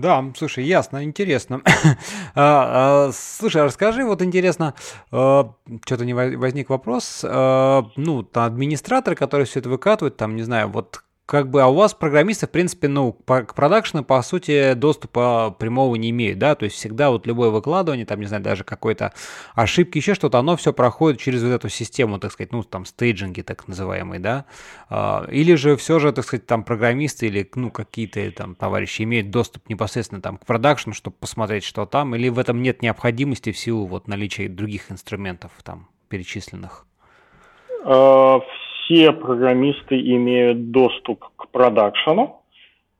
Да, 0.00 0.24
слушай, 0.36 0.64
ясно, 0.64 1.02
интересно. 1.02 1.62
а, 2.34 3.08
а, 3.08 3.10
слушай, 3.12 3.62
а 3.62 3.64
расскажи, 3.64 4.04
вот 4.04 4.22
интересно, 4.22 4.74
что-то 5.10 6.04
не 6.04 6.14
возник 6.14 6.70
вопрос, 6.70 7.22
ну, 7.22 8.28
администратор, 8.32 9.16
который 9.16 9.46
все 9.46 9.60
это 9.60 9.68
выкатывает, 9.68 10.16
там, 10.16 10.36
не 10.36 10.42
знаю, 10.42 10.68
вот 10.68 11.02
как 11.28 11.50
бы, 11.50 11.60
а 11.60 11.66
у 11.66 11.74
вас 11.74 11.92
программисты, 11.92 12.46
в 12.46 12.50
принципе, 12.50 12.88
ну, 12.88 13.12
к 13.12 13.54
продакшену, 13.54 14.02
по 14.02 14.22
сути, 14.22 14.72
доступа 14.72 15.54
прямого 15.58 15.94
не 15.96 16.08
имеют, 16.08 16.38
да, 16.38 16.54
то 16.54 16.64
есть 16.64 16.76
всегда 16.76 17.10
вот 17.10 17.26
любое 17.26 17.50
выкладывание, 17.50 18.06
там, 18.06 18.18
не 18.20 18.26
знаю, 18.26 18.42
даже 18.42 18.64
какой-то 18.64 19.12
ошибки, 19.54 19.98
еще 19.98 20.14
что-то, 20.14 20.38
оно 20.38 20.56
все 20.56 20.72
проходит 20.72 21.20
через 21.20 21.42
вот 21.42 21.50
эту 21.50 21.68
систему, 21.68 22.18
так 22.18 22.32
сказать, 22.32 22.50
ну, 22.50 22.62
там, 22.62 22.86
стейджинги 22.86 23.42
так 23.42 23.68
называемые, 23.68 24.20
да, 24.20 24.46
а, 24.88 25.26
или 25.30 25.54
же 25.54 25.76
все 25.76 25.98
же, 25.98 26.12
так 26.12 26.24
сказать, 26.24 26.46
там, 26.46 26.64
программисты 26.64 27.26
или, 27.26 27.46
ну, 27.54 27.70
какие-то 27.70 28.32
там 28.32 28.54
товарищи 28.54 29.02
имеют 29.02 29.30
доступ 29.30 29.68
непосредственно 29.68 30.22
там 30.22 30.38
к 30.38 30.46
продакшну, 30.46 30.94
чтобы 30.94 31.16
посмотреть, 31.20 31.62
что 31.62 31.84
там, 31.84 32.14
или 32.14 32.30
в 32.30 32.38
этом 32.38 32.62
нет 32.62 32.80
необходимости 32.80 33.52
в 33.52 33.58
силу 33.58 33.86
вот 33.86 34.08
наличия 34.08 34.48
других 34.48 34.90
инструментов 34.90 35.52
там 35.62 35.88
перечисленных? 36.08 36.86
А, 37.84 38.40
все 38.88 39.12
программисты 39.12 40.00
имеют 40.00 40.70
доступ 40.70 41.24
к 41.36 41.48
продакшену, 41.48 42.42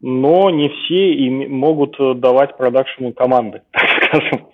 но 0.01 0.51
не 0.51 0.69
все 0.69 1.15
им 1.15 1.51
могут 1.51 1.99
э, 1.99 2.15
давать 2.15 2.57
продакшену 2.57 3.13
команды, 3.13 3.63
так 3.73 4.05
скажем. 4.05 4.47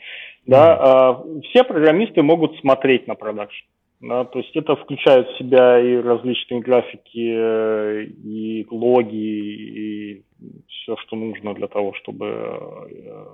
Да, 0.47 0.77
а 0.79 1.25
все 1.49 1.65
программисты 1.65 2.23
могут 2.23 2.59
смотреть 2.61 3.07
на 3.07 3.15
продакшн. 3.15 3.65
Да, 4.01 4.25
то 4.25 4.39
есть 4.39 4.55
это 4.55 4.77
включает 4.77 5.29
в 5.29 5.39
себя 5.39 5.81
и 5.81 5.97
различные 5.97 6.61
графики, 6.61 7.35
э, 7.37 8.05
и 8.05 8.67
логи, 8.71 9.17
и 9.17 10.23
все, 10.69 10.97
что 10.99 11.17
нужно 11.17 11.55
для 11.55 11.69
того, 11.69 11.95
чтобы 11.95 12.27
э, 12.27 13.25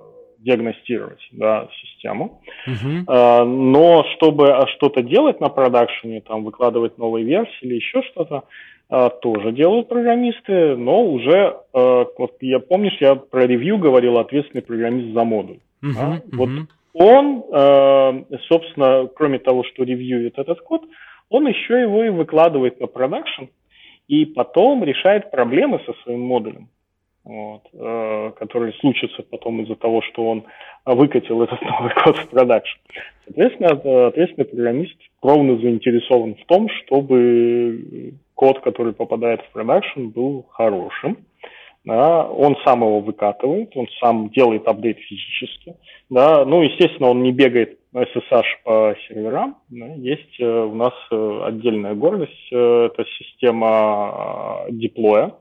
диагностировать 0.41 1.21
да, 1.31 1.67
систему. 1.81 2.41
Uh-huh. 2.67 3.03
А, 3.07 3.45
но 3.45 4.03
чтобы 4.15 4.49
а, 4.49 4.67
что-то 4.67 5.01
делать 5.01 5.39
на 5.39 5.49
продакшене, 5.49 6.21
там 6.21 6.43
выкладывать 6.43 6.97
новые 6.97 7.25
версии 7.25 7.61
или 7.61 7.75
еще 7.75 8.01
что-то, 8.11 8.43
а, 8.89 9.09
тоже 9.09 9.51
делают 9.51 9.87
программисты, 9.87 10.75
но 10.75 11.03
уже, 11.03 11.57
а, 11.73 12.05
вот 12.17 12.37
я 12.41 12.59
помнишь, 12.59 12.97
я 12.99 13.15
про 13.15 13.45
ревью 13.45 13.77
говорил, 13.77 14.17
ответственный 14.17 14.63
программист 14.63 15.13
за 15.13 15.23
модуль. 15.23 15.59
Uh-huh, 15.83 15.93
да? 15.93 16.15
uh-huh. 16.15 16.21
Вот 16.33 16.49
он, 16.93 18.25
собственно, 18.49 19.07
кроме 19.15 19.39
того, 19.39 19.63
что 19.63 19.83
ревьюет 19.83 20.37
этот 20.37 20.59
код, 20.59 20.81
он 21.29 21.47
еще 21.47 21.79
его 21.79 22.03
и 22.03 22.09
выкладывает 22.09 22.81
на 22.81 22.87
продакшн, 22.87 23.45
и 24.09 24.25
потом 24.25 24.83
решает 24.83 25.31
проблемы 25.31 25.79
со 25.85 25.93
своим 26.03 26.19
модулем. 26.19 26.67
Вот, 27.23 27.61
э, 27.73 28.31
который 28.37 28.73
случится 28.79 29.23
потом 29.23 29.61
из-за 29.61 29.75
того, 29.75 30.01
что 30.01 30.27
он 30.27 30.43
выкатил 30.85 31.41
этот 31.41 31.61
новый 31.63 31.93
код 32.03 32.17
в 32.17 32.29
продакшн. 32.29 32.79
Соответственно, 33.25 34.07
ответственный 34.07 34.45
программист 34.45 34.97
кровно 35.21 35.57
заинтересован 35.57 36.35
в 36.35 36.45
том, 36.45 36.67
чтобы 36.69 38.13
код, 38.33 38.59
который 38.61 38.93
попадает 38.93 39.41
в 39.41 39.51
продакшн, 39.51 40.07
был 40.07 40.47
хорошим. 40.51 41.17
Да, 41.83 42.27
он 42.27 42.57
сам 42.63 42.81
его 42.81 42.99
выкатывает, 42.99 43.75
он 43.75 43.87
сам 43.99 44.29
делает 44.29 44.67
апдейт 44.67 44.99
физически. 44.99 45.75
Да, 46.11 46.45
ну, 46.45 46.61
естественно, 46.61 47.09
он 47.09 47.23
не 47.23 47.31
бегает 47.31 47.79
SSH 47.93 48.43
по 48.63 48.95
серверам. 49.07 49.57
Да, 49.69 49.87
есть 49.95 50.39
э, 50.39 50.45
у 50.45 50.75
нас 50.75 50.93
э, 51.11 51.41
отдельная 51.45 51.95
гордость, 51.95 52.51
э, 52.51 52.89
это 52.91 53.03
система 53.17 54.65
деплоя. 54.69 55.33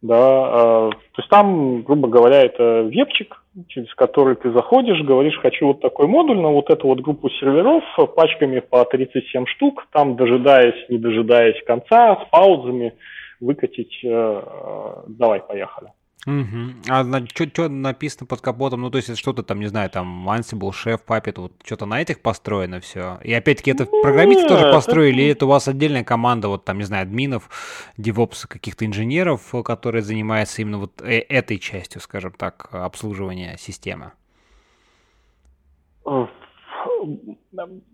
Да, 0.00 0.90
то 0.90 1.18
есть 1.18 1.28
там, 1.28 1.82
грубо 1.82 2.06
говоря, 2.08 2.42
это 2.42 2.82
вебчик, 2.82 3.42
через 3.66 3.92
который 3.96 4.36
ты 4.36 4.52
заходишь, 4.52 5.02
говоришь, 5.02 5.36
хочу 5.40 5.66
вот 5.66 5.80
такой 5.80 6.06
модуль 6.06 6.38
на 6.38 6.50
вот 6.50 6.70
эту 6.70 6.86
вот 6.86 7.00
группу 7.00 7.28
серверов 7.30 7.82
пачками 8.14 8.60
по 8.60 8.84
37 8.84 9.46
штук, 9.46 9.88
там 9.92 10.14
дожидаясь, 10.14 10.88
не 10.88 10.98
дожидаясь 10.98 11.60
конца, 11.64 12.14
с 12.14 12.28
паузами 12.30 12.94
выкатить, 13.40 13.98
давай, 14.02 15.40
поехали. 15.40 15.88
Угу. 16.26 16.90
А 16.90 17.04
что 17.26 17.68
написано 17.68 18.26
под 18.26 18.40
капотом? 18.40 18.80
Ну, 18.82 18.90
то 18.90 18.96
есть 18.96 19.08
это 19.08 19.18
что-то 19.18 19.42
там, 19.42 19.60
не 19.60 19.66
знаю, 19.66 19.88
там 19.88 20.28
Ansible, 20.28 20.72
Chef, 20.72 21.00
Puppet, 21.06 21.40
вот 21.40 21.52
что-то 21.64 21.86
на 21.86 22.02
этих 22.02 22.20
построено 22.20 22.80
все. 22.80 23.18
И 23.22 23.32
опять-таки 23.32 23.70
это 23.70 23.86
ну, 23.90 24.02
программисты 24.02 24.48
тоже 24.48 24.70
построили, 24.72 25.12
это... 25.12 25.22
или 25.22 25.32
это 25.32 25.46
у 25.46 25.48
вас 25.48 25.68
отдельная 25.68 26.04
команда, 26.04 26.48
вот 26.48 26.64
там, 26.64 26.78
не 26.78 26.84
знаю, 26.84 27.04
админов, 27.04 27.48
девопс, 27.96 28.46
каких-то 28.46 28.84
инженеров, 28.84 29.54
которые 29.64 30.02
занимаются 30.02 30.60
именно 30.60 30.78
вот 30.78 31.00
э, 31.02 31.20
этой 31.20 31.58
частью, 31.58 32.00
скажем 32.00 32.32
так, 32.32 32.68
обслуживания 32.72 33.56
системы? 33.58 34.12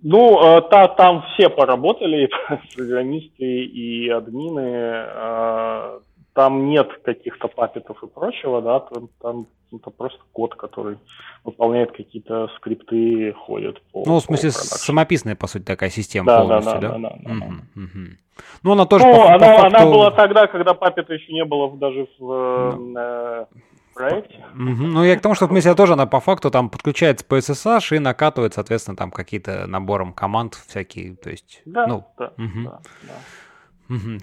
Ну, 0.02 0.58
э, 0.58 0.62
та, 0.70 0.88
там 0.88 1.24
все 1.34 1.50
поработали, 1.50 2.28
программисты 2.74 3.44
и 3.44 4.08
админы. 4.08 6.00
Там 6.34 6.68
нет 6.68 6.88
каких-то 7.04 7.48
папетов 7.48 8.02
и 8.02 8.06
прочего, 8.08 8.60
да, 8.60 8.80
там, 8.80 9.08
там 9.20 9.46
это 9.72 9.90
просто 9.90 10.18
код, 10.32 10.54
который 10.54 10.98
выполняет 11.44 11.92
какие-то 11.92 12.48
скрипты, 12.56 13.32
ходит 13.32 13.80
по 13.92 14.02
Ну, 14.06 14.16
в 14.18 14.20
смысле, 14.20 14.50
по 14.50 14.54
самописная, 14.54 15.36
по 15.36 15.46
сути, 15.46 15.62
такая 15.62 15.90
система 15.90 16.26
да, 16.26 16.40
полностью, 16.40 16.80
да? 16.80 16.88
Да, 16.88 16.98
да, 16.98 16.98
да. 16.98 17.18
да, 17.22 17.34
угу, 17.34 17.54
угу. 17.76 18.16
Ну, 18.62 18.72
она 18.72 18.86
тоже 18.86 19.06
ну, 19.06 19.14
по, 19.14 19.26
она, 19.28 19.38
по 19.38 19.44
факту... 19.44 19.76
она 19.76 19.86
была 19.86 20.10
тогда, 20.10 20.46
когда 20.46 20.74
папета 20.74 21.14
еще 21.14 21.32
не 21.32 21.44
было 21.44 21.76
даже 21.76 22.08
в 22.18 22.76
ну. 22.76 22.94
э, 22.98 23.46
проекте. 23.94 24.44
Угу. 24.54 24.86
Ну, 24.86 25.04
я 25.04 25.16
к 25.16 25.20
тому, 25.20 25.34
что 25.34 25.46
в 25.46 25.48
смысле 25.48 25.74
тоже 25.74 25.92
она 25.92 26.06
по 26.06 26.20
факту 26.20 26.50
там 26.50 26.68
подключается 26.68 27.24
по 27.24 27.38
SSH 27.38 27.96
и 27.96 27.98
накатывает, 27.98 28.54
соответственно, 28.54 28.96
там 28.96 29.10
какие-то 29.10 29.66
набором 29.66 30.12
команд 30.12 30.54
всякие, 30.66 31.16
то 31.16 31.30
есть... 31.30 31.62
Да, 31.64 31.86
ну, 31.86 32.04
да, 32.18 32.32
угу. 32.36 32.64
да, 32.64 32.80
да. 33.02 33.14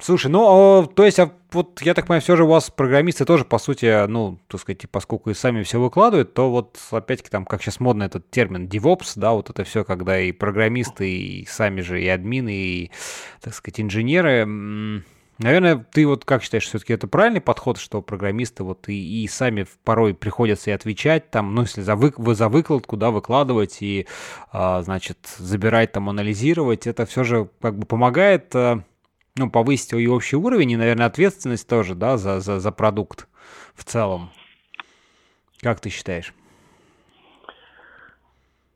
Слушай, 0.01 0.31
ну, 0.31 0.91
то 0.95 1.05
есть, 1.05 1.19
а 1.19 1.31
вот 1.51 1.81
я 1.81 1.93
так 1.93 2.07
понимаю, 2.07 2.21
все 2.21 2.35
же 2.35 2.45
у 2.45 2.47
вас 2.47 2.71
программисты 2.71 3.25
тоже, 3.25 3.45
по 3.45 3.59
сути, 3.59 4.07
ну, 4.07 4.39
так 4.47 4.61
сказать, 4.61 4.89
поскольку 4.89 5.29
и 5.29 5.33
сами 5.35 5.61
все 5.63 5.79
выкладывают, 5.79 6.33
то 6.33 6.49
вот, 6.49 6.79
опять-таки, 6.89 7.29
там, 7.29 7.45
как 7.45 7.61
сейчас 7.61 7.79
модно 7.79 8.03
этот 8.03 8.29
термин 8.31 8.67
DevOps, 8.67 9.13
да, 9.15 9.33
вот 9.33 9.49
это 9.49 9.63
все, 9.63 9.83
когда 9.83 10.19
и 10.19 10.31
программисты, 10.31 11.09
и 11.11 11.45
сами 11.45 11.81
же, 11.81 12.01
и 12.01 12.07
админы, 12.07 12.53
и, 12.53 12.91
так 13.41 13.53
сказать, 13.53 13.81
инженеры. 13.81 14.45
Наверное, 15.37 15.77
ты 15.91 16.05
вот 16.05 16.23
как 16.23 16.43
считаешь, 16.43 16.67
все-таки 16.67 16.93
это 16.93 17.07
правильный 17.07 17.41
подход, 17.41 17.79
что 17.79 18.01
программисты 18.03 18.63
вот 18.63 18.87
и, 18.89 19.23
и 19.23 19.27
сами 19.27 19.65
порой 19.83 20.13
приходится 20.13 20.69
и 20.69 20.73
отвечать 20.73 21.31
там, 21.31 21.55
ну, 21.55 21.63
если 21.63 21.81
за, 21.81 21.95
вы 21.95 22.35
за 22.35 22.47
выкладку, 22.47 22.95
да, 22.95 23.09
выкладывать 23.09 23.77
и, 23.81 24.05
а, 24.51 24.83
значит, 24.83 25.17
забирать 25.37 25.93
там, 25.93 26.09
анализировать, 26.09 26.85
это 26.85 27.07
все 27.07 27.23
же 27.23 27.49
как 27.59 27.77
бы 27.79 27.87
помогает 27.87 28.55
а, 28.55 28.83
ну, 29.37 29.49
повысить 29.49 29.93
и 29.93 30.07
общий 30.07 30.35
уровень, 30.35 30.71
и, 30.71 30.77
наверное, 30.77 31.05
ответственность 31.05 31.67
тоже, 31.67 31.95
да, 31.95 32.17
за, 32.17 32.39
за, 32.39 32.59
за 32.59 32.71
продукт 32.71 33.27
в 33.73 33.83
целом. 33.83 34.29
Как 35.61 35.79
ты 35.79 35.89
считаешь? 35.89 36.33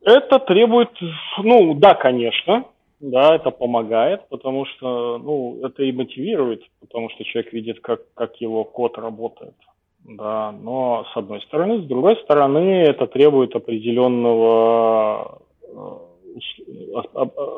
Это 0.02 0.40
требует, 0.40 0.92
ну, 1.40 1.74
да, 1.74 1.96
конечно, 1.96 2.66
да, 3.00 3.36
это 3.36 3.50
помогает, 3.50 4.28
потому 4.30 4.66
что, 4.66 5.18
ну, 5.18 5.60
это 5.66 5.84
и 5.84 5.92
мотивирует, 5.92 6.62
потому 6.80 7.10
что 7.10 7.24
человек 7.24 7.52
видит, 7.54 7.80
как, 7.82 8.02
как 8.14 8.36
его 8.36 8.64
код 8.64 8.98
работает, 9.00 9.56
да, 10.04 10.52
но 10.52 11.06
с 11.12 11.18
одной 11.18 11.42
стороны, 11.42 11.82
с 11.82 11.86
другой 11.86 12.18
стороны, 12.18 12.84
это 12.84 13.08
требует 13.08 13.56
определенного 13.56 15.42
э, 15.64 15.98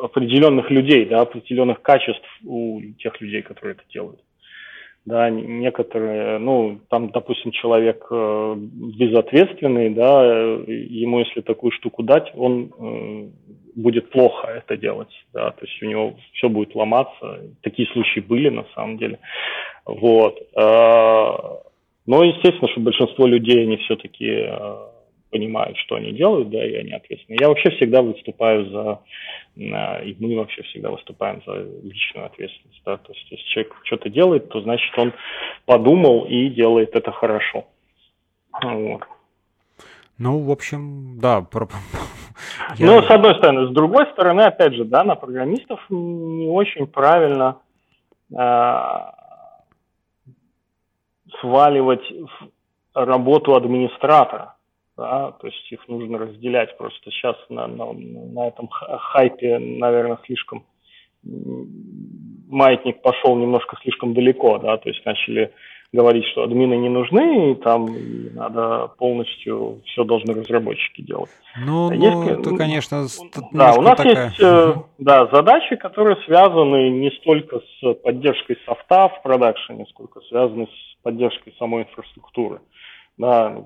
определенных 0.04 0.70
людей, 0.70 1.06
да, 1.06 1.22
определенных 1.22 1.82
качеств 1.82 2.28
у 2.46 2.82
тех 3.00 3.20
людей, 3.22 3.42
которые 3.42 3.74
это 3.74 3.84
делают. 3.92 4.20
Да, 5.06 5.30
некоторые, 5.30 6.38
ну, 6.38 6.80
там, 6.90 7.12
допустим, 7.12 7.52
человек 7.52 8.06
э, 8.12 8.56
безответственный, 8.58 9.90
да, 9.92 10.22
ему 10.68 11.20
если 11.20 11.40
такую 11.40 11.72
штуку 11.72 12.04
дать, 12.04 12.30
он 12.36 12.74
э, 12.78 13.30
будет 13.76 14.10
плохо 14.10 14.48
это 14.48 14.76
делать, 14.76 15.14
да, 15.34 15.52
то 15.52 15.66
есть 15.66 15.82
у 15.82 15.86
него 15.86 16.16
все 16.34 16.50
будет 16.50 16.76
ломаться. 16.76 17.40
Такие 17.62 17.88
случаи 17.94 18.20
были 18.20 18.50
на 18.50 18.66
самом 18.76 18.98
деле. 18.98 19.20
Вот. 19.86 20.38
Э, 20.58 21.58
но, 22.06 22.24
естественно, 22.24 22.70
что 22.70 22.82
большинство 22.82 23.28
людей, 23.28 23.64
они 23.64 23.78
все-таки 23.78 24.28
э, 24.28 24.78
понимают, 25.30 25.78
что 25.78 25.96
они 25.96 26.12
делают, 26.12 26.50
да, 26.50 26.66
и 26.66 26.74
они 26.76 26.92
ответственны. 26.92 27.38
Я 27.40 27.50
вообще 27.50 27.70
всегда 27.72 28.02
выступаю 28.02 28.70
за, 28.70 29.00
и 29.56 30.16
мы 30.20 30.38
вообще 30.38 30.64
всегда 30.64 30.92
выступаем 30.92 31.42
за 31.46 31.54
личную 31.84 32.28
ответственность, 32.28 32.82
да, 32.86 32.98
то 32.98 33.12
есть 33.14 33.32
если 33.32 33.46
человек 33.46 33.76
что-то 33.84 34.10
делает, 34.10 34.50
то 34.50 34.62
значит 34.62 34.98
он 34.98 35.14
подумал 35.66 36.26
и 36.26 36.50
делает 36.50 36.96
это 36.96 37.12
хорошо. 37.12 37.66
Вот. 38.64 39.04
Ну, 40.18 40.40
в 40.40 40.52
общем, 40.52 41.20
да. 41.20 41.42
Про... 41.42 41.68
Ну, 42.80 43.02
с 43.02 43.10
одной 43.10 43.36
стороны. 43.36 43.68
С 43.68 43.74
другой 43.74 44.08
стороны, 44.14 44.42
опять 44.42 44.74
же, 44.74 44.84
да, 44.84 45.04
на 45.04 45.16
программистов 45.16 45.80
не 45.90 46.48
очень 46.48 46.88
правильно 46.88 47.60
э, 48.32 48.78
сваливать 51.40 52.02
работу 52.94 53.56
администратора 53.56 54.57
да, 54.98 55.32
то 55.32 55.48
есть 55.48 55.72
их 55.72 55.88
нужно 55.88 56.18
разделять 56.18 56.78
просто 56.78 57.12
сейчас 57.12 57.36
на, 57.50 57.68
на, 57.68 57.94
на 57.94 58.48
этом 58.48 58.68
хайпе, 58.70 59.60
наверное, 59.60 60.20
слишком 60.26 60.66
маятник 62.50 63.02
пошел 63.02 63.36
немножко 63.36 63.78
слишком 63.82 64.14
далеко, 64.14 64.58
да, 64.58 64.78
то 64.78 64.90
есть 64.90 65.06
начали 65.06 65.52
говорить, 65.94 66.26
что 66.32 66.44
админы 66.44 66.76
не 66.76 66.90
нужны, 66.90 67.52
и 67.52 67.56
там 67.56 67.88
надо 68.34 68.90
полностью 68.98 69.82
все 69.86 70.04
должны 70.04 70.34
разработчики 70.34 71.02
делать. 71.02 71.30
Ну, 71.66 71.92
есть, 71.92 72.02
ну 72.02 72.30
это, 72.30 72.56
конечно, 72.56 73.08
да, 73.52 73.74
у 73.74 73.82
нас 73.82 73.98
такая... 73.98 74.26
есть 74.28 74.40
угу. 74.40 74.86
да, 74.98 75.28
задачи, 75.32 75.76
которые 75.78 76.18
связаны 76.26 76.90
не 76.90 77.12
столько 77.12 77.60
с 77.60 77.94
поддержкой 77.96 78.58
софта 78.66 79.10
в 79.10 79.24
продакшене, 79.24 79.86
сколько 79.90 80.20
связаны 80.22 80.68
с 80.68 81.04
поддержкой 81.04 81.54
самой 81.58 81.84
инфраструктуры. 81.84 82.60
Да, 83.18 83.64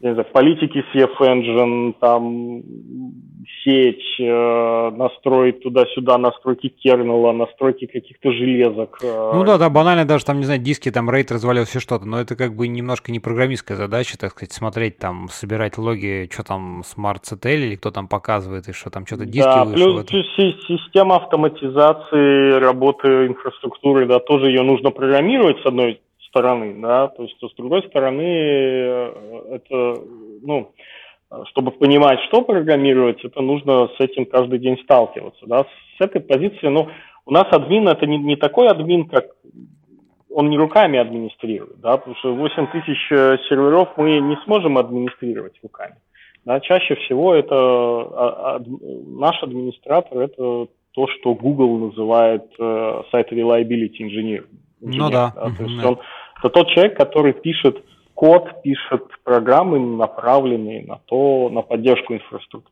не 0.00 0.14
знаю, 0.14 0.26
политики 0.32 0.82
CF 0.94 1.18
Engine, 1.20 1.94
там 2.00 2.62
сеть, 3.64 4.02
э, 4.18 4.90
настроить 4.90 5.62
туда-сюда, 5.62 6.16
настройки 6.16 6.68
кернела, 6.68 7.32
настройки 7.32 7.86
каких-то 7.86 8.32
железок. 8.32 8.98
Э. 9.02 9.32
Ну 9.34 9.44
да, 9.44 9.58
да, 9.58 9.68
банально 9.68 10.06
даже 10.06 10.24
там, 10.24 10.38
не 10.38 10.44
знаю, 10.44 10.60
диски, 10.60 10.90
там 10.90 11.10
рейд 11.10 11.30
развалился, 11.30 11.80
что-то, 11.80 12.06
но 12.06 12.20
это 12.20 12.36
как 12.36 12.54
бы 12.56 12.68
немножко 12.68 13.12
не 13.12 13.20
программистская 13.20 13.76
задача, 13.76 14.18
так 14.18 14.30
сказать, 14.30 14.52
смотреть 14.52 14.98
там, 14.98 15.28
собирать 15.28 15.76
логи, 15.76 16.28
что 16.32 16.44
там 16.44 16.80
Smart 16.80 17.22
CTL 17.30 17.56
или 17.56 17.76
кто 17.76 17.90
там 17.90 18.08
показывает, 18.08 18.68
и 18.68 18.72
что 18.72 18.88
там 18.88 19.06
что-то 19.06 19.26
диски 19.26 19.44
да, 19.44 19.64
вышло. 19.64 20.02
плюс 20.02 20.26
система 20.66 21.16
автоматизации 21.16 22.58
работы 22.58 23.26
инфраструктуры, 23.26 24.06
да, 24.06 24.18
тоже 24.18 24.46
ее 24.46 24.62
нужно 24.62 24.90
программировать 24.90 25.60
с 25.62 25.66
одной 25.66 26.00
стороны, 26.30 26.80
да, 26.80 27.08
то 27.08 27.24
есть 27.24 27.36
с 27.40 27.54
другой 27.56 27.82
стороны 27.88 28.22
э, 28.22 29.42
это, 29.52 30.00
ну, 30.42 30.72
чтобы 31.50 31.70
понимать, 31.72 32.18
что 32.28 32.42
программировать, 32.42 33.24
это 33.24 33.40
нужно 33.40 33.88
с 33.88 34.00
этим 34.00 34.24
каждый 34.26 34.58
день 34.58 34.78
сталкиваться, 34.82 35.46
да, 35.46 35.64
с 35.98 36.00
этой 36.00 36.20
позиции, 36.20 36.68
ну, 36.68 36.88
у 37.26 37.32
нас 37.32 37.46
админ 37.50 37.88
это 37.88 38.06
не, 38.06 38.18
не 38.18 38.36
такой 38.36 38.68
админ, 38.68 39.08
как 39.08 39.26
он 40.32 40.48
не 40.48 40.58
руками 40.58 40.98
администрирует, 40.98 41.80
да, 41.80 41.96
потому 41.96 42.16
что 42.16 42.34
8 42.34 42.66
тысяч 42.68 43.12
э, 43.12 43.36
серверов 43.48 43.90
мы 43.96 44.20
не 44.20 44.36
сможем 44.44 44.78
администрировать 44.78 45.54
руками. 45.62 45.96
Да, 46.44 46.58
чаще 46.60 46.94
всего 46.94 47.34
это 47.34 47.54
а, 47.54 48.56
а, 48.56 48.62
наш 49.06 49.42
администратор 49.42 50.20
это 50.20 50.68
то, 50.92 51.06
что 51.06 51.34
Google 51.34 51.88
называет 51.88 52.44
э, 52.58 53.02
сайт 53.10 53.30
reliability 53.30 54.00
engineer. 54.00 54.46
Ну 54.80 55.10
да. 55.10 55.32
да? 55.34 55.50
То 55.56 55.64
есть 55.64 55.84
он 55.84 55.98
Это 56.40 56.50
тот 56.50 56.68
человек, 56.68 56.96
который 56.96 57.32
пишет 57.32 57.84
код, 58.14 58.62
пишет 58.62 59.04
программы, 59.24 59.78
направленные 59.78 60.84
на 60.84 61.00
то, 61.06 61.48
на 61.50 61.62
поддержку 61.62 62.14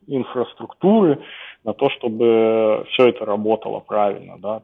инфраструктуры, 0.07 1.19
на 1.63 1.73
то, 1.73 1.89
чтобы 1.89 2.85
все 2.89 3.07
это 3.09 3.25
работало 3.25 3.79
правильно, 3.79 4.37
да, 4.37 4.63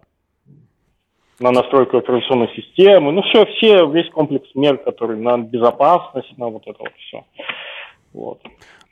на 1.40 1.52
настройку 1.52 1.98
операционной 1.98 2.49
системы, 2.56 3.11
ну 3.11 3.22
все, 3.23 3.45
все, 3.45 3.86
весь 3.88 4.10
комплекс 4.11 4.48
мер, 4.56 4.77
который 4.77 5.18
на 5.18 5.38
безопасность, 5.38 6.38
на 6.38 6.48
вот 6.48 6.64
это 6.65 6.80
вот 6.80 6.94
все. 6.98 7.23
Вот. 8.14 8.41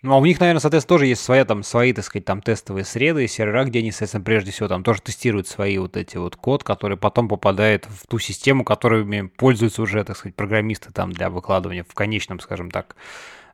Ну, 0.04 0.14
а 0.14 0.18
у 0.18 0.26
них, 0.26 0.42
наверное, 0.42 0.60
соответственно, 0.60 0.98
тоже 0.98 1.06
есть 1.08 1.24
своя, 1.24 1.46
там, 1.46 1.64
свои, 1.64 1.94
так 1.94 2.04
сказать, 2.04 2.26
там, 2.26 2.42
тестовые 2.42 2.84
среды, 2.84 3.26
сервера, 3.26 3.64
где 3.64 3.80
они, 3.80 3.90
соответственно, 3.92 4.26
прежде 4.26 4.52
всего 4.52 4.68
там 4.68 4.84
тоже 4.84 5.02
тестируют 5.02 5.48
свои 5.48 5.78
вот 5.78 5.96
эти 5.96 6.18
вот 6.18 6.36
код, 6.36 6.66
который 6.66 6.98
потом 6.98 7.30
попадает 7.30 7.86
в 7.86 8.06
ту 8.08 8.20
систему, 8.20 8.66
которыми 8.66 9.28
пользуются 9.28 9.82
уже, 9.82 10.04
так 10.04 10.18
сказать, 10.18 10.36
программисты 10.36 10.92
там 10.92 11.14
для 11.14 11.30
выкладывания 11.30 11.86
в 11.88 11.94
конечном, 11.94 12.42
скажем 12.42 12.70
так, 12.70 12.98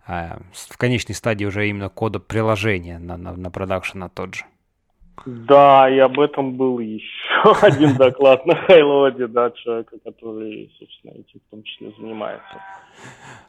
а, 0.07 0.41
в 0.51 0.77
конечной 0.77 1.13
стадии 1.13 1.45
уже 1.45 1.69
именно 1.69 1.89
кода 1.89 2.17
приложения 2.19 2.97
на, 2.97 3.15
на, 3.15 3.35
на 3.35 3.51
продакшн 3.51 3.99
на 3.99 4.09
тот 4.09 4.34
же. 4.34 4.45
Да, 5.26 5.90
и 5.90 5.98
об 6.00 6.20
этом 6.20 6.56
был 6.56 6.80
еще 6.80 7.56
один 7.62 7.96
доклад 7.96 8.46
на 8.46 8.56
Хайлоде, 8.56 9.28
да, 9.28 9.52
человека, 9.52 9.98
который, 10.04 10.72
собственно, 10.80 11.12
этим 11.12 11.40
в 11.48 11.52
том 11.52 11.64
числе 11.64 11.91
занимается. 11.98 12.62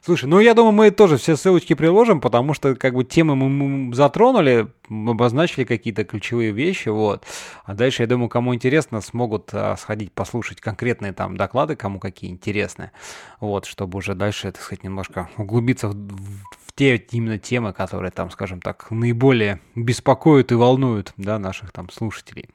Слушай, 0.03 0.27
ну 0.27 0.41
я 0.41 0.55
думаю, 0.55 0.73
мы 0.73 0.91
тоже 0.91 1.19
все 1.19 1.37
ссылочки 1.37 1.75
приложим, 1.75 2.21
потому 2.21 2.55
что 2.55 2.75
как 2.75 2.95
бы 2.95 3.05
темы 3.05 3.37
мы 3.37 3.95
затронули, 3.95 4.69
обозначили 4.89 5.65
какие-то 5.65 6.05
ключевые 6.05 6.53
вещи, 6.53 6.89
вот. 6.89 7.25
А 7.65 7.75
дальше, 7.75 8.03
я 8.03 8.07
думаю, 8.07 8.31
кому 8.31 8.55
интересно, 8.55 9.03
смогут 9.03 9.51
а, 9.53 9.77
сходить 9.77 10.13
послушать 10.13 10.61
конкретные 10.61 11.13
там 11.13 11.37
доклады, 11.37 11.77
кому 11.77 11.99
какие 11.99 12.31
интересные, 12.31 12.93
вот, 13.41 13.67
чтобы 13.67 13.99
уже 13.99 14.15
дальше, 14.15 14.51
так 14.51 14.63
сказать, 14.63 14.85
немножко 14.85 15.29
углубиться 15.37 15.89
в, 15.89 15.93
в 15.93 16.60
те 16.81 16.97
именно 16.97 17.39
темы, 17.39 17.75
которые 17.75 18.11
там, 18.11 18.31
скажем 18.31 18.63
так, 18.63 18.91
наиболее 18.91 19.61
беспокоят 19.75 20.51
и 20.51 20.55
волнуют, 20.55 21.13
да, 21.19 21.39
наших 21.39 21.73
там 21.73 21.91
слушателей. 21.91 22.49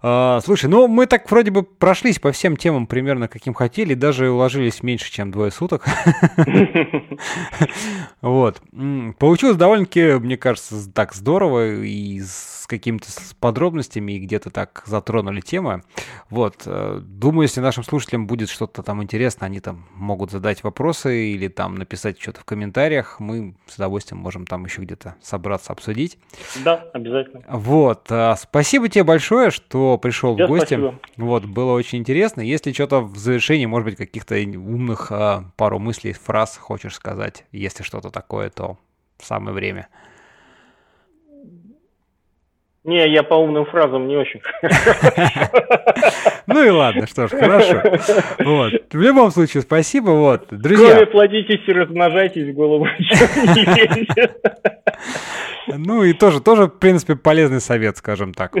А, 0.00 0.40
слушай, 0.42 0.70
ну 0.70 0.88
мы 0.88 1.04
так 1.04 1.30
вроде 1.30 1.50
бы 1.50 1.62
прошлись 1.62 2.18
по 2.18 2.32
всем 2.32 2.56
темам 2.56 2.86
примерно 2.86 3.28
каким 3.28 3.52
хотели, 3.52 3.92
даже 3.92 4.30
уложились 4.30 4.82
меньше, 4.82 5.12
чем 5.12 5.30
двое 5.30 5.50
суток. 5.50 5.84
Вот. 8.22 8.62
Получилось 9.18 9.56
довольно-таки, 9.56 10.14
мне 10.14 10.36
кажется, 10.36 10.90
так 10.90 11.12
здорово 11.12 11.82
и 11.82 12.20
с 12.20 12.61
какими-то 12.78 13.06
подробностями 13.38 14.12
и 14.12 14.18
где-то 14.18 14.50
так 14.50 14.82
затронули 14.86 15.40
темы. 15.40 15.82
Вот. 16.30 16.62
Э, 16.66 17.00
думаю, 17.02 17.42
если 17.42 17.60
нашим 17.60 17.84
слушателям 17.84 18.26
будет 18.26 18.48
что-то 18.48 18.82
там 18.82 19.02
интересно, 19.02 19.46
они 19.46 19.60
там 19.60 19.86
могут 19.94 20.30
задать 20.30 20.64
вопросы 20.64 21.32
или 21.32 21.48
там 21.48 21.76
написать 21.76 22.20
что-то 22.20 22.40
в 22.40 22.44
комментариях. 22.44 23.20
Мы 23.20 23.54
с 23.66 23.76
удовольствием 23.76 24.20
можем 24.20 24.46
там 24.46 24.64
еще 24.64 24.82
где-то 24.82 25.16
собраться, 25.20 25.72
обсудить. 25.72 26.18
Да, 26.64 26.86
обязательно. 26.92 27.42
Вот. 27.48 28.06
Э, 28.10 28.34
спасибо 28.38 28.88
тебе 28.88 29.04
большое, 29.04 29.50
что 29.50 29.98
пришел 29.98 30.36
Я 30.36 30.46
в 30.46 30.48
гости. 30.48 30.66
Спасибо. 30.66 30.98
Вот, 31.16 31.44
было 31.44 31.72
очень 31.72 31.98
интересно. 31.98 32.40
Если 32.40 32.72
что-то 32.72 33.00
в 33.00 33.16
завершении, 33.16 33.66
может 33.66 33.86
быть, 33.86 33.96
каких-то 33.96 34.34
умных 34.34 35.12
а, 35.12 35.50
пару 35.56 35.78
мыслей, 35.78 36.12
фраз 36.12 36.56
хочешь 36.56 36.94
сказать, 36.94 37.44
если 37.52 37.82
что-то 37.82 38.10
такое, 38.10 38.50
то 38.50 38.78
самое 39.20 39.54
время. 39.54 39.88
Не, 42.84 43.08
я 43.12 43.22
по 43.22 43.34
умным 43.34 43.64
фразам 43.66 44.08
не 44.08 44.16
очень. 44.16 44.40
Ну 46.48 46.64
и 46.64 46.70
ладно, 46.70 47.06
что 47.06 47.28
ж, 47.28 47.30
хорошо. 47.30 47.82
Вот. 48.40 48.72
В 48.92 49.00
любом 49.00 49.30
случае, 49.30 49.62
спасибо. 49.62 50.10
Вот, 50.10 50.48
друзья. 50.50 50.90
Кроме 50.90 51.06
плодитесь 51.06 51.60
и 51.66 51.72
размножайтесь, 51.72 52.52
голову 52.52 52.88
Ну 55.68 56.02
и 56.02 56.12
тоже, 56.12 56.40
тоже, 56.40 56.64
в 56.64 56.78
принципе, 56.78 57.14
полезный 57.14 57.60
совет, 57.60 57.96
скажем 57.96 58.34
так. 58.34 58.54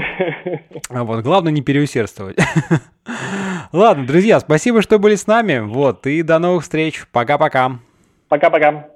Вот, 0.88 1.22
главное 1.22 1.52
не 1.52 1.60
переусердствовать. 1.60 2.38
Ладно, 3.72 4.06
друзья, 4.06 4.38
спасибо, 4.40 4.80
что 4.80 4.98
были 4.98 5.16
с 5.16 5.26
нами. 5.26 5.58
Вот, 5.58 6.06
и 6.06 6.22
до 6.22 6.38
новых 6.38 6.62
встреч. 6.62 7.04
Пока-пока. 7.12 7.80
Пока-пока. 8.28 8.86